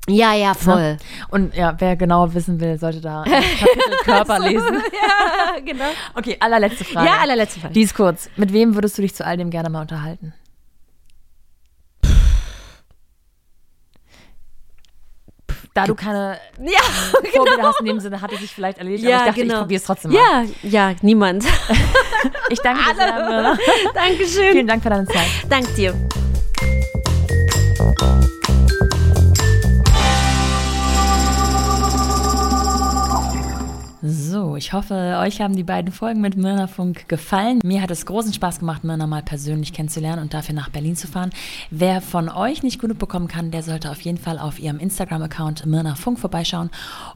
Ja, 0.08 0.34
ja, 0.34 0.54
voll. 0.54 0.98
Ja? 1.00 1.26
Und 1.30 1.56
ja, 1.56 1.76
wer 1.78 1.96
genau 1.96 2.34
wissen 2.34 2.60
will, 2.60 2.80
sollte 2.80 3.02
da 3.02 3.24
Kapitel 3.24 3.98
Körper 4.04 4.40
lesen. 4.40 4.74
ja, 4.76 5.60
genau. 5.64 5.86
Okay, 6.16 6.38
allerletzte 6.40 6.84
Frage. 6.84 7.08
Ja, 7.08 7.18
allerletzte 7.22 7.60
Frage. 7.60 7.74
Die 7.74 7.82
ist 7.82 7.94
kurz. 7.94 8.30
Mit 8.36 8.54
wem 8.54 8.76
würdest 8.76 8.98
du 8.98 9.02
dich 9.02 9.14
zu 9.14 9.26
all 9.26 9.38
dem 9.38 9.50
gerne 9.50 9.70
mal 9.70 9.82
unterhalten? 9.82 10.34
Da 15.74 15.86
du 15.86 15.96
keine 15.96 16.40
ja, 16.60 16.80
Vorbilder 17.12 17.56
genau. 17.56 17.68
hast 17.68 17.80
in 17.80 17.86
dem 17.86 18.00
Sinne, 18.00 18.22
hat 18.22 18.32
es 18.32 18.40
sich 18.40 18.54
vielleicht 18.54 18.78
erledigt. 18.78 19.04
Ja, 19.04 19.18
aber 19.18 19.20
ich 19.20 19.30
dachte, 19.30 19.42
genau. 19.42 19.54
ich 19.54 19.60
probiere 19.60 19.80
es 19.80 19.86
trotzdem 19.86 20.12
mal. 20.12 20.20
Ja, 20.20 20.46
ja, 20.64 20.96
niemand. 21.02 21.46
ich 22.50 22.60
danke 22.60 22.82
dir 22.84 22.96
sehr. 22.96 23.58
Dankeschön. 23.94 24.52
Vielen 24.52 24.68
Dank 24.68 24.84
für 24.84 24.90
deine 24.90 25.06
Zeit. 25.06 25.28
Dank 25.50 25.76
dir. 25.76 25.94
So, 34.02 34.56
ich 34.56 34.72
hoffe, 34.72 35.18
euch 35.20 35.42
haben 35.42 35.58
die 35.58 35.64
beiden 35.66 35.92
Folgen 35.92 36.22
mit 36.22 36.38
Mirna 36.38 36.68
Funk 36.68 37.10
gefallen. 37.10 37.60
Mir 37.66 37.82
hat 37.82 37.92
es 37.92 38.06
großen 38.06 38.32
Spaß 38.32 38.60
gemacht, 38.60 38.86
Mirna 38.86 39.08
mal 39.08 39.22
persönlich 39.22 39.74
kennenzulernen 39.74 40.22
und 40.22 40.34
dafür 40.34 40.56
nach 40.56 40.70
Berlin 40.70 40.96
zu 40.96 41.06
fahren. 41.06 41.32
Wer 41.70 42.00
von 42.00 42.30
euch 42.30 42.64
nicht 42.64 42.80
genug 42.80 42.98
bekommen 42.98 43.28
kann, 43.28 43.52
der 43.52 43.62
sollte 43.62 43.92
auf 43.92 44.00
jeden 44.00 44.18
Fall 44.18 44.40
auf 44.40 44.58
ihrem 44.58 44.80
Instagram-Account 44.80 45.66
Mirna 45.66 45.96
Funk 45.96 46.18
vorbeischauen 46.18 46.70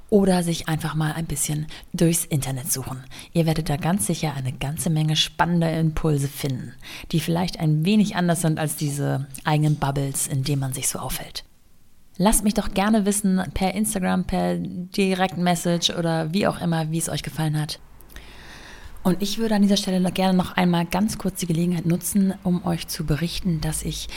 oder 0.09 0.43
sich 0.43 0.67
einfach 0.67 0.93
mal 0.93 1.13
ein 1.13 1.25
bisschen 1.25 1.67
durchs 1.93 2.25
Internet 2.25 2.69
suchen. 2.69 3.01
Ihr 3.31 3.45
werdet 3.45 3.69
da 3.69 3.77
ganz 3.77 4.05
sicher 4.05 4.33
eine 4.35 4.51
ganze 4.51 4.89
Menge 4.89 5.15
spannender 5.15 5.71
Impulse 5.71 6.27
finden, 6.27 6.73
die 7.13 7.21
vielleicht 7.21 7.61
ein 7.61 7.85
wenig 7.85 8.17
anders 8.17 8.41
sind 8.41 8.59
als 8.59 8.75
diese 8.75 9.27
eigenen 9.45 9.77
Bubbles, 9.77 10.27
in 10.27 10.43
denen 10.43 10.59
man 10.59 10.73
sich 10.73 10.89
so 10.89 10.99
aufhält. 10.99 11.45
Lasst 12.17 12.43
mich 12.43 12.53
doch 12.53 12.73
gerne 12.73 13.05
wissen 13.05 13.41
per 13.53 13.73
Instagram, 13.73 14.25
per 14.25 14.57
Direktmessage 14.57 15.95
oder 15.97 16.31
wie 16.31 16.45
auch 16.45 16.61
immer, 16.61 16.91
wie 16.91 16.99
es 16.99 17.09
euch 17.09 17.23
gefallen 17.23 17.59
hat. 17.59 17.79
Und 19.03 19.21
ich 19.21 19.37
würde 19.37 19.55
an 19.55 19.61
dieser 19.61 19.77
Stelle 19.77 20.11
gerne 20.11 20.37
noch 20.37 20.55
einmal 20.55 20.85
ganz 20.85 21.17
kurz 21.17 21.39
die 21.39 21.47
Gelegenheit 21.47 21.85
nutzen, 21.85 22.33
um 22.43 22.65
euch 22.65 22.87
zu 22.87 23.05
berichten, 23.05 23.59
dass 23.59 23.83
ich, 23.83 24.07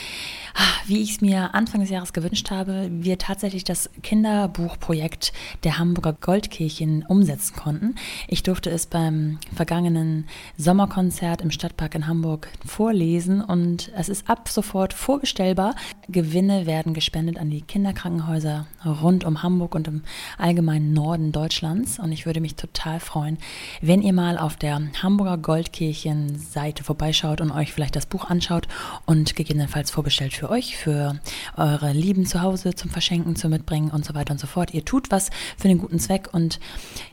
wie 0.87 1.01
ich 1.01 1.11
es 1.11 1.21
mir 1.21 1.53
Anfang 1.53 1.81
des 1.81 1.89
Jahres 1.89 2.13
gewünscht 2.13 2.49
habe, 2.49 2.89
wir 2.91 3.17
tatsächlich 3.17 3.63
das 3.63 3.89
Kinderbuchprojekt 4.03 5.33
der 5.63 5.77
Hamburger 5.77 6.13
Goldkirchen 6.13 7.03
umsetzen 7.03 7.55
konnten. 7.55 7.95
Ich 8.27 8.41
durfte 8.43 8.69
es 8.69 8.85
beim 8.85 9.37
vergangenen 9.53 10.27
Sommerkonzert 10.57 11.41
im 11.41 11.51
Stadtpark 11.51 11.95
in 11.95 12.07
Hamburg 12.07 12.47
vorlesen 12.65 13.41
und 13.41 13.91
es 13.97 14.07
ist 14.07 14.29
ab 14.29 14.47
sofort 14.47 14.93
vorbestellbar. 14.93 15.75
Gewinne 16.07 16.65
werden 16.65 16.93
gespendet 16.93 17.37
an 17.37 17.49
die 17.49 17.61
Kinderkrankenhäuser 17.61 18.65
rund 18.85 19.25
um 19.25 19.43
Hamburg 19.43 19.75
und 19.75 19.87
im 19.87 20.03
allgemeinen 20.37 20.93
Norden 20.93 21.31
Deutschlands. 21.33 21.99
Und 21.99 22.11
ich 22.13 22.25
würde 22.25 22.39
mich 22.39 22.55
total 22.55 22.99
freuen, 22.99 23.37
wenn 23.81 24.01
ihr 24.01 24.13
mal 24.13 24.37
auf 24.37 24.55
der 24.55 24.81
Hamburger 25.03 25.37
Goldkirchen-Seite 25.37 26.83
vorbeischaut 26.83 27.41
und 27.41 27.51
euch 27.51 27.73
vielleicht 27.73 27.95
das 27.95 28.05
Buch 28.05 28.25
anschaut 28.29 28.67
und 29.05 29.35
gegebenenfalls 29.35 29.91
vorbestellt 29.91 30.33
für 30.33 30.46
euch, 30.49 30.77
für 30.77 31.19
eure 31.55 31.91
Lieben 31.93 32.25
zu 32.25 32.41
Hause 32.41 32.75
zum 32.75 32.89
Verschenken, 32.89 33.35
zum 33.35 33.51
Mitbringen 33.51 33.91
und 33.91 34.05
so 34.05 34.13
weiter 34.13 34.31
und 34.31 34.39
so 34.39 34.47
fort. 34.47 34.73
Ihr 34.73 34.85
tut 34.85 35.11
was 35.11 35.29
für 35.57 35.67
den 35.67 35.77
guten 35.77 35.99
Zweck 35.99 36.29
und 36.33 36.59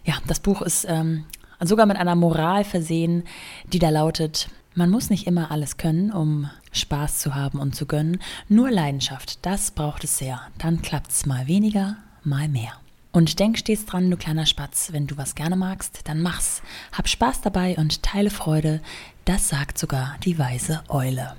ja, 0.05 0.15
das 0.27 0.41
Buch 0.41 0.63
ist 0.63 0.87
ähm, 0.89 1.25
sogar 1.61 1.87
mit 1.87 1.97
einer 1.97 2.15
Moral 2.15 2.65
versehen, 2.65 3.25
die 3.73 3.79
da 3.79 3.91
lautet, 3.91 4.49
man 4.75 4.91
muss 4.91 5.09
nicht 5.09 5.29
immer 5.29 5.53
alles 5.53 5.77
können, 5.77 6.11
um 6.11 6.51
Spaß 6.73 7.19
zu 7.19 7.35
haben 7.37 7.61
und 7.61 7.77
zu 7.77 7.87
gönnen. 7.87 8.19
Nur 8.49 8.73
Leidenschaft, 8.73 9.45
das 9.47 9.71
braucht 9.71 10.03
es 10.03 10.19
sehr. 10.19 10.41
Dann 10.59 10.83
klappt 10.83 11.13
es 11.13 11.27
mal 11.27 11.47
weniger, 11.47 11.97
mal 12.25 12.49
mehr. 12.49 12.73
Und 13.13 13.39
denk 13.39 13.57
stets 13.57 13.87
dran, 13.87 14.11
du 14.11 14.17
kleiner 14.17 14.47
Spatz, 14.47 14.89
wenn 14.91 15.07
du 15.07 15.17
was 15.17 15.37
gerne 15.37 15.55
magst, 15.55 16.01
dann 16.09 16.21
mach's. 16.21 16.63
Hab 16.91 17.09
Spaß 17.09 17.43
dabei 17.43 17.77
und 17.77 18.03
teile 18.03 18.31
Freude. 18.31 18.81
Das 19.25 19.49
sagt 19.49 19.79
sogar 19.79 20.17
die 20.25 20.37
weise 20.41 20.83
Eule. 20.89 21.37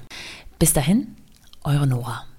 Bis 0.58 0.72
dahin, 0.72 1.18
eure 1.74 1.86
Nora. 1.86 2.35